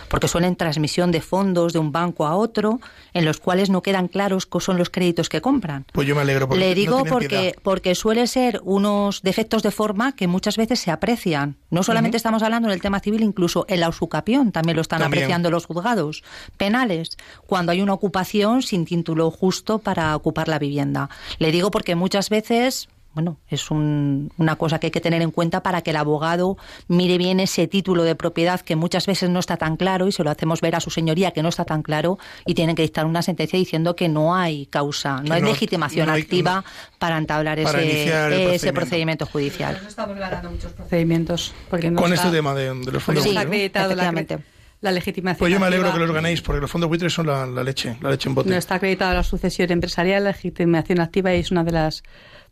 Porque 0.09 0.27
suelen 0.27 0.55
transmisión 0.55 1.11
de 1.11 1.21
fondos 1.21 1.73
de 1.73 1.79
un 1.79 1.91
banco 1.91 2.25
a 2.25 2.35
otro, 2.35 2.79
en 3.13 3.25
los 3.25 3.39
cuales 3.39 3.69
no 3.69 3.81
quedan 3.81 4.07
claros 4.07 4.45
cuáles 4.45 4.65
son 4.65 4.77
los 4.77 4.89
créditos 4.89 5.29
que 5.29 5.41
compran. 5.41 5.85
Pues 5.91 6.07
yo 6.07 6.15
me 6.15 6.21
alegro. 6.21 6.47
Porque 6.47 6.59
Le 6.59 6.75
digo 6.75 7.03
porque, 7.05 7.27
piedad. 7.27 7.53
porque 7.63 7.95
suele 7.95 8.27
ser 8.27 8.61
unos 8.63 9.21
defectos 9.21 9.63
de 9.63 9.71
forma 9.71 10.15
que 10.15 10.27
muchas 10.27 10.57
veces 10.57 10.79
se 10.79 10.91
aprecian. 10.91 11.57
No 11.69 11.83
solamente 11.83 12.17
estamos 12.17 12.43
hablando 12.43 12.67
en 12.69 12.73
el 12.73 12.81
tema 12.81 12.99
civil, 12.99 13.21
incluso 13.23 13.65
en 13.67 13.79
la 13.79 13.89
usucapión 13.89 14.51
también 14.51 14.75
lo 14.75 14.81
están 14.81 14.99
También. 14.99 15.23
apreciando 15.23 15.51
los 15.51 15.65
juzgados 15.65 16.23
penales, 16.57 17.17
cuando 17.45 17.71
hay 17.71 17.81
una 17.81 17.93
ocupación 17.93 18.61
sin 18.61 18.85
título 18.85 19.31
justo 19.31 19.79
para 19.79 20.15
ocupar 20.15 20.47
la 20.47 20.59
vivienda. 20.59 21.09
Le 21.39 21.51
digo 21.51 21.71
porque 21.71 21.95
muchas 21.95 22.29
veces... 22.29 22.89
Bueno, 23.13 23.39
es 23.49 23.71
un- 23.71 24.31
una 24.37 24.57
cosa 24.57 24.77
que 24.79 24.87
hay 24.87 24.91
que 24.91 25.01
tener 25.01 25.23
en 25.23 25.31
cuenta 25.31 25.63
para 25.63 25.81
que 25.81 25.89
el 25.89 25.95
abogado 25.95 26.55
mire 26.87 27.17
bien 27.17 27.39
ese 27.39 27.67
título 27.67 28.03
de 28.03 28.13
propiedad 28.13 28.61
que 28.61 28.75
muchas 28.75 29.07
veces 29.07 29.29
no 29.31 29.39
está 29.39 29.57
tan 29.57 29.75
claro 29.75 30.07
y 30.07 30.11
se 30.11 30.23
lo 30.23 30.29
hacemos 30.29 30.61
ver 30.61 30.75
a 30.75 30.79
su 30.79 30.91
señoría 30.91 31.31
que 31.31 31.41
no 31.41 31.49
está 31.49 31.65
tan 31.65 31.81
claro 31.81 32.19
y 32.45 32.53
tienen 32.53 32.75
que 32.75 32.83
dictar 32.83 33.07
una 33.07 33.23
sentencia 33.23 33.57
diciendo 33.57 33.95
que 33.95 34.07
no 34.07 34.35
hay 34.35 34.67
causa, 34.67 35.21
no 35.23 35.33
hay 35.33 35.41
no- 35.41 35.47
legitimación 35.49 36.05
no 36.07 36.13
hay- 36.13 36.21
activa 36.21 36.63
para 36.99 37.17
entablar 37.17 37.57
para 37.63 37.81
ese, 37.81 38.11
procedimiento. 38.11 38.73
procedimiento 38.73 39.25
judicial. 39.25 39.79
No 39.81 39.87
estamos 39.87 40.15
ganando 40.17 40.51
muchos 40.51 40.71
procedimientos. 40.73 41.53
Porque 41.71 41.89
no 41.89 41.99
Con 41.99 42.13
está- 42.13 42.27
este 42.27 42.37
tema 42.37 42.53
de, 42.53 42.65
de 42.73 42.91
los 42.91 43.01
fondos 43.03 43.23
no 43.25 43.29
Sí, 43.31 43.35
¿no? 43.35 43.43
la, 43.43 43.55
efectivamente. 43.55 44.37
la 44.81 44.91
legitimación. 44.91 45.39
Pues 45.39 45.51
yo 45.51 45.59
me 45.59 45.65
alegro 45.65 45.87
activa. 45.87 46.03
que 46.03 46.07
los 46.07 46.15
ganéis, 46.15 46.41
porque 46.43 46.61
los 46.61 46.69
fondos 46.69 46.87
buitres 46.87 47.11
son 47.11 47.25
la, 47.25 47.47
la 47.47 47.63
leche, 47.63 47.97
la 47.99 48.11
leche 48.11 48.29
en 48.29 48.35
bote. 48.35 48.47
No 48.51 48.55
está 48.55 48.75
acreditada 48.75 49.15
la 49.15 49.23
sucesión 49.23 49.71
empresarial, 49.71 50.23
la 50.23 50.29
legitimación 50.33 50.99
activa 50.99 51.33
y 51.33 51.39
es 51.39 51.49
una 51.49 51.63
de 51.63 51.71
las 51.71 52.03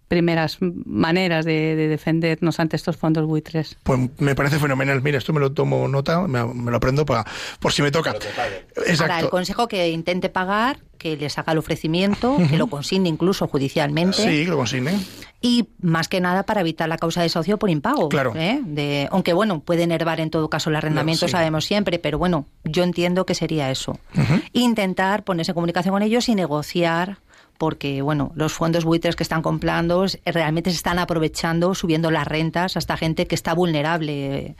primeras 0.08 0.58
maneras 0.60 1.46
de, 1.46 1.76
de 1.76 1.88
defendernos 1.88 2.60
ante 2.60 2.76
estos 2.76 2.98
fondos 2.98 3.26
buitres. 3.26 3.78
Pues 3.84 4.00
me 4.20 4.36
parece 4.36 4.60
fenomenal. 4.60 5.02
Mira, 5.02 5.18
esto 5.18 5.34
me 5.34 5.40
lo 5.40 5.52
tomo 5.52 5.88
nota, 5.88 6.28
me, 6.28 6.46
me 6.46 6.72
lo 6.72 6.78
aprendo 6.78 7.06
para 7.06 7.26
por 7.60 7.74
si 7.74 7.82
me 7.82 7.92
toca. 7.92 8.12
Ahora, 8.12 8.26
el 8.86 8.92
Exacto. 8.92 9.30
consejo 9.30 9.68
que 9.68 9.90
intente 9.90 10.30
pagar, 10.30 10.80
que 10.98 11.18
les 11.18 11.38
haga 11.38 11.54
el 11.54 11.58
ofrecimiento, 11.58 12.38
que 12.50 12.58
lo 12.58 12.68
consigne 12.68 13.10
incluso 13.10 13.48
judicialmente. 13.48 14.18
Sí, 14.18 14.44
que 14.44 14.50
lo 14.50 14.58
consignen. 14.58 15.04
Y 15.42 15.68
más 15.82 16.08
que 16.08 16.22
nada 16.22 16.44
para 16.44 16.62
evitar 16.62 16.90
la 16.90 16.98
causa 16.98 17.20
de 17.20 17.26
desahucio 17.26 17.58
por 17.58 17.70
impago. 17.70 18.10
Claro. 18.10 18.34
¿eh? 18.36 18.60
De, 18.64 19.08
aunque 19.12 19.34
bueno, 19.34 19.60
puede 19.60 19.84
enervar 19.84 20.20
en 20.20 20.30
todo 20.30 20.50
caso 20.50 20.70
el 20.70 20.76
arrendamiento, 20.76 21.28
sí. 21.28 21.32
sabemos 21.32 21.66
siempre, 21.66 22.00
pero 22.00 22.18
bueno, 22.18 22.46
yo 22.64 22.84
entiendo 22.84 23.26
que 23.26 23.36
sería 23.36 23.70
eso. 23.70 24.00
Intentar 24.54 25.24
ponerse 25.24 25.52
en 25.52 25.56
comunicación 25.56 25.94
con 25.94 26.02
ellos 26.02 26.30
y 26.30 26.36
negociar. 26.36 27.18
Porque, 27.58 28.02
bueno, 28.02 28.32
los 28.36 28.54
fondos 28.54 28.84
buitres 28.84 29.16
que 29.16 29.24
están 29.24 29.42
comprando 29.42 30.06
eh, 30.06 30.20
realmente 30.32 30.72
se 30.72 30.76
están 30.78 31.00
aprovechando, 31.00 31.74
subiendo 31.76 32.12
las 32.12 32.28
rentas 32.28 32.76
a 32.76 32.80
esta 32.80 32.98
gente 32.98 33.28
que 33.28 33.36
está 33.36 33.54
vulnerable 33.54 34.36
eh, 34.36 34.56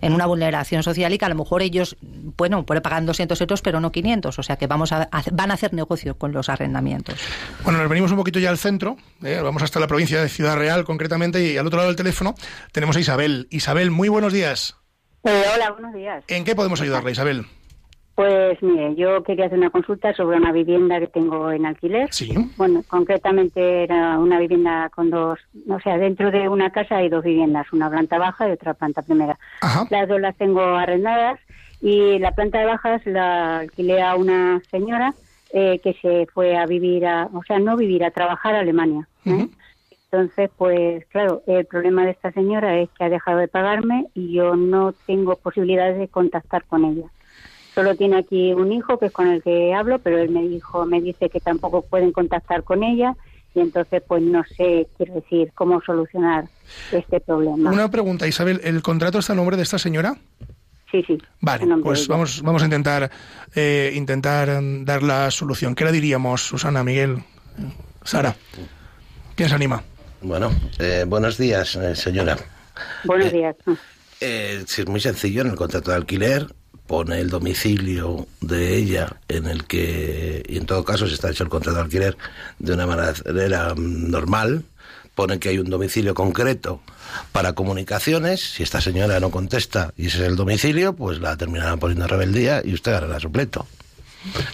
en 0.00 0.12
una 0.12 0.26
vulneración 0.26 0.82
social 0.84 1.12
y 1.12 1.18
que 1.18 1.24
a 1.24 1.28
lo 1.28 1.34
mejor 1.34 1.60
ellos, 1.62 1.96
bueno, 2.36 2.64
pagar 2.64 3.04
200 3.04 3.40
euros, 3.40 3.62
pero 3.62 3.80
no 3.80 3.90
500. 3.90 4.38
O 4.38 4.42
sea 4.42 4.56
que 4.56 4.66
vamos 4.68 4.92
a, 4.92 5.08
a- 5.10 5.24
van 5.32 5.50
a 5.50 5.54
hacer 5.54 5.72
negocio 5.74 6.16
con 6.16 6.32
los 6.32 6.48
arrendamientos. 6.48 7.18
Bueno, 7.64 7.80
nos 7.80 7.88
venimos 7.88 8.10
un 8.12 8.18
poquito 8.18 8.38
ya 8.38 8.50
al 8.50 8.58
centro, 8.58 8.96
¿eh? 9.24 9.40
vamos 9.42 9.62
hasta 9.62 9.80
la 9.80 9.86
provincia 9.88 10.20
de 10.22 10.28
Ciudad 10.28 10.56
Real 10.56 10.84
concretamente 10.84 11.42
y 11.52 11.56
al 11.56 11.66
otro 11.66 11.78
lado 11.78 11.88
del 11.88 11.96
teléfono 11.96 12.34
tenemos 12.72 12.96
a 12.96 13.00
Isabel. 13.00 13.48
Isabel, 13.50 13.90
muy 13.90 14.08
buenos 14.08 14.32
días. 14.32 14.76
Eh, 15.24 15.42
hola, 15.52 15.72
buenos 15.72 15.92
días. 15.94 16.22
¿En 16.28 16.44
qué 16.44 16.54
podemos 16.54 16.80
ayudarle, 16.80 17.10
Isabel? 17.10 17.46
Pues 18.18 18.60
mire, 18.64 18.96
yo 18.96 19.22
quería 19.22 19.46
hacer 19.46 19.58
una 19.58 19.70
consulta 19.70 20.12
sobre 20.12 20.38
una 20.38 20.50
vivienda 20.50 20.98
que 20.98 21.06
tengo 21.06 21.52
en 21.52 21.64
alquiler. 21.64 22.12
Sí. 22.12 22.34
Bueno, 22.56 22.82
concretamente 22.88 23.84
era 23.84 24.18
una 24.18 24.40
vivienda 24.40 24.90
con 24.92 25.08
dos, 25.08 25.38
o 25.70 25.78
sea, 25.78 25.98
dentro 25.98 26.32
de 26.32 26.48
una 26.48 26.70
casa 26.70 26.96
hay 26.96 27.08
dos 27.10 27.22
viviendas, 27.22 27.72
una 27.72 27.88
planta 27.88 28.18
baja 28.18 28.48
y 28.48 28.50
otra 28.50 28.74
planta 28.74 29.02
primera. 29.02 29.38
Ajá. 29.60 29.86
Las 29.90 30.08
dos 30.08 30.20
las 30.20 30.36
tengo 30.36 30.60
arrendadas 30.60 31.38
y 31.80 32.18
la 32.18 32.32
planta 32.32 32.58
de 32.58 32.64
bajas 32.66 33.06
la 33.06 33.60
alquilé 33.60 34.02
a 34.02 34.16
una 34.16 34.60
señora 34.68 35.14
eh, 35.52 35.78
que 35.78 35.92
se 36.02 36.26
fue 36.34 36.56
a 36.56 36.66
vivir, 36.66 37.06
a, 37.06 37.28
o 37.32 37.44
sea, 37.44 37.60
no 37.60 37.76
vivir, 37.76 38.02
a 38.02 38.10
trabajar 38.10 38.56
a 38.56 38.60
Alemania. 38.62 39.06
¿eh? 39.26 39.46
Entonces, 40.10 40.50
pues 40.56 41.06
claro, 41.06 41.42
el 41.46 41.66
problema 41.66 42.04
de 42.04 42.10
esta 42.10 42.32
señora 42.32 42.80
es 42.80 42.88
que 42.98 43.04
ha 43.04 43.10
dejado 43.10 43.38
de 43.38 43.46
pagarme 43.46 44.06
y 44.14 44.32
yo 44.32 44.56
no 44.56 44.92
tengo 45.06 45.36
posibilidades 45.36 45.98
de 45.98 46.08
contactar 46.08 46.64
con 46.64 46.84
ella. 46.84 47.06
Solo 47.78 47.94
tiene 47.94 48.18
aquí 48.18 48.52
un 48.52 48.72
hijo 48.72 48.98
que 48.98 49.06
es 49.06 49.12
con 49.12 49.28
el 49.28 49.40
que 49.40 49.72
hablo, 49.72 50.00
pero 50.00 50.18
él 50.18 50.30
me 50.30 50.42
dijo, 50.42 50.84
me 50.84 51.00
dice 51.00 51.30
que 51.30 51.38
tampoco 51.38 51.82
pueden 51.82 52.10
contactar 52.10 52.64
con 52.64 52.82
ella 52.82 53.14
y 53.54 53.60
entonces 53.60 54.02
pues 54.04 54.20
no 54.20 54.42
sé, 54.56 54.88
quiero 54.96 55.14
decir, 55.14 55.52
cómo 55.54 55.80
solucionar 55.82 56.48
este 56.90 57.20
problema. 57.20 57.70
Una 57.70 57.88
pregunta, 57.88 58.26
Isabel, 58.26 58.60
¿el 58.64 58.82
contrato 58.82 59.20
está 59.20 59.34
a 59.34 59.36
nombre 59.36 59.56
de 59.56 59.62
esta 59.62 59.78
señora? 59.78 60.16
Sí, 60.90 61.04
sí. 61.06 61.18
Vale, 61.40 61.68
pues 61.80 62.08
vamos, 62.08 62.42
vamos 62.42 62.62
a 62.62 62.64
intentar 62.64 63.12
eh, 63.54 63.92
intentar 63.94 64.58
dar 64.82 65.04
la 65.04 65.30
solución. 65.30 65.76
¿Qué 65.76 65.84
le 65.84 65.92
diríamos, 65.92 66.42
Susana, 66.42 66.82
Miguel, 66.82 67.18
eh, 67.18 67.22
Sara? 68.02 68.34
¿Quién 69.36 69.48
se 69.48 69.54
anima? 69.54 69.84
Bueno, 70.20 70.50
eh, 70.80 71.04
buenos 71.06 71.38
días, 71.38 71.76
eh, 71.76 71.94
señora. 71.94 72.36
Buenos 73.04 73.30
días. 73.30 73.54
Eh, 74.20 74.64
sí, 74.66 74.82
es 74.82 74.88
muy 74.88 74.98
sencillo, 74.98 75.42
en 75.42 75.50
el 75.50 75.54
contrato 75.54 75.92
de 75.92 75.96
alquiler 75.96 76.57
pone 76.88 77.20
el 77.20 77.28
domicilio 77.28 78.26
de 78.40 78.74
ella 78.74 79.20
en 79.28 79.46
el 79.46 79.64
que, 79.66 80.42
y 80.48 80.56
en 80.56 80.66
todo 80.66 80.84
caso 80.84 81.06
si 81.06 81.14
está 81.14 81.30
hecho 81.30 81.44
el 81.44 81.50
contrato 81.50 81.76
de 81.76 81.84
alquiler 81.84 82.16
de 82.58 82.72
una 82.72 82.86
manera 82.86 83.74
normal, 83.76 84.64
pone 85.14 85.38
que 85.38 85.50
hay 85.50 85.58
un 85.58 85.68
domicilio 85.68 86.14
concreto 86.14 86.80
para 87.30 87.52
comunicaciones, 87.52 88.40
si 88.40 88.62
esta 88.62 88.80
señora 88.80 89.20
no 89.20 89.30
contesta 89.30 89.92
y 89.96 90.06
ese 90.06 90.18
es 90.18 90.28
el 90.28 90.36
domicilio, 90.36 90.94
pues 90.94 91.20
la 91.20 91.36
terminarán 91.36 91.78
poniendo 91.78 92.06
en 92.06 92.10
rebeldía 92.10 92.62
y 92.64 92.72
usted 92.72 92.92
ganará 92.92 93.20
su. 93.20 93.30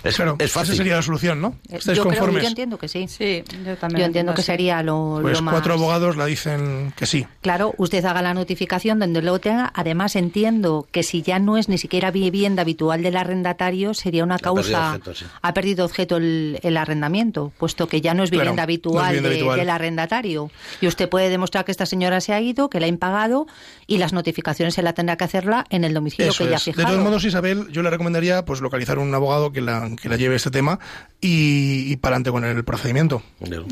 Es, 0.05 0.17
Claro, 0.17 0.37
es 0.39 0.53
fácil. 0.53 0.73
esa 0.75 0.77
sería 0.79 0.97
la 0.97 1.03
solución, 1.03 1.41
¿no? 1.41 1.49
Eh, 1.69 1.77
¿Estáis 1.79 1.97
yo, 1.99 2.05
creo, 2.05 2.15
conformes? 2.17 2.43
yo 2.43 2.49
entiendo 2.49 2.79
que 2.79 2.89
sí. 2.89 3.07
Sí, 3.09 3.43
yo 3.65 3.77
también. 3.77 4.01
Yo 4.01 4.07
entiendo 4.07 4.35
que 4.35 4.41
así. 4.43 4.47
sería 4.47 4.83
lo, 4.83 5.19
Pues 5.23 5.37
lo 5.39 5.43
más... 5.43 5.53
cuatro 5.55 5.75
abogados 5.75 6.17
la 6.17 6.27
dicen 6.27 6.93
que 6.97 7.07
sí. 7.07 7.27
Claro, 7.41 7.75
usted 7.79 8.05
haga 8.05 8.23
la 8.23 8.35
notificación 8.35 8.99
donde 8.99 9.23
lo 9.23 9.39
tenga. 9.39 9.73
Además, 9.75 10.17
entiendo 10.17 10.87
que 10.93 11.03
si 11.03 11.23
ya 11.23 11.39
no 11.39 11.57
es 11.57 11.69
ni 11.69 11.79
siquiera 11.79 12.11
vivienda 12.11 12.63
habitual 12.63 13.03
del 13.03 13.17
arrendatario, 13.17 13.95
sería 13.95 14.23
una 14.25 14.39
perdido 14.39 14.55
causa. 14.55 14.89
objeto, 14.97 15.15
sí. 15.15 15.25
Ha 15.43 15.55
perdido 15.55 15.85
objeto 15.85 16.17
el, 16.19 16.59
el 16.63 16.77
arrendamiento, 16.77 17.53
puesto 17.59 17.89
que 17.89 18.01
ya 18.01 18.15
no 18.15 18.23
es 18.25 18.31
Claro, 18.31 18.43
vivienda 18.43 18.63
no 18.63 18.63
es 18.63 18.65
habitual, 18.65 19.07
vivienda 19.07 19.29
de- 19.29 19.35
habitual. 19.37 19.59
del 19.59 19.71
arrendatario. 19.71 20.51
Y 20.81 20.87
usted 20.87 21.09
puede 21.09 21.29
demostrar 21.31 21.65
que 21.65 21.71
esta 21.73 21.87
señora 21.87 22.21
se 22.21 22.33
ha 22.33 22.41
ido, 22.41 22.69
que 22.71 22.81
la 22.81 22.87
ha 22.87 22.89
impagado 22.89 23.47
y 23.87 23.99
las 23.99 24.13
notificaciones 24.13 24.75
se 24.75 24.83
la 24.83 24.93
tendrá 24.93 25.17
que 25.17 25.25
hacerla 25.25 25.65
en 25.71 25.85
el 25.85 25.95
domicilio 25.95 26.31
Eso 26.31 26.45
que 26.45 26.51
ella 26.51 26.59
ha. 26.59 26.65
De 26.77 26.85
todos 26.85 27.01
modos, 27.03 27.25
Isabel, 27.25 27.69
yo 27.71 27.83
le 27.83 27.91
recomendaría 27.91 28.45
pues 28.45 28.61
localizar 28.61 28.99
un 28.99 29.15
abogado 29.15 29.53
que 29.55 29.63
la, 29.63 29.91
que 30.01 30.09
la 30.09 30.17
lleve 30.17 30.37
este 30.37 30.51
tema 30.51 30.79
y, 31.21 31.91
y 31.91 31.97
para 31.97 32.17
adelante 32.17 32.31
con 32.31 32.45
el 32.45 32.65
procedimiento. 32.65 33.23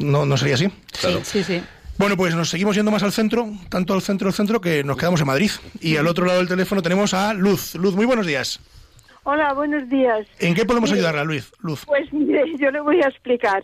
¿No, 0.02 0.24
¿No 0.24 0.36
sería 0.38 0.54
así? 0.54 0.70
Claro. 1.00 1.20
Sí, 1.24 1.44
sí. 1.44 1.62
Bueno, 1.98 2.16
pues 2.16 2.34
nos 2.34 2.48
seguimos 2.48 2.74
yendo 2.74 2.90
más 2.90 3.02
al 3.02 3.12
centro, 3.12 3.48
tanto 3.68 3.92
al 3.92 4.00
centro 4.00 4.28
al 4.28 4.34
centro 4.34 4.60
que 4.60 4.82
nos 4.82 4.96
quedamos 4.96 5.20
en 5.20 5.26
Madrid. 5.26 5.50
Y 5.80 5.96
al 5.96 6.06
otro 6.06 6.24
lado 6.24 6.38
del 6.38 6.48
teléfono 6.48 6.80
tenemos 6.80 7.12
a 7.12 7.34
Luz. 7.34 7.74
Luz, 7.74 7.94
muy 7.94 8.06
buenos 8.06 8.26
días. 8.26 8.60
Hola, 9.24 9.52
buenos 9.52 9.88
días. 9.88 10.26
¿En 10.40 10.54
qué 10.54 10.64
podemos 10.64 10.90
ayudarla, 10.90 11.22
Luz? 11.22 11.52
Luz. 11.60 11.84
Pues 11.84 12.12
mire, 12.12 12.44
yo 12.58 12.70
le 12.70 12.80
voy 12.80 13.02
a 13.02 13.08
explicar. 13.08 13.62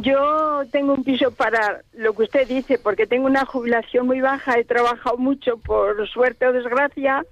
Yo 0.00 0.62
tengo 0.72 0.92
un 0.92 1.04
piso 1.04 1.30
para 1.30 1.82
lo 1.94 2.14
que 2.14 2.24
usted 2.24 2.48
dice, 2.48 2.78
porque 2.78 3.06
tengo 3.06 3.26
una 3.26 3.44
jubilación 3.46 4.06
muy 4.06 4.20
baja, 4.20 4.58
he 4.58 4.64
trabajado 4.64 5.16
mucho 5.16 5.56
por 5.58 6.06
suerte 6.08 6.46
o 6.46 6.52
desgracia 6.52 7.24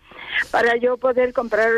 para 0.51 0.77
yo 0.77 0.97
poder 0.97 1.33
comprar 1.33 1.71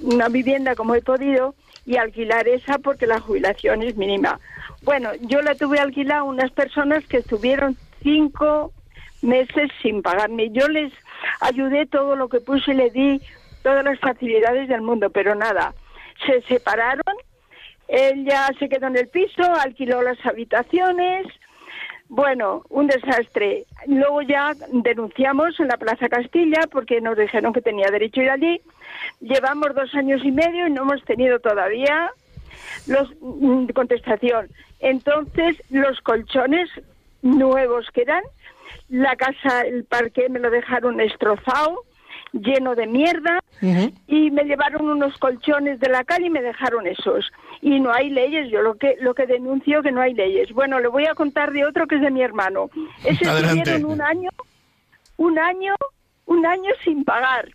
una 0.00 0.28
vivienda 0.28 0.74
como 0.74 0.94
he 0.94 1.02
podido 1.02 1.54
y 1.84 1.96
alquilar 1.96 2.46
esa 2.48 2.78
porque 2.78 3.06
la 3.06 3.20
jubilación 3.20 3.82
es 3.82 3.96
mínima. 3.96 4.38
Bueno, 4.82 5.10
yo 5.20 5.42
la 5.42 5.54
tuve 5.54 5.78
alquilada 5.78 6.20
a 6.20 6.24
unas 6.24 6.50
personas 6.50 7.04
que 7.06 7.18
estuvieron 7.18 7.76
cinco 8.02 8.72
meses 9.22 9.70
sin 9.80 10.02
pagarme. 10.02 10.50
Yo 10.50 10.68
les 10.68 10.92
ayudé 11.40 11.86
todo 11.86 12.16
lo 12.16 12.28
que 12.28 12.40
puse 12.40 12.72
y 12.72 12.74
le 12.74 12.90
di 12.90 13.20
todas 13.62 13.84
las 13.84 13.98
facilidades 14.00 14.68
del 14.68 14.82
mundo, 14.82 15.10
pero 15.10 15.34
nada. 15.34 15.74
Se 16.26 16.42
separaron, 16.42 17.14
él 17.88 18.24
ya 18.24 18.48
se 18.58 18.68
quedó 18.68 18.88
en 18.88 18.96
el 18.96 19.08
piso, 19.08 19.42
alquiló 19.42 20.02
las 20.02 20.24
habitaciones. 20.26 21.26
Bueno, 22.08 22.64
un 22.68 22.88
desastre. 22.88 23.64
Luego 23.86 24.22
ya 24.22 24.52
denunciamos 24.70 25.58
en 25.58 25.68
la 25.68 25.76
Plaza 25.76 26.08
Castilla 26.08 26.62
porque 26.70 27.00
nos 27.00 27.16
dijeron 27.16 27.52
que 27.52 27.62
tenía 27.62 27.90
derecho 27.90 28.20
a 28.20 28.24
ir 28.24 28.30
allí. 28.30 28.60
Llevamos 29.22 29.74
dos 29.74 29.94
años 29.94 30.20
y 30.24 30.32
medio 30.32 30.66
y 30.66 30.72
no 30.72 30.82
hemos 30.82 31.02
tenido 31.04 31.38
todavía 31.38 32.10
los 32.86 33.08
mm, 33.20 33.66
contestación. 33.68 34.48
Entonces, 34.80 35.62
los 35.70 36.00
colchones 36.00 36.68
nuevos 37.22 37.86
que 37.94 38.02
eran, 38.02 38.22
la 38.88 39.14
casa, 39.16 39.62
el 39.62 39.84
parque 39.84 40.28
me 40.28 40.40
lo 40.40 40.50
dejaron 40.50 40.96
destrozado, 40.96 41.84
lleno 42.32 42.74
de 42.74 42.86
mierda, 42.86 43.40
y 44.08 44.30
me 44.32 44.42
llevaron 44.42 44.88
unos 44.88 45.16
colchones 45.18 45.78
de 45.78 45.88
la 45.88 46.02
calle 46.02 46.26
y 46.26 46.30
me 46.30 46.42
dejaron 46.42 46.86
esos. 46.88 47.30
Y 47.60 47.78
no 47.78 47.92
hay 47.92 48.10
leyes, 48.10 48.50
yo 48.50 48.60
lo 48.60 48.74
que 48.74 48.96
lo 49.00 49.14
que 49.14 49.26
denuncio 49.26 49.82
que 49.82 49.92
no 49.92 50.00
hay 50.00 50.14
leyes. 50.14 50.50
Bueno, 50.52 50.80
le 50.80 50.88
voy 50.88 51.06
a 51.06 51.14
contar 51.14 51.52
de 51.52 51.64
otro 51.64 51.86
que 51.86 51.94
es 51.94 52.00
de 52.00 52.10
mi 52.10 52.22
hermano. 52.22 52.70
Ese 53.04 53.24
tuvieron 53.24 53.84
un 53.84 54.02
año, 54.02 54.30
un 55.16 55.38
año, 55.38 55.74
un 56.26 56.44
año 56.44 56.72
sin 56.82 57.04
pagar. 57.04 57.48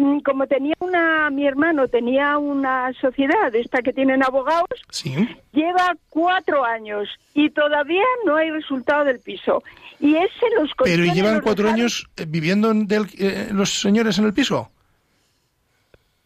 Mm, 0.00 0.20
como 0.20 0.46
tenía 0.46 0.74
una, 0.80 1.30
mi 1.30 1.46
hermano 1.46 1.86
tenía 1.88 2.38
una 2.38 2.92
sociedad, 3.00 3.54
esta 3.54 3.82
que 3.82 3.92
tienen 3.92 4.22
abogados, 4.22 4.68
Sí. 4.90 5.14
lleva 5.52 5.94
cuatro 6.08 6.64
años 6.64 7.08
y 7.34 7.50
todavía 7.50 8.04
no 8.24 8.36
hay 8.36 8.50
resultado 8.50 9.04
del 9.04 9.20
piso. 9.20 9.62
Y 10.00 10.16
ese 10.16 10.46
los 10.58 10.70
Pero 10.78 11.04
¿y 11.04 11.08
colchones 11.08 11.14
llevan 11.14 11.34
los 11.34 11.42
cuatro 11.42 11.68
años 11.68 12.06
eh, 12.16 12.24
viviendo 12.26 12.72
del- 12.72 13.06
eh, 13.18 13.48
los 13.52 13.80
señores 13.80 14.18
en 14.18 14.24
el 14.24 14.32
piso? 14.32 14.70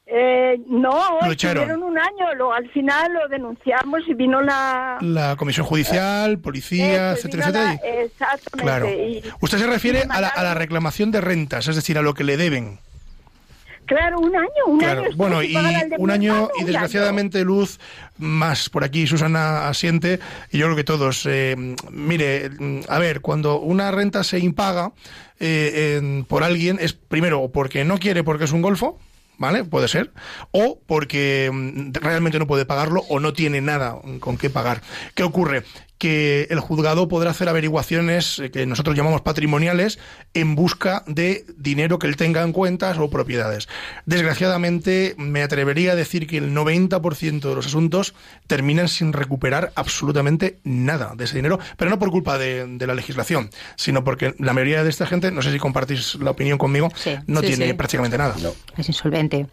Eh, 0.06 0.60
no, 0.68 1.18
Lo 1.22 1.32
echaron. 1.32 1.62
estuvieron 1.64 1.82
un 1.82 1.98
año, 1.98 2.34
lo, 2.36 2.52
al 2.52 2.68
final 2.70 3.12
lo 3.14 3.26
denunciamos 3.28 4.00
y 4.06 4.12
vino 4.14 4.42
la... 4.42 4.98
La 5.00 5.34
comisión 5.36 5.66
judicial, 5.66 6.38
policía, 6.38 7.12
etcétera, 7.12 7.50
la- 7.50 7.72
etcétera. 7.72 8.02
Exactamente. 8.02 8.62
Claro. 8.62 8.88
y- 8.90 9.22
Usted 9.40 9.58
se 9.58 9.66
refiere 9.66 10.04
a 10.08 10.20
la, 10.20 10.28
a 10.28 10.42
la 10.44 10.54
reclamación 10.54 11.10
de 11.10 11.20
rentas, 11.22 11.68
es 11.68 11.76
decir, 11.76 11.96
a 11.98 12.02
lo 12.02 12.12
que 12.14 12.22
le 12.22 12.36
deben. 12.36 12.78
Claro, 13.86 14.18
un 14.20 14.34
año, 14.34 14.48
un 14.66 14.78
Claro. 14.78 15.02
año. 15.02 15.16
Bueno, 15.16 15.42
y 15.42 15.54
un 15.98 16.10
año, 16.10 16.48
y 16.60 16.64
desgraciadamente 16.64 17.44
Luz, 17.44 17.78
más 18.18 18.68
por 18.70 18.84
aquí 18.84 19.06
Susana 19.06 19.68
asiente, 19.68 20.20
y 20.50 20.58
yo 20.58 20.66
creo 20.66 20.76
que 20.76 20.84
todos. 20.84 21.26
eh, 21.26 21.54
mire, 21.90 22.50
a 22.88 22.98
ver, 22.98 23.20
cuando 23.20 23.58
una 23.60 23.90
renta 23.90 24.24
se 24.24 24.38
impaga 24.38 24.92
eh, 25.40 25.96
en- 25.98 26.24
por 26.24 26.44
alguien, 26.44 26.78
es 26.80 26.92
primero 26.92 27.40
o 27.40 27.50
porque 27.52 27.84
no 27.84 27.98
quiere 27.98 28.22
porque 28.22 28.44
es 28.44 28.52
un 28.52 28.62
golfo, 28.62 28.98
¿vale? 29.36 29.64
Puede 29.64 29.88
ser. 29.88 30.12
O 30.52 30.80
porque 30.86 31.50
mm, 31.52 31.92
realmente 31.94 32.38
no 32.38 32.46
puede 32.46 32.64
pagarlo 32.64 33.02
o 33.08 33.18
no 33.20 33.32
tiene 33.32 33.60
nada 33.60 33.96
con 34.20 34.38
qué 34.38 34.48
pagar. 34.48 34.80
¿Qué 35.14 35.24
ocurre? 35.24 35.64
Que 36.04 36.48
el 36.50 36.60
juzgado 36.60 37.08
podrá 37.08 37.30
hacer 37.30 37.48
averiguaciones 37.48 38.38
eh, 38.38 38.50
que 38.50 38.66
nosotros 38.66 38.94
llamamos 38.94 39.22
patrimoniales 39.22 39.98
en 40.34 40.54
busca 40.54 41.02
de 41.06 41.46
dinero 41.56 41.98
que 41.98 42.06
él 42.06 42.16
tenga 42.16 42.42
en 42.42 42.52
cuentas 42.52 42.98
o 42.98 43.08
propiedades. 43.08 43.68
Desgraciadamente, 44.04 45.14
me 45.16 45.42
atrevería 45.42 45.92
a 45.92 45.94
decir 45.94 46.26
que 46.26 46.36
el 46.36 46.54
90% 46.54 47.40
de 47.48 47.54
los 47.54 47.66
asuntos 47.66 48.14
terminan 48.46 48.88
sin 48.88 49.14
recuperar 49.14 49.72
absolutamente 49.76 50.58
nada 50.62 51.14
de 51.16 51.24
ese 51.24 51.36
dinero, 51.36 51.58
pero 51.78 51.90
no 51.90 51.98
por 51.98 52.10
culpa 52.10 52.36
de, 52.36 52.66
de 52.66 52.86
la 52.86 52.94
legislación, 52.94 53.48
sino 53.76 54.04
porque 54.04 54.34
la 54.38 54.52
mayoría 54.52 54.84
de 54.84 54.90
esta 54.90 55.06
gente, 55.06 55.30
no 55.30 55.40
sé 55.40 55.52
si 55.52 55.58
compartís 55.58 56.16
la 56.16 56.32
opinión 56.32 56.58
conmigo, 56.58 56.90
no 57.26 57.40
Sí, 57.40 57.46
tiene 57.46 57.68
sí. 57.68 57.72
prácticamente 57.72 58.18
nada. 58.18 58.34
Es 58.76 58.88
insolvente. 58.88 59.46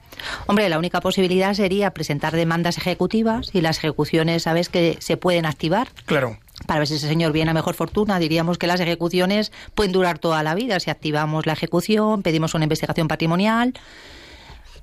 Hombre, 0.48 0.68
la 0.68 0.78
única 0.80 1.00
posibilidad 1.00 1.54
sería 1.54 1.92
presentar 1.92 2.36
demandas 2.36 2.78
ejecutivas 2.78 3.52
y 3.54 3.62
las 3.62 3.78
ejecuciones, 3.78 4.44
¿sabes?, 4.44 4.68
que 4.68 4.98
se 5.00 5.16
pueden 5.16 5.46
activar. 5.46 5.88
Claro. 6.06 6.38
Para 6.68 6.80
ver 6.80 6.88
si 6.88 6.96
ese 6.96 7.08
señor 7.08 7.32
viene 7.32 7.52
a 7.52 7.54
mejor 7.54 7.74
fortuna, 7.74 8.20
diríamos 8.20 8.58
que 8.58 8.68
las 8.68 8.80
ejecuciones 8.80 9.52
pueden 9.76 9.92
durar 9.92 10.20
toda 10.20 10.44
la 10.44 10.56
vida. 10.56 10.80
Si 10.80 10.90
activamos 10.90 11.46
la 11.46 11.54
ejecución, 11.54 12.22
pedimos 12.22 12.54
una 12.54 12.66
investigación 12.66 13.08
patrimonial, 13.08 13.74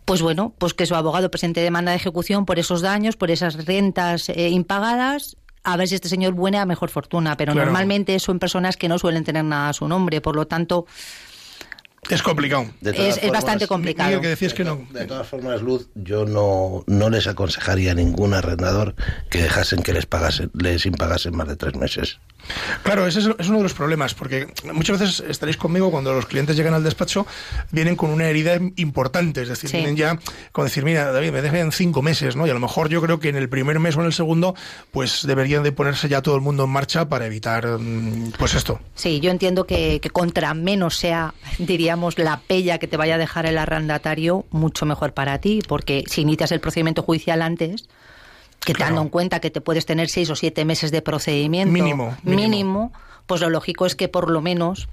pues 0.04 0.22
bueno, 0.22 0.52
pues 0.58 0.74
que 0.74 0.86
su 0.86 0.94
abogado 0.94 1.30
presente 1.30 1.60
demanda 1.60 1.90
de 1.92 1.96
ejecución 1.96 2.46
por 2.46 2.58
esos 2.58 2.80
daños, 2.80 3.16
por 3.16 3.30
esas 3.30 3.64
rentas 3.66 4.28
eh, 4.30 4.48
impagadas, 4.48 5.36
a 5.64 5.76
ver 5.76 5.86
si 5.88 5.96
este 5.96 6.08
señor 6.08 6.34
viene 6.34 6.58
a 6.58 6.64
mejor 6.64 6.88
fortuna. 6.88 7.36
Pero 7.36 7.52
Claro. 7.52 7.66
normalmente 7.66 8.18
son 8.18 8.38
personas 8.38 8.76
que 8.76 8.88
no 8.88 8.98
suelen 8.98 9.24
tener 9.24 9.44
nada 9.44 9.68
a 9.68 9.72
su 9.74 9.86
nombre, 9.86 10.20
por 10.22 10.34
lo 10.34 10.46
tanto, 10.46 10.86
Es 12.08 12.22
complicado. 12.22 12.66
De 12.80 13.08
es, 13.08 13.30
bastante 13.30 13.66
complicado. 13.66 14.20
Que 14.20 14.28
decías 14.28 14.54
que 14.54 14.64
no. 14.64 14.86
De 14.90 15.04
todas 15.04 15.26
formas, 15.26 15.62
Luz, 15.62 15.88
yo 15.94 16.24
no, 16.24 16.84
no 16.86 17.10
les 17.10 17.26
aconsejaría 17.26 17.92
a 17.92 17.94
ningún 17.94 18.34
arrendador 18.34 18.94
que 19.30 19.42
dejasen 19.42 19.82
que 19.82 19.92
les 19.92 20.06
pagasen, 20.06 20.50
les 20.54 20.86
impagasen 20.86 21.36
más 21.36 21.48
de 21.48 21.56
tres 21.56 21.74
meses. 21.74 22.18
Claro, 22.82 23.06
ese 23.06 23.20
es, 23.20 23.26
uno 23.26 23.58
de 23.58 23.62
los 23.62 23.74
problemas, 23.74 24.14
porque 24.14 24.48
muchas 24.72 24.98
veces 24.98 25.20
estaréis 25.28 25.56
conmigo 25.56 25.90
cuando 25.90 26.12
los 26.14 26.26
clientes 26.26 26.56
llegan 26.56 26.74
al 26.74 26.84
despacho, 26.84 27.26
vienen 27.70 27.96
con 27.96 28.10
una 28.10 28.26
herida 28.26 28.58
importante, 28.76 29.42
es 29.42 29.48
decir, 29.48 29.70
Sí. 29.70 29.76
vienen 29.76 29.96
ya 29.96 30.18
con 30.52 30.64
decir, 30.64 30.84
mira, 30.84 31.12
David, 31.12 31.32
me 31.32 31.42
dejan 31.42 31.72
cinco 31.72 32.02
meses, 32.02 32.36
¿no? 32.36 32.46
Y 32.46 32.50
a 32.50 32.54
lo 32.54 32.60
mejor 32.60 32.88
yo 32.88 33.02
creo 33.02 33.20
que 33.20 33.28
en 33.28 33.36
el 33.36 33.48
primer 33.48 33.78
mes 33.80 33.96
o 33.96 34.00
en 34.00 34.06
el 34.06 34.12
segundo, 34.12 34.54
pues 34.90 35.26
deberían 35.26 35.62
de 35.62 35.72
ponerse 35.72 36.08
ya 36.08 36.22
todo 36.22 36.34
el 36.36 36.40
mundo 36.40 36.64
en 36.64 36.70
marcha 36.70 37.08
para 37.08 37.26
evitar, 37.26 37.66
mm, 37.78 38.32
pues 38.38 38.54
esto. 38.54 38.80
Sí, 38.94 39.20
yo 39.20 39.30
entiendo 39.30 39.64
que, 39.66 40.00
que 40.00 40.10
contra 40.10 40.54
menos 40.54 40.96
sea, 40.96 41.34
diríamos, 41.58 42.18
la 42.18 42.40
pella 42.40 42.78
que 42.78 42.86
te 42.86 42.96
vaya 42.96 43.16
a 43.16 43.18
dejar 43.18 43.46
el 43.46 43.58
arrendatario, 43.58 44.46
mucho 44.50 44.86
mejor 44.86 45.12
para 45.12 45.38
ti, 45.38 45.60
porque 45.66 46.04
si 46.08 46.22
inicias 46.22 46.52
el 46.52 46.60
procedimiento 46.60 47.02
judicial 47.02 47.42
antes, 47.42 47.88
que 48.68 48.74
Claro. 48.74 48.90
teniendo 48.90 49.06
en 49.06 49.08
cuenta 49.10 49.40
que 49.40 49.50
te 49.50 49.60
puedes 49.62 49.86
tener 49.86 50.08
seis 50.10 50.28
o 50.28 50.36
siete 50.36 50.64
meses 50.66 50.90
de 50.90 51.00
procedimiento 51.00 51.72
Mínimo, 51.72 52.16
mínimo. 52.22 52.42
mínimo, 52.42 52.92
pues 53.26 53.40
lo 53.40 53.48
lógico 53.48 53.86
es 53.86 53.94
que 53.96 54.08
por 54.08 54.30
lo 54.30 54.42
menos 54.42 54.88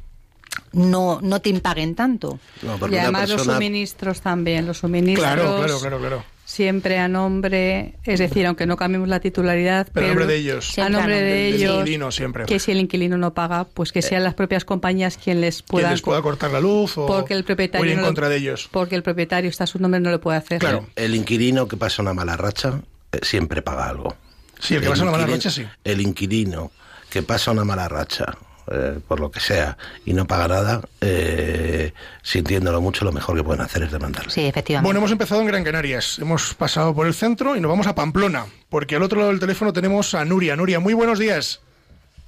no, 0.72 1.20
no 1.22 1.42
te 1.42 1.50
impaguen 1.50 1.96
tanto. 1.96 2.40
No, 2.62 2.78
Y 2.90 2.96
además 2.98 3.30
los 3.30 3.44
suministros 3.44 4.22
también, 4.22 4.66
los 4.66 4.78
suministros 4.78 5.26
Claro, 5.26 5.58
claro, 5.58 5.80
claro, 5.80 6.00
claro. 6.00 6.24
siempre 6.46 6.98
a 7.00 7.08
nombre, 7.08 7.96
es 8.04 8.20
decir, 8.20 8.46
aunque 8.46 8.66
no 8.66 8.78
cambiemos 8.78 9.10
la 9.10 9.20
titularidad, 9.20 9.88
Pero 9.94 10.06
a 10.06 10.10
nombre 10.10 10.26
de 10.28 10.36
ellos. 10.38 10.78
a 10.80 10.90
nombre 10.90 11.16
de 11.22 11.24
del 11.24 11.54
ellos, 11.56 11.80
inquilino 11.80 12.12
siempre. 12.12 12.46
que 12.46 12.60
si 12.60 12.72
el 12.72 12.80
inquilino 12.80 13.18
no 13.18 13.34
paga, 13.34 13.66
pues 13.66 13.92
que 13.92 14.02
sean 14.02 14.24
las 14.24 14.34
propias 14.36 14.64
compañías 14.66 15.18
quien 15.18 15.42
les 15.42 15.62
Que 15.62 15.68
puedan 15.68 15.92
les 15.92 16.02
pueda 16.02 16.22
cortar 16.22 16.52
la 16.52 16.60
luz 16.62 16.98
o, 16.98 17.06
porque 17.08 17.34
el 17.34 17.44
propietario 17.44 17.82
o 17.84 17.86
ir 17.86 17.92
en 17.92 17.98
no 17.98 18.02
lo- 18.04 18.08
contra 18.08 18.30
de 18.30 18.38
ellos. 18.38 18.70
porque 18.72 18.96
el 18.96 19.04
propietario 19.04 19.50
está 19.50 19.66
a 19.66 19.68
su 19.68 19.80
nombre 19.80 20.00
no 20.00 20.12
lo 20.12 20.22
puede 20.22 20.38
hacer. 20.38 20.60
Claro. 20.60 20.86
El 20.96 21.16
inquilino 21.16 21.68
que 21.68 21.78
pasa 21.78 22.02
una 22.02 22.14
mala 22.14 22.38
racha 22.38 22.70
eh, 22.70 22.82
siempre 23.24 23.62
paga 23.62 23.90
algo. 23.90 24.16
Sí, 24.60 24.76
el 24.76 24.82
que 24.82 24.90
pasa 24.90 25.04
una 25.04 25.12
mala 25.12 25.24
inquilino- 25.24 25.36
racha, 25.38 25.50
sí. 25.50 25.66
El 25.84 26.02
inquilino 26.02 26.72
que 27.10 27.22
pasa 27.24 27.52
una 27.52 27.64
mala 27.64 27.88
racha, 27.88 28.38
eh, 28.72 29.00
por 29.08 29.20
lo 29.20 29.30
que 29.30 29.40
sea, 29.40 29.78
y 30.06 30.14
no 30.14 30.26
paga 30.26 30.48
nada, 30.48 30.82
eh, 31.02 31.94
sintiéndolo 32.24 32.82
mucho, 32.82 33.06
lo 33.06 33.12
mejor 33.12 33.36
que 33.38 33.44
pueden 33.44 33.62
hacer 33.62 33.84
es 33.84 33.92
demandarle. 33.92 34.32
Sí, 34.32 34.46
efectivamente. 34.46 34.88
Bueno, 34.88 35.00
hemos 35.00 35.12
empezado 35.12 35.42
en 35.42 35.48
Gran 35.48 35.64
Canarias, 35.64 36.18
hemos 36.20 36.54
pasado 36.56 36.96
por 36.96 37.06
el 37.08 37.14
centro 37.14 37.56
y 37.56 37.60
nos 37.62 37.70
vamos 37.70 37.88
a 37.88 37.96
Pamplona, 37.96 38.46
porque 38.70 38.96
al 38.96 39.04
otro 39.04 39.20
lado 39.20 39.32
del 39.32 39.40
teléfono 39.40 39.72
tenemos 39.72 40.14
a 40.16 40.26
Nuria. 40.26 40.56
Nuria, 40.56 40.80
muy 40.80 40.94
buenos 40.94 41.20
días. 41.20 41.62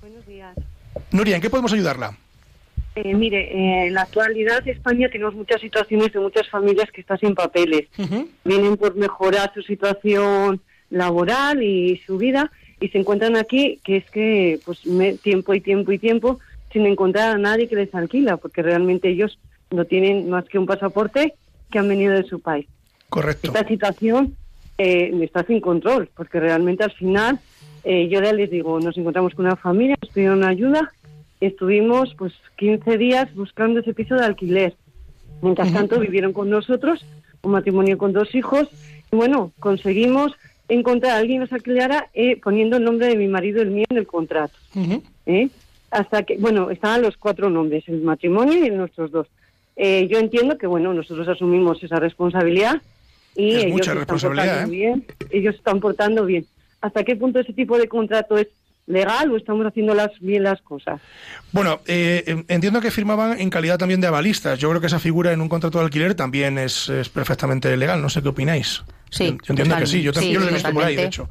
Buenos 0.02 0.26
días. 0.28 0.56
Nuria, 1.12 1.36
¿en 1.36 1.42
qué 1.42 1.50
podemos 1.50 1.74
ayudarla? 1.74 2.16
Eh, 2.96 3.14
mire, 3.14 3.42
eh, 3.52 3.88
en 3.88 3.94
la 3.94 4.02
actualidad 4.04 4.60
en 4.68 4.76
España 4.76 5.08
tenemos 5.12 5.34
muchas 5.36 5.62
situaciones 5.62 6.12
de 6.14 6.20
muchas 6.20 6.50
familias 6.50 6.90
que 6.92 7.02
están 7.02 7.20
sin 7.20 7.36
papeles. 7.36 7.88
Vienen 8.44 8.76
por 8.78 8.96
mejorar 8.96 9.52
su 9.54 9.62
situación 9.62 10.62
laboral 10.90 11.62
y 11.64 11.98
su 12.06 12.18
vida 12.18 12.52
y 12.80 12.90
se 12.90 13.00
encuentran 13.00 13.36
aquí 13.36 13.80
que 13.84 13.98
es 13.98 14.10
que 14.12 14.60
pues 14.66 14.86
me- 14.86 15.14
tiempo 15.14 15.54
y 15.54 15.62
tiempo 15.62 15.92
y 15.92 15.98
tiempo 16.00 16.40
sin 16.72 16.86
encontrar 16.86 17.36
a 17.36 17.38
nadie 17.38 17.68
que 17.68 17.76
les 17.76 17.94
alquila 17.96 18.38
porque 18.38 18.62
realmente 18.62 19.10
ellos 19.10 19.40
no 19.72 19.86
tienen 19.86 20.30
más 20.30 20.46
que 20.46 20.60
un 20.60 20.66
pasaporte 20.66 21.34
que 21.72 21.80
han 21.80 21.90
venido 21.90 22.14
de 22.14 22.24
su 22.24 22.40
país. 22.40 22.68
Correcto. 23.10 23.48
Esta 23.48 23.68
situación 23.68 24.36
eh, 24.78 25.12
está 25.22 25.44
sin 25.44 25.60
control 25.60 26.10
porque 26.16 26.40
realmente 26.40 26.84
al 26.84 26.92
final 26.92 27.40
eh, 27.84 28.08
yo 28.10 28.22
ya 28.22 28.34
les 28.34 28.50
digo, 28.50 28.80
nos 28.80 28.98
encontramos 28.98 29.34
con 29.34 29.46
una 29.46 29.56
familia, 29.56 29.96
nos 30.02 30.12
pidieron 30.12 30.44
ayuda 30.44 30.92
estuvimos 31.40 32.14
pues 32.18 32.34
15 32.58 32.98
días 32.98 33.34
buscando 33.36 33.80
ese 33.80 33.94
piso 33.94 34.16
de 34.16 34.26
alquiler. 34.26 34.76
Mientras 35.42 35.72
tanto 35.72 36.00
vivieron 36.00 36.34
con 36.34 36.50
nosotros, 36.50 37.06
un 37.44 37.52
matrimonio 37.52 37.98
con 37.98 38.12
dos 38.12 38.34
hijos, 38.34 38.68
y 39.12 39.16
bueno, 39.16 39.52
conseguimos 39.60 40.32
encontrar 40.70 41.14
a 41.14 41.18
alguien 41.18 41.40
que 41.40 41.46
nos 41.46 41.54
alquilara 41.54 42.10
eh, 42.14 42.40
poniendo 42.42 42.78
el 42.78 42.84
nombre 42.84 43.08
de 43.08 43.16
mi 43.16 43.28
marido 43.28 43.60
y 43.60 43.62
el 43.62 43.72
mío 43.72 43.86
en 43.90 43.98
el 43.98 44.08
contrato. 44.08 44.58
¿eh? 45.26 45.50
Hasta 45.92 46.24
que, 46.24 46.38
bueno, 46.38 46.70
estaban 46.70 47.02
los 47.02 47.16
cuatro 47.18 47.50
nombres, 47.50 47.84
el 47.88 48.02
matrimonio 48.02 48.66
y 48.66 48.70
nuestros 48.72 49.12
dos. 49.12 49.28
Eh, 49.76 50.08
yo 50.12 50.18
entiendo 50.20 50.58
que, 50.58 50.68
bueno, 50.68 50.94
nosotros 50.94 51.28
asumimos 51.28 51.82
esa 51.84 52.00
responsabilidad 52.00 52.82
y 53.36 53.52
Es 53.52 53.64
ellos 53.64 53.72
mucha 53.72 53.84
se 53.84 53.90
están 53.92 53.98
responsabilidad, 54.00 54.46
portando 54.46 54.74
¿eh? 54.74 54.78
bien, 54.78 55.06
ellos 55.30 55.54
se 55.54 55.58
están 55.60 55.80
portando 55.80 56.26
bien. 56.26 56.46
¿Hasta 56.82 57.04
qué 57.04 57.16
punto 57.16 57.40
ese 57.40 57.54
tipo 57.54 57.78
de 57.78 57.88
contrato 57.88 58.38
es 58.38 58.48
legal 58.88 59.32
o 59.32 59.38
estamos 59.38 59.66
haciendo 59.66 59.94
las, 59.94 60.12
bien 60.20 60.44
las 60.44 60.62
cosas? 60.62 61.00
Bueno, 61.52 61.82
eh, 61.86 62.24
eh, 62.26 62.44
entiendo 62.48 62.82
que 62.82 62.90
firmaban 62.92 63.40
en 63.40 63.50
calidad 63.50 63.78
también 63.78 64.02
de 64.02 64.08
avalistas. 64.08 64.60
Yo 64.60 64.70
creo 64.70 64.82
que 64.82 64.88
esa 64.88 65.00
figura 65.00 65.32
en 65.32 65.42
un 65.42 65.50
contrato 65.50 65.78
de 65.78 65.86
alquiler 65.86 66.16
también 66.16 66.58
es, 66.58 66.90
es 66.90 67.10
perfectamente 67.10 67.76
legal. 67.78 68.02
No 68.02 68.10
sé 68.10 68.22
qué 68.22 68.30
opináis. 68.30 68.84
Sí, 69.10 69.26
Yo 69.44 69.54
entiendo 69.54 69.78
que 69.78 69.88
sí, 69.88 70.02
yo, 70.02 70.12
lo 70.12 70.20
he 70.50 70.54
visto 70.54 70.72
por 70.74 70.84
ahí, 70.84 70.96
de 70.96 71.06
hecho. 71.06 71.30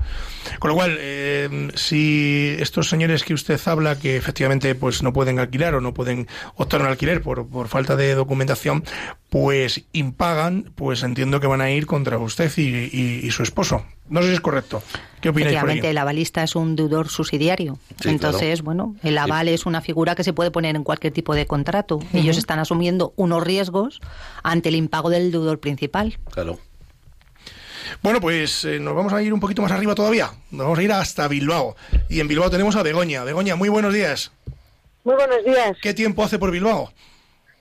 Con 0.59 0.71
lo 0.71 0.75
cual, 0.77 0.97
eh, 0.99 1.69
si 1.75 2.57
estos 2.59 2.89
señores 2.89 3.23
que 3.23 3.35
usted 3.35 3.61
habla, 3.67 3.99
que 3.99 4.17
efectivamente 4.17 4.75
pues 4.75 5.03
no 5.03 5.13
pueden 5.13 5.39
alquilar 5.39 5.75
o 5.75 5.81
no 5.81 5.93
pueden 5.93 6.27
optar 6.55 6.81
un 6.81 6.87
alquiler 6.87 7.21
por, 7.21 7.47
por 7.49 7.69
falta 7.69 7.95
de 7.97 8.15
documentación, 8.15 8.83
pues 9.29 9.83
impagan, 9.93 10.73
pues 10.75 11.03
entiendo 11.03 11.41
que 11.41 11.47
van 11.47 11.61
a 11.61 11.71
ir 11.71 11.87
contra 11.87 12.17
usted 12.19 12.51
y, 12.57 12.63
y- 12.63 13.21
y 13.25 13.31
su 13.31 13.43
esposo. 13.43 13.85
No 14.09 14.23
sé 14.23 14.29
si 14.29 14.35
es 14.35 14.41
correcto. 14.41 14.83
¿Qué 15.21 15.31
opináis 15.31 15.33
por 15.33 15.41
Efectivamente, 15.71 15.87
ahí? 15.89 15.91
el 15.91 15.99
avalista 15.99 16.43
es 16.45 16.55
un 16.55 16.77
deudor 16.77 17.09
subsidiario. 17.09 17.79
Sí, 18.01 18.09
Entonces, 18.09 18.63
bueno, 18.63 18.95
el 19.03 19.19
aval 19.19 19.49
es 19.49 19.67
una 19.67 19.81
figura 19.83 20.15
que 20.15 20.23
se 20.25 20.33
puede 20.33 20.51
poner 20.53 20.77
en 20.77 20.85
cualquier 20.85 21.13
tipo 21.13 21.35
de 21.35 21.47
contrato. 21.47 21.99
Ellos 22.15 22.39
están 22.39 22.61
asumiendo 22.61 23.13
unos 23.17 23.43
riesgos 23.43 24.01
ante 24.45 24.69
el 24.69 24.77
impago 24.77 25.11
del 25.11 25.33
deudor 25.33 25.59
principal. 25.59 26.19
Claro. 26.31 26.59
Bueno, 28.03 28.21
pues 28.21 28.65
eh, 28.65 28.79
nos 28.79 28.95
vamos 28.95 29.13
a 29.13 29.23
ir 29.23 29.33
un 29.33 29.41
poquito 29.41 29.63
más 29.63 29.73
arriba 29.73 29.95
todavía. 29.95 30.31
Nos 30.51 30.65
vamos 30.65 30.79
a 30.79 30.83
ir 30.83 30.93
hasta 30.93 31.29
Bilbao. 31.29 31.77
Y 32.09 32.21
en 32.21 32.29
Bilbao 32.29 32.51
tenemos 32.51 32.77
a 32.77 32.83
Begoña. 32.83 33.25
Begoña, 33.25 33.57
muy 33.57 33.69
buenos 33.69 33.93
días. 33.93 34.33
Muy 35.05 35.15
buenos 35.15 35.45
días. 35.45 35.77
¿Qué 35.81 35.95
tiempo 35.95 36.25
hace 36.25 36.39
por 36.39 36.51
Bilbao? 36.51 36.93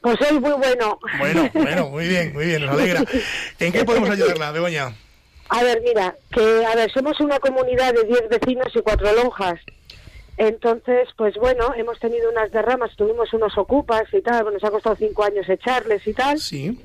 Pues 0.01 0.17
soy 0.19 0.39
muy 0.39 0.51
bueno. 0.51 0.99
Bueno, 1.17 1.49
bueno, 1.53 1.89
muy 1.89 2.07
bien, 2.07 2.34
muy 2.34 2.45
bien, 2.45 2.65
nos 2.65 2.71
alegra. 2.71 3.03
¿En 3.59 3.71
qué 3.71 3.84
podemos 3.86 4.09
ayudarla, 4.09 4.51
Begoña? 4.51 4.93
A 5.49 5.63
ver, 5.63 5.82
mira, 5.82 6.15
que 6.32 6.65
a 6.65 6.76
ver, 6.76 6.91
somos 6.91 7.19
una 7.19 7.39
comunidad 7.39 7.93
de 7.93 8.03
10 8.03 8.30
vecinos 8.30 8.67
y 8.73 8.82
cuatro 8.82 9.13
lonjas. 9.13 9.59
Entonces, 10.38 11.07
pues 11.17 11.36
bueno, 11.36 11.73
hemos 11.76 11.99
tenido 11.99 12.30
unas 12.30 12.51
derramas, 12.51 12.95
tuvimos 12.95 13.32
unos 13.34 13.57
ocupas 13.57 14.03
y 14.11 14.21
tal, 14.21 14.51
nos 14.51 14.63
ha 14.63 14.71
costado 14.71 14.95
cinco 14.97 15.23
años 15.23 15.47
echarles 15.47 16.05
y 16.05 16.13
tal. 16.13 16.39
Sí. 16.39 16.78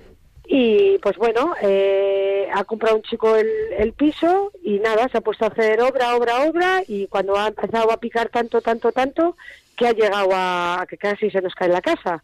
Y 0.47 0.99
pues 0.99 1.17
bueno, 1.17 1.55
eh, 1.63 2.49
ha 2.53 2.65
comprado 2.65 2.97
un 2.97 3.03
chico 3.03 3.37
el, 3.37 3.49
el 3.79 3.93
piso 3.93 4.51
y 4.63 4.79
nada, 4.81 5.09
se 5.09 5.19
ha 5.19 5.21
puesto 5.21 5.45
a 5.45 5.49
hacer 5.49 5.81
obra, 5.81 6.17
obra, 6.17 6.43
obra 6.43 6.83
y 6.89 7.07
cuando 7.07 7.37
ha 7.37 7.49
empezado 7.49 7.93
a 7.93 8.01
picar 8.01 8.29
tanto, 8.31 8.61
tanto, 8.61 8.91
tanto, 8.91 9.37
que 9.77 9.87
ha 9.87 9.93
llegado 9.93 10.31
a, 10.33 10.83
a 10.83 10.87
que 10.87 10.99
casi 10.99 11.31
se 11.31 11.41
nos 11.41 11.55
cae 11.55 11.69
la 11.69 11.81
casa. 11.81 12.23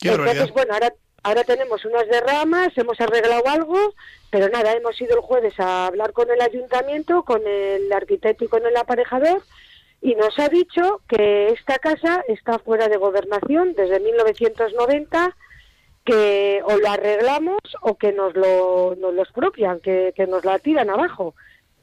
Qué 0.00 0.08
Entonces, 0.10 0.50
bueno, 0.52 0.74
ahora, 0.74 0.92
ahora 1.22 1.44
tenemos 1.44 1.84
unas 1.84 2.08
derramas, 2.08 2.76
hemos 2.76 3.00
arreglado 3.00 3.46
algo, 3.48 3.94
pero 4.30 4.48
nada, 4.48 4.72
hemos 4.72 5.00
ido 5.00 5.14
el 5.14 5.22
jueves 5.22 5.58
a 5.58 5.86
hablar 5.86 6.12
con 6.12 6.30
el 6.30 6.40
ayuntamiento, 6.40 7.22
con 7.22 7.40
el 7.46 7.92
arquitecto 7.92 8.44
y 8.44 8.48
con 8.48 8.66
el 8.66 8.76
aparejador, 8.76 9.42
y 10.02 10.14
nos 10.16 10.38
ha 10.38 10.48
dicho 10.48 11.00
que 11.08 11.48
esta 11.48 11.78
casa 11.78 12.22
está 12.28 12.58
fuera 12.58 12.88
de 12.88 12.98
gobernación 12.98 13.74
desde 13.74 14.00
1990, 14.00 15.34
que 16.04 16.60
o 16.64 16.76
lo 16.76 16.88
arreglamos 16.88 17.60
o 17.80 17.96
que 17.96 18.12
nos 18.12 18.34
lo, 18.34 18.94
nos 18.96 19.14
lo 19.14 19.22
expropian, 19.22 19.80
que, 19.80 20.12
que 20.14 20.26
nos 20.26 20.44
la 20.44 20.58
tiran 20.58 20.90
abajo. 20.90 21.34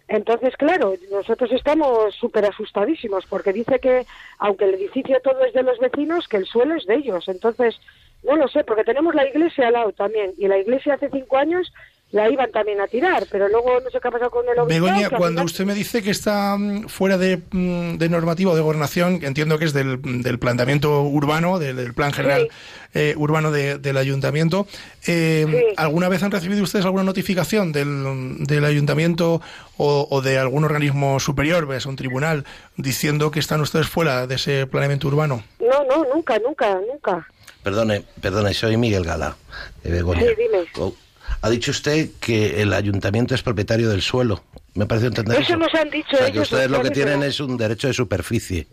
Entonces, 0.07 0.55
claro, 0.57 0.93
nosotros 1.09 1.51
estamos 1.53 2.13
súper 2.15 2.45
asustadísimos 2.45 3.25
porque 3.27 3.53
dice 3.53 3.79
que, 3.79 4.05
aunque 4.39 4.65
el 4.65 4.73
edificio 4.73 5.21
todo 5.21 5.43
es 5.45 5.53
de 5.53 5.63
los 5.63 5.79
vecinos, 5.79 6.27
que 6.27 6.37
el 6.37 6.45
suelo 6.45 6.75
es 6.75 6.85
de 6.85 6.95
ellos. 6.95 7.29
Entonces, 7.29 7.79
no 8.23 8.35
lo 8.35 8.47
sé, 8.47 8.63
porque 8.63 8.83
tenemos 8.83 9.15
la 9.15 9.25
iglesia 9.25 9.67
al 9.67 9.73
lado 9.73 9.93
también. 9.93 10.33
Y 10.37 10.47
la 10.47 10.57
iglesia 10.57 10.95
hace 10.95 11.09
cinco 11.09 11.37
años 11.37 11.71
la 12.11 12.29
iban 12.29 12.51
también 12.51 12.81
a 12.81 12.87
tirar, 12.87 13.25
pero 13.31 13.47
luego 13.47 13.79
no 13.79 13.89
sé 13.89 13.99
qué 14.01 14.07
ha 14.07 14.11
pasado 14.11 14.29
con 14.31 14.43
el 14.49 14.59
obispado, 14.59 14.67
Begoña, 14.85 15.09
cuando 15.09 15.29
final- 15.29 15.45
usted 15.45 15.65
me 15.65 15.73
dice 15.73 16.03
que 16.03 16.11
está 16.11 16.57
mm, 16.57 16.87
fuera 16.89 17.17
de, 17.17 17.41
mm, 17.51 17.97
de 17.97 18.09
normativa 18.09 18.51
o 18.51 18.55
de 18.55 18.61
gobernación, 18.61 19.19
que 19.19 19.27
entiendo 19.27 19.57
que 19.57 19.65
es 19.65 19.73
del, 19.73 19.99
del 20.21 20.37
planteamiento 20.39 21.03
urbano, 21.03 21.57
del, 21.57 21.77
del 21.77 21.93
plan 21.93 22.11
general 22.11 22.49
eh, 22.93 23.13
urbano 23.17 23.51
de- 23.51 23.77
del 23.77 23.95
ayuntamiento, 23.95 24.67
eh, 25.07 25.73
¿alguna 25.77 26.09
vez 26.09 26.21
han 26.23 26.31
recibido 26.31 26.61
ustedes 26.63 26.83
alguna 26.83 27.03
notificación 27.03 27.71
del, 27.71 28.45
del 28.45 28.65
ayuntamiento 28.65 29.41
o, 29.77 30.07
o 30.09 30.21
de 30.21 30.37
algún 30.37 30.65
organismo 30.65 31.19
superior, 31.21 31.65
ves, 31.65 31.85
un 31.85 31.95
tribunal, 31.95 32.43
diciendo 32.75 33.31
que 33.31 33.39
están 33.39 33.61
ustedes 33.61 33.87
fuera 33.87 34.27
de 34.27 34.35
ese 34.35 34.67
planeamiento 34.67 35.07
urbano? 35.07 35.43
No, 35.61 35.83
no, 35.85 36.03
nunca, 36.13 36.37
nunca, 36.39 36.77
nunca. 36.91 37.25
Perdone, 37.63 38.03
perdone, 38.19 38.53
soy 38.53 38.75
Miguel 38.75 39.05
Gala, 39.05 39.37
de 39.83 39.91
Begoña. 39.91 40.21
Sí, 40.21 40.27
dime. 40.37 40.65
Oh, 40.77 40.93
Ha 41.41 41.49
dicho 41.49 41.71
usted 41.71 42.09
que 42.19 42.61
el 42.61 42.73
ayuntamiento 42.73 43.33
es 43.35 43.41
propietario 43.41 43.89
del 43.89 44.01
suelo. 44.01 44.43
Me 44.73 44.85
parece 44.85 45.07
entender 45.07 45.35
Eso 45.37 45.53
eso. 45.53 45.57
nos 45.57 45.73
han 45.73 45.89
dicho 45.89 46.09
O 46.13 46.17
sea, 46.17 46.25
que 46.27 46.31
ellos, 46.31 46.51
ustedes 46.51 46.69
nos 46.69 46.79
lo 46.79 46.83
que 46.83 46.91
tienen 46.91 47.23
es 47.23 47.39
un 47.39 47.57
derecho 47.57 47.87
de 47.87 47.93
superficie. 47.93 48.67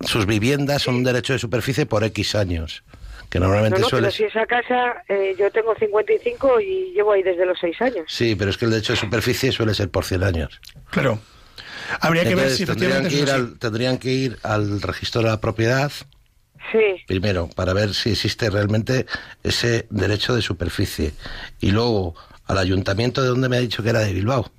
Sus 0.00 0.26
viviendas 0.26 0.82
son 0.82 0.96
un 0.96 1.04
derecho 1.04 1.32
de 1.32 1.38
superficie 1.38 1.86
por 1.86 2.04
X 2.04 2.34
años. 2.34 2.82
Que 3.30 3.40
normalmente 3.40 3.78
No, 3.80 3.84
no, 3.84 3.88
suele 3.90 4.06
pero 4.08 4.16
si 4.16 4.24
esa 4.24 4.46
casa, 4.46 5.02
eh, 5.08 5.34
yo 5.38 5.50
tengo 5.50 5.74
55 5.74 6.60
y 6.60 6.92
llevo 6.94 7.12
ahí 7.12 7.22
desde 7.22 7.44
los 7.44 7.58
6 7.60 7.82
años. 7.82 8.04
Sí, 8.08 8.34
pero 8.34 8.50
es 8.50 8.56
que 8.56 8.64
el 8.64 8.70
derecho 8.70 8.94
de 8.94 8.98
superficie 8.98 9.52
suele 9.52 9.74
ser 9.74 9.90
por 9.90 10.04
100 10.04 10.22
años. 10.24 10.60
Claro. 10.90 11.20
Habría 12.00 12.22
que 12.22 12.34
ver 12.34 12.50
Entonces, 12.50 12.58
si 12.58 12.66
tendrían 12.66 13.06
efectivamente 13.06 13.16
que, 13.16 13.22
ir 13.22 13.30
al, 13.30 13.58
tendrían 13.58 13.98
que 13.98 14.08
ir 14.10 14.38
al 14.42 14.80
registro 14.82 15.22
de 15.22 15.28
la 15.28 15.40
propiedad 15.40 15.90
Sí. 16.72 17.02
primero 17.06 17.48
para 17.54 17.72
ver 17.72 17.94
si 17.94 18.10
existe 18.10 18.50
realmente 18.50 19.06
ese 19.42 19.86
derecho 19.90 20.34
de 20.34 20.42
superficie 20.42 21.12
y 21.60 21.70
luego 21.70 22.14
al 22.46 22.58
ayuntamiento 22.58 23.22
de 23.22 23.28
donde 23.28 23.48
me 23.48 23.56
ha 23.56 23.60
dicho 23.60 23.82
que 23.82 23.90
era 23.90 24.00
de 24.00 24.12
Bilbao 24.12 24.50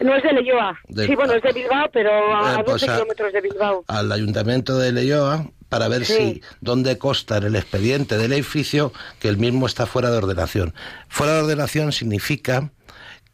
No 0.00 0.14
es 0.16 0.22
de 0.24 0.32
Leyoa. 0.32 0.78
De- 0.88 1.06
sí, 1.06 1.14
bueno, 1.14 1.34
es 1.34 1.42
de 1.42 1.52
Bilbao, 1.52 1.88
pero 1.92 2.10
a, 2.36 2.52
Eh, 2.52 2.54
a 2.60 2.64
pues 2.64 2.80
12 2.82 2.90
a- 2.90 2.94
kilómetros 2.96 3.32
de 3.32 3.40
Bilbao. 3.40 3.84
al 3.88 4.10
ayuntamiento 4.12 4.76
de 4.78 4.92
Leyoa 4.92 5.46
para 5.68 5.88
ver 5.88 6.04
Sí. 6.04 6.12
si 6.14 6.42
dónde 6.60 6.98
consta 6.98 7.36
en 7.38 7.44
el 7.44 7.56
expediente 7.56 8.18
del 8.18 8.32
edificio 8.32 8.92
que 9.20 9.28
el 9.28 9.38
mismo 9.38 9.66
está 9.66 9.86
fuera 9.86 10.10
de 10.10 10.18
ordenación. 10.18 10.74
Fuera 11.08 11.34
de 11.34 11.42
ordenación 11.42 11.92
significa 11.92 12.70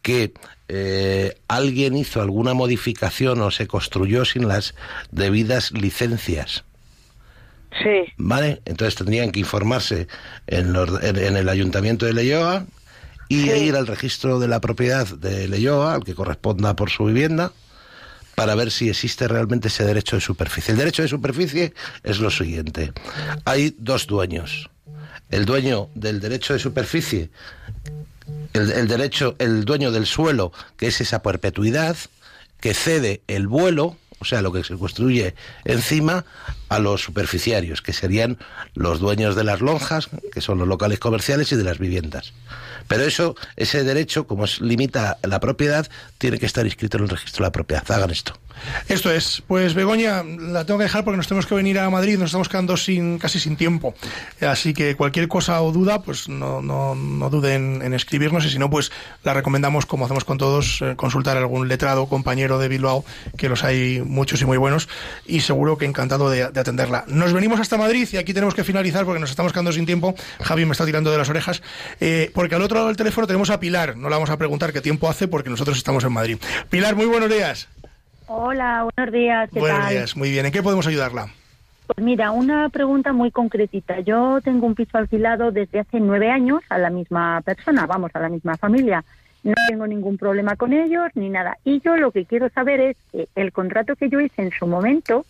que 0.01 0.33
eh, 0.73 1.37
alguien 1.49 1.97
hizo 1.97 2.21
alguna 2.21 2.53
modificación 2.53 3.41
o 3.41 3.51
se 3.51 3.67
construyó 3.67 4.23
sin 4.23 4.47
las 4.47 4.73
debidas 5.11 5.71
licencias. 5.73 6.63
Sí. 7.81 8.11
¿Vale? 8.17 8.61
Entonces 8.65 8.95
tendrían 8.95 9.31
que 9.31 9.39
informarse 9.39 10.07
en, 10.47 10.73
los- 10.73 11.01
en- 11.03 11.17
en 11.17 11.37
el 11.37 11.47
ayuntamiento 11.49 12.05
de 12.05 12.13
Leyoa 12.13 12.65
y 13.29 13.49
ir 13.49 13.75
al 13.75 13.87
registro 13.87 14.39
de 14.39 14.47
la 14.49 14.59
propiedad 14.59 15.07
de 15.07 15.47
Leyoa, 15.47 15.93
al 15.95 16.03
que 16.03 16.15
corresponda 16.15 16.75
por 16.75 16.89
su 16.89 17.05
vivienda, 17.05 17.53
para 18.35 18.55
ver 18.55 18.71
si 18.71 18.89
existe 18.89 19.27
realmente 19.27 19.69
ese 19.69 19.85
derecho 19.85 20.17
de 20.17 20.21
superficie. 20.21 20.71
El 20.73 20.77
derecho 20.79 21.01
de 21.01 21.07
superficie 21.07 21.73
es 22.03 22.19
lo 22.19 22.29
siguiente. 22.29 22.91
Hay 23.45 23.73
dos 23.77 24.07
dueños. 24.07 24.69
El 25.29 25.45
dueño 25.45 25.87
del 25.95 26.19
derecho 26.19 26.51
de 26.53 26.59
superficie, 26.59 27.29
el, 28.53 28.69
el 28.71 28.87
derecho, 28.89 29.35
el 29.39 29.63
dueño 29.63 29.91
del 29.91 30.05
suelo, 30.05 30.51
que 30.75 30.87
es 30.87 30.99
esa 30.99 31.21
perpetuidad, 31.21 31.95
que 32.59 32.73
cede 32.73 33.21
el 33.27 33.47
vuelo, 33.47 33.95
o 34.21 34.25
sea, 34.25 34.41
lo 34.41 34.51
que 34.53 34.63
se 34.63 34.77
construye 34.77 35.35
encima, 35.65 36.23
a 36.69 36.79
los 36.79 37.01
superficiarios, 37.01 37.81
que 37.81 37.91
serían 37.91 38.37
los 38.75 38.99
dueños 38.99 39.35
de 39.35 39.43
las 39.43 39.59
lonjas, 39.59 40.09
que 40.31 40.39
son 40.41 40.59
los 40.59 40.67
locales 40.67 40.99
comerciales 40.99 41.51
y 41.51 41.55
de 41.57 41.63
las 41.63 41.79
viviendas. 41.79 42.31
Pero 42.87 43.03
eso, 43.03 43.35
ese 43.57 43.83
derecho, 43.83 44.27
como 44.27 44.45
es- 44.45 44.61
limita 44.61 45.17
la 45.23 45.39
propiedad, 45.39 45.89
tiene 46.17 46.39
que 46.39 46.45
estar 46.45 46.65
inscrito 46.65 46.97
en 46.97 47.03
el 47.03 47.09
registro 47.09 47.43
de 47.43 47.47
la 47.47 47.51
propiedad. 47.51 47.83
Hagan 47.91 48.11
esto. 48.11 48.37
Esto 48.87 49.11
es, 49.11 49.43
pues 49.47 49.73
Begoña, 49.73 50.23
la 50.23 50.65
tengo 50.65 50.77
que 50.77 50.83
dejar 50.83 51.03
porque 51.03 51.17
nos 51.17 51.27
tenemos 51.27 51.45
que 51.45 51.55
venir 51.55 51.79
a 51.79 51.89
Madrid, 51.89 52.17
nos 52.17 52.27
estamos 52.27 52.49
quedando 52.49 52.77
sin 52.77 53.19
casi 53.19 53.39
sin 53.39 53.55
tiempo. 53.55 53.93
Así 54.41 54.73
que 54.73 54.95
cualquier 54.95 55.27
cosa 55.27 55.61
o 55.61 55.71
duda, 55.71 56.01
pues 56.01 56.29
no, 56.29 56.61
no, 56.61 56.95
no 56.95 57.29
duden 57.29 57.81
en 57.81 57.93
escribirnos 57.93 58.45
y 58.45 58.49
si 58.49 58.59
no, 58.59 58.69
pues 58.69 58.91
la 59.23 59.33
recomendamos, 59.33 59.85
como 59.85 60.05
hacemos 60.05 60.25
con 60.25 60.37
todos, 60.37 60.81
eh, 60.81 60.95
consultar 60.95 61.37
a 61.37 61.39
algún 61.39 61.67
letrado, 61.67 62.07
compañero 62.07 62.59
de 62.59 62.67
Bilbao, 62.67 63.05
que 63.37 63.49
los 63.49 63.63
hay 63.63 64.01
muchos 64.05 64.41
y 64.41 64.45
muy 64.45 64.57
buenos, 64.57 64.89
y 65.25 65.41
seguro 65.41 65.77
que 65.77 65.85
encantado 65.85 66.29
de, 66.29 66.49
de 66.49 66.59
atenderla. 66.59 67.05
Nos 67.07 67.33
venimos 67.33 67.59
hasta 67.59 67.77
Madrid 67.77 68.07
y 68.11 68.17
aquí 68.17 68.33
tenemos 68.33 68.53
que 68.53 68.63
finalizar 68.63 69.05
porque 69.05 69.19
nos 69.19 69.29
estamos 69.29 69.51
quedando 69.51 69.71
sin 69.71 69.85
tiempo. 69.85 70.15
Javi 70.41 70.65
me 70.65 70.71
está 70.71 70.85
tirando 70.85 71.11
de 71.11 71.17
las 71.17 71.29
orejas, 71.29 71.61
eh, 71.99 72.31
porque 72.33 72.55
al 72.55 72.61
otro 72.61 72.75
lado 72.75 72.87
del 72.87 72.97
teléfono 72.97 73.27
tenemos 73.27 73.49
a 73.49 73.59
Pilar. 73.59 73.97
No 73.97 74.09
la 74.09 74.15
vamos 74.17 74.29
a 74.29 74.37
preguntar 74.37 74.73
qué 74.73 74.81
tiempo 74.81 75.09
hace 75.09 75.27
porque 75.27 75.49
nosotros 75.49 75.77
estamos 75.77 76.03
en 76.03 76.11
Madrid. 76.11 76.37
Pilar, 76.69 76.95
muy 76.95 77.05
buenos 77.05 77.29
días. 77.29 77.67
Hola, 78.33 78.87
buenos 78.95 79.13
días. 79.13 79.49
¿qué 79.53 79.59
Buenos 79.59 79.79
tal? 79.81 79.89
días, 79.89 80.15
muy 80.15 80.31
bien. 80.31 80.45
¿En 80.45 80.53
qué 80.53 80.63
podemos 80.63 80.87
ayudarla? 80.87 81.27
Pues 81.87 81.97
mira, 82.05 82.31
una 82.31 82.69
pregunta 82.69 83.11
muy 83.11 83.29
concretita. 83.29 83.99
Yo 83.99 84.39
tengo 84.41 84.67
un 84.67 84.75
piso 84.75 84.97
alquilado 84.97 85.51
desde 85.51 85.79
hace 85.79 85.99
nueve 85.99 86.31
años 86.31 86.61
a 86.69 86.77
la 86.77 86.89
misma 86.89 87.41
persona, 87.41 87.85
vamos, 87.85 88.11
a 88.13 88.19
la 88.21 88.29
misma 88.29 88.55
familia. 88.55 89.03
No 89.43 89.53
tengo 89.67 89.85
ningún 89.85 90.17
problema 90.17 90.55
con 90.55 90.71
ellos 90.71 91.09
ni 91.13 91.29
nada. 91.29 91.57
Y 91.65 91.81
yo 91.81 91.97
lo 91.97 92.11
que 92.11 92.25
quiero 92.25 92.47
saber 92.49 92.79
es 92.79 92.97
que 93.11 93.27
el 93.35 93.51
contrato 93.51 93.97
que 93.97 94.07
yo 94.07 94.21
hice 94.21 94.43
en 94.43 94.51
su 94.51 94.65
momento 94.65 95.25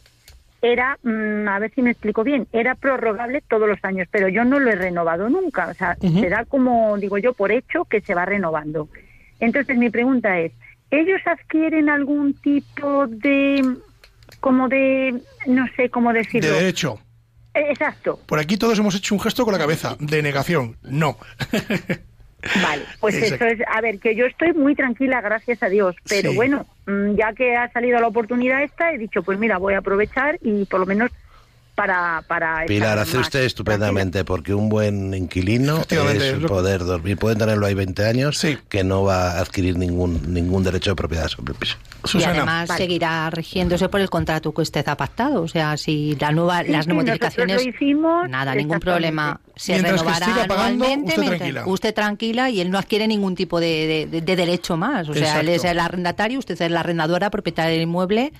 era, 0.61 0.99
mm, 1.01 1.47
a 1.47 1.57
ver 1.57 1.71
si 1.73 1.81
me 1.81 1.89
explico 1.89 2.23
bien, 2.23 2.45
era 2.53 2.75
prorrogable 2.75 3.41
todos 3.49 3.67
los 3.67 3.83
años, 3.83 4.07
pero 4.11 4.27
yo 4.27 4.45
no 4.45 4.59
lo 4.59 4.69
he 4.69 4.75
renovado 4.75 5.27
nunca. 5.27 5.69
O 5.69 5.73
sea, 5.73 5.97
Ujú. 5.99 6.19
se 6.19 6.29
da 6.29 6.45
como, 6.45 6.95
digo 6.97 7.17
yo, 7.17 7.33
por 7.33 7.51
hecho 7.51 7.85
que 7.85 8.01
se 8.01 8.13
va 8.13 8.25
renovando. 8.25 8.89
Entonces 9.39 9.75
mi 9.75 9.89
pregunta 9.89 10.37
es, 10.37 10.51
¿ellos 10.91 11.21
adquieren 11.25 11.89
algún 11.89 12.33
tipo 12.35 13.07
de, 13.07 13.77
como 14.39 14.67
de, 14.69 15.21
no 15.47 15.65
sé 15.75 15.89
cómo 15.89 16.13
decirlo? 16.13 16.49
De 16.49 16.55
derecho. 16.57 16.99
Eh, 17.53 17.65
Exacto. 17.71 18.19
Por 18.27 18.39
aquí 18.39 18.57
todos 18.57 18.77
hemos 18.79 18.95
hecho 18.95 19.15
un 19.15 19.21
gesto 19.21 19.43
con 19.43 19.53
la 19.53 19.59
cabeza. 19.59 19.97
De 19.99 20.21
negación. 20.21 20.77
No. 20.83 21.17
Vale, 22.63 22.83
pues 22.99 23.15
Exacto. 23.15 23.45
eso 23.45 23.55
es, 23.55 23.67
a 23.71 23.81
ver, 23.81 23.99
que 23.99 24.15
yo 24.15 24.25
estoy 24.25 24.53
muy 24.53 24.73
tranquila, 24.73 25.21
gracias 25.21 25.61
a 25.61 25.69
Dios, 25.69 25.95
pero 26.09 26.31
Sí. 26.31 26.35
bueno, 26.35 26.65
mm, 26.87 27.13
ya 27.15 27.33
que 27.33 27.55
ha 27.55 27.71
salido 27.71 27.99
la 27.99 28.07
oportunidad 28.07 28.63
esta, 28.63 28.91
he 28.91 28.97
dicho, 28.97 29.21
pues 29.21 29.37
mira, 29.37 29.59
voy 29.59 29.75
a 29.75 29.79
aprovechar 29.79 30.39
y 30.41 30.65
por 30.65 30.79
lo 30.79 30.87
menos 30.87 31.11
para... 31.81 32.21
para 32.27 32.65
Pilar, 32.65 32.99
hace 32.99 33.17
más 33.17 33.27
usted 33.27 33.43
estupendamente, 33.43 34.23
porque 34.23 34.53
un 34.53 34.69
buen 34.69 35.13
inquilino 35.13 35.81
es 35.89 36.33
poder 36.47 36.83
dormir. 36.85 37.17
Pueden 37.17 37.37
tenerlo 37.37 37.65
ahí 37.65 37.73
20 37.73 38.05
años, 38.05 38.45
que 38.69 38.83
no 38.83 39.03
va 39.03 39.31
a 39.31 39.39
adquirir 39.39 39.77
ningún 39.77 40.33
ningún 40.33 40.63
derecho 40.63 40.91
de 40.91 40.95
propiedad 40.95 41.27
sobre 41.27 41.53
el 41.53 41.59
piso. 41.59 41.77
Y 42.13 42.23
además 42.23 42.69
seguirá 42.75 43.29
rigiéndose 43.29 43.89
por 43.89 44.01
el 44.01 44.09
contrato 44.09 44.53
que 44.53 44.61
usted 44.61 44.87
ha 44.87 44.97
pactado. 44.97 45.41
O 45.43 45.47
sea, 45.47 45.77
si 45.77 46.15
la 46.19 46.31
nueva, 46.31 46.63
Sí, 46.63 46.71
las 46.71 46.85
sí, 46.85 46.93
modificaciones. 46.93 47.63
lo 47.63 47.69
hicimos, 47.69 48.29
nada, 48.29 48.53
ningún 48.55 48.79
problema. 48.79 49.39
Se 49.55 49.73
Mientras 49.73 50.01
que 50.01 50.07
renovará 50.09 50.25
siga 50.25 50.47
pagando, 50.47 50.85
anualmente, 50.85 51.11
usted 51.19 51.27
tranquila. 51.37 51.63
usted 51.67 51.93
tranquila 51.93 52.49
y 52.49 52.61
él 52.61 52.71
no 52.71 52.77
adquiere 52.77 53.07
ningún 53.07 53.35
tipo 53.35 53.59
de, 53.59 54.07
de- 54.09 54.21
de 54.21 54.35
derecho 54.35 54.77
más. 54.77 55.07
O 55.09 55.13
sea, 55.13 55.39
él 55.41 55.49
es 55.49 55.63
el 55.63 55.79
arrendatario, 55.79 56.39
usted 56.39 56.59
es 56.61 56.71
la 56.71 56.79
arrendadora, 56.81 57.29
propietaria 57.29 57.71
del 57.71 57.81
inmueble, 57.83 58.33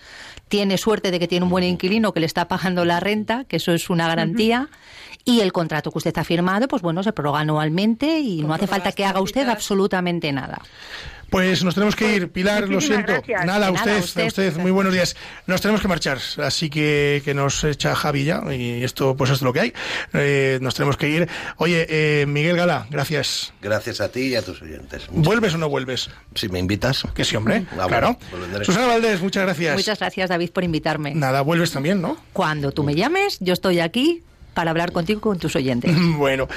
tiene 0.47 0.78
suerte 0.78 1.12
de 1.12 1.20
que 1.20 1.28
tiene 1.28 1.43
un 1.45 1.49
buen 1.51 1.64
inquilino 1.64 2.14
que 2.14 2.20
le 2.20 2.26
está 2.26 2.47
pagando 2.47 2.86
la 2.86 2.99
renta, 2.99 3.45
que 3.45 3.57
eso 3.57 3.72
es 3.74 3.89
una 3.89 4.07
garantía. 4.07 4.70
Y 5.24 5.41
el 5.41 5.51
contrato 5.53 5.91
que 5.91 5.99
usted 5.99 6.18
ha 6.18 6.24
firmado, 6.24 6.68
pues 6.68 6.82
bueno, 6.82 7.03
se 7.03 7.14
prorroga 7.14 7.41
anualmente 7.41 8.20
y 8.20 8.41
no 8.41 8.53
hace 8.55 8.66
falta 8.66 8.91
que 8.91 9.05
haga 9.05 9.22
usted 9.22 9.47
absolutamente 9.47 10.32
nada. 10.32 10.59
Pues 11.32 11.63
nos 11.63 11.75
tenemos 11.75 11.95
que 11.95 12.13
ir, 12.13 12.29
Pilar, 12.29 12.67
lo 12.67 12.82
siento. 12.82 13.13
gracias. 13.13 13.45
Nada, 13.45 13.67
a 13.67 13.71
usted, 13.71 14.21
a 14.21 14.25
usted. 14.25 14.57
muy 14.57 14.69
buenos 14.69 14.93
días. 14.93 15.15
Nos 15.47 15.61
tenemos 15.61 15.79
que 15.82 15.88
marchar, 15.88 16.17
así 16.43 16.69
que, 16.69 17.21
que 17.23 17.34
nos 17.34 17.63
echa 17.63 17.95
Javi 17.95 18.25
ya, 18.25 18.43
y 18.53 18.84
esto 18.84 19.15
pues 19.15 19.32
es 19.32 19.41
lo 19.41 19.53
que 19.53 19.61
hay. 19.61 19.73
Eh, 20.13 20.59
nos 20.61 20.75
tenemos 20.75 20.97
que 20.97 21.07
ir. 21.07 21.29
Oye, 21.55 21.88
eh, 21.89 22.25
Miguel 22.25 22.57
Gala, 22.57 22.86
gracias. 22.89 23.53
Gracias 23.61 24.01
a 24.01 24.09
ti 24.11 24.23
y 24.27 24.36
a 24.36 24.41
tus 24.41 24.61
oyentes. 24.61 25.03
¿Vuelves 25.09 25.53
o 25.53 25.57
no 25.57 25.69
vuelves? 25.69 26.09
Si 26.36 26.49
me 26.49 26.59
invitas. 26.59 27.05
Que 27.15 27.23
sí, 27.23 27.38
hombre, 27.38 27.65
Ah, 27.79 27.86
claro. 27.88 28.17
bueno, 28.29 28.47
pues. 28.51 28.65
Susana 28.67 28.88
Valdés, 28.88 29.21
muchas 29.21 29.43
gracias. 29.43 29.73
Muchas 29.77 29.99
gracias, 29.99 30.29
David, 30.29 30.49
por 30.51 30.65
invitarme. 30.65 31.15
Nada, 31.15 31.39
vuelves 31.43 31.71
también, 31.71 32.01
¿no? 32.01 32.17
Cuando 32.34 32.73
tú 32.73 32.84
me 32.84 32.93
llames, 32.93 33.38
yo 33.39 33.53
estoy 33.53 33.79
aquí 33.79 34.21
para 34.53 34.71
hablar 34.71 34.91
contigo 34.91 35.19
y 35.19 35.21
con 35.21 35.39
tus 35.39 35.55
oyentes. 35.55 35.91
Bueno, 36.17 36.47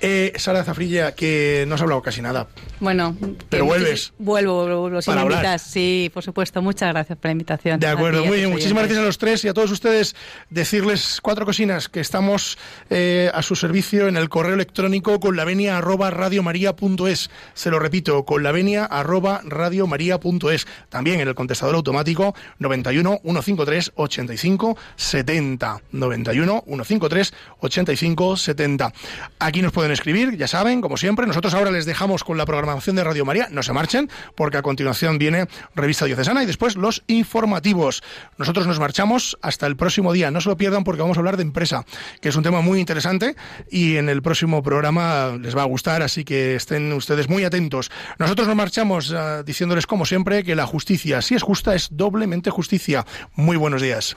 eh, 0.00 0.32
Sara 0.36 0.62
Zafrilla, 0.64 1.14
que 1.14 1.64
no 1.68 1.74
has 1.76 1.80
hablado 1.82 2.02
casi 2.02 2.20
nada. 2.20 2.48
Bueno, 2.80 3.16
Pero 3.48 3.64
que 3.64 3.68
vuelves. 3.68 4.12
muchis- 4.12 4.24
Vuelvo, 4.24 4.62
vuelvo, 4.62 4.80
vuelvo. 4.82 5.00
Si 5.02 5.06
Para 5.06 5.16
me 5.20 5.22
hablar. 5.22 5.38
invitas, 5.44 5.62
sí, 5.62 6.10
por 6.12 6.22
supuesto. 6.22 6.60
Muchas 6.60 6.90
gracias 6.92 7.16
por 7.18 7.26
la 7.26 7.32
invitación. 7.32 7.80
De 7.80 7.86
acuerdo, 7.86 8.22
ti 8.22 8.28
muy 8.28 8.36
bien. 8.38 8.50
Muchísimas 8.50 8.82
gracias 8.84 8.98
a 9.00 9.04
los 9.06 9.16
tres 9.18 9.44
y 9.44 9.48
a 9.48 9.54
todos 9.54 9.70
ustedes. 9.70 10.14
Decirles 10.50 11.20
cuatro 11.22 11.46
cosinas, 11.46 11.88
que 11.88 12.00
estamos 12.00 12.58
eh, 12.90 13.30
a 13.32 13.42
su 13.42 13.56
servicio 13.56 14.08
en 14.08 14.16
el 14.18 14.28
correo 14.28 14.54
electrónico 14.54 15.18
con 15.20 15.36
la 15.36 15.44
venia 15.44 15.78
arroba 15.78 16.10
radiomaria.es. 16.10 17.30
Se 17.54 17.70
lo 17.70 17.78
repito, 17.78 18.24
con 18.24 18.42
la 18.42 18.52
venia 18.52 18.84
arroba 18.84 19.40
radiomaria.es. 19.44 20.66
También 20.88 21.20
en 21.20 21.28
el 21.28 21.34
contestador 21.34 21.74
automático 21.76 22.34
91 22.58 23.20
153 23.22 23.92
85 23.94 24.76
70. 24.96 25.80
91 25.92 26.64
153 26.66 27.34
85 27.60 28.36
70. 28.36 28.92
Aquí 29.38 29.62
nos 29.62 29.72
pueden 29.72 29.92
escribir, 29.92 30.36
ya 30.36 30.46
saben, 30.46 30.80
como 30.80 30.96
siempre. 30.96 31.26
Nosotros 31.26 31.54
ahora 31.54 31.70
les 31.70 31.86
dejamos 31.86 32.24
con 32.24 32.38
la 32.38 32.46
programación 32.46 32.96
de 32.96 33.04
Radio 33.04 33.24
María. 33.24 33.48
No 33.50 33.62
se 33.62 33.72
marchen, 33.72 34.10
porque 34.34 34.58
a 34.58 34.62
continuación 34.62 35.18
viene 35.18 35.46
Revista 35.74 36.04
Diocesana 36.04 36.42
y 36.42 36.46
después 36.46 36.76
los 36.76 37.02
informativos. 37.06 38.02
Nosotros 38.38 38.66
nos 38.66 38.78
marchamos 38.78 39.38
hasta 39.42 39.66
el 39.66 39.76
próximo 39.76 40.12
día. 40.12 40.30
No 40.30 40.40
se 40.40 40.48
lo 40.48 40.56
pierdan 40.56 40.84
porque 40.84 41.02
vamos 41.02 41.16
a 41.16 41.20
hablar 41.20 41.36
de 41.36 41.42
empresa, 41.42 41.84
que 42.20 42.28
es 42.28 42.36
un 42.36 42.42
tema 42.42 42.60
muy 42.60 42.80
interesante 42.80 43.36
y 43.70 43.96
en 43.96 44.08
el 44.08 44.22
próximo 44.22 44.62
programa 44.62 45.36
les 45.40 45.56
va 45.56 45.62
a 45.62 45.66
gustar, 45.66 46.02
así 46.02 46.24
que 46.24 46.54
estén 46.54 46.92
ustedes 46.92 47.28
muy 47.28 47.44
atentos. 47.44 47.90
Nosotros 48.18 48.46
nos 48.48 48.56
marchamos 48.56 49.12
ah, 49.12 49.42
diciéndoles, 49.42 49.86
como 49.86 50.06
siempre, 50.06 50.44
que 50.44 50.54
la 50.54 50.66
justicia, 50.66 51.22
si 51.22 51.34
es 51.34 51.42
justa, 51.42 51.74
es 51.74 51.88
doblemente 51.90 52.50
justicia. 52.50 53.04
Muy 53.34 53.56
buenos 53.56 53.82
días. 53.82 54.16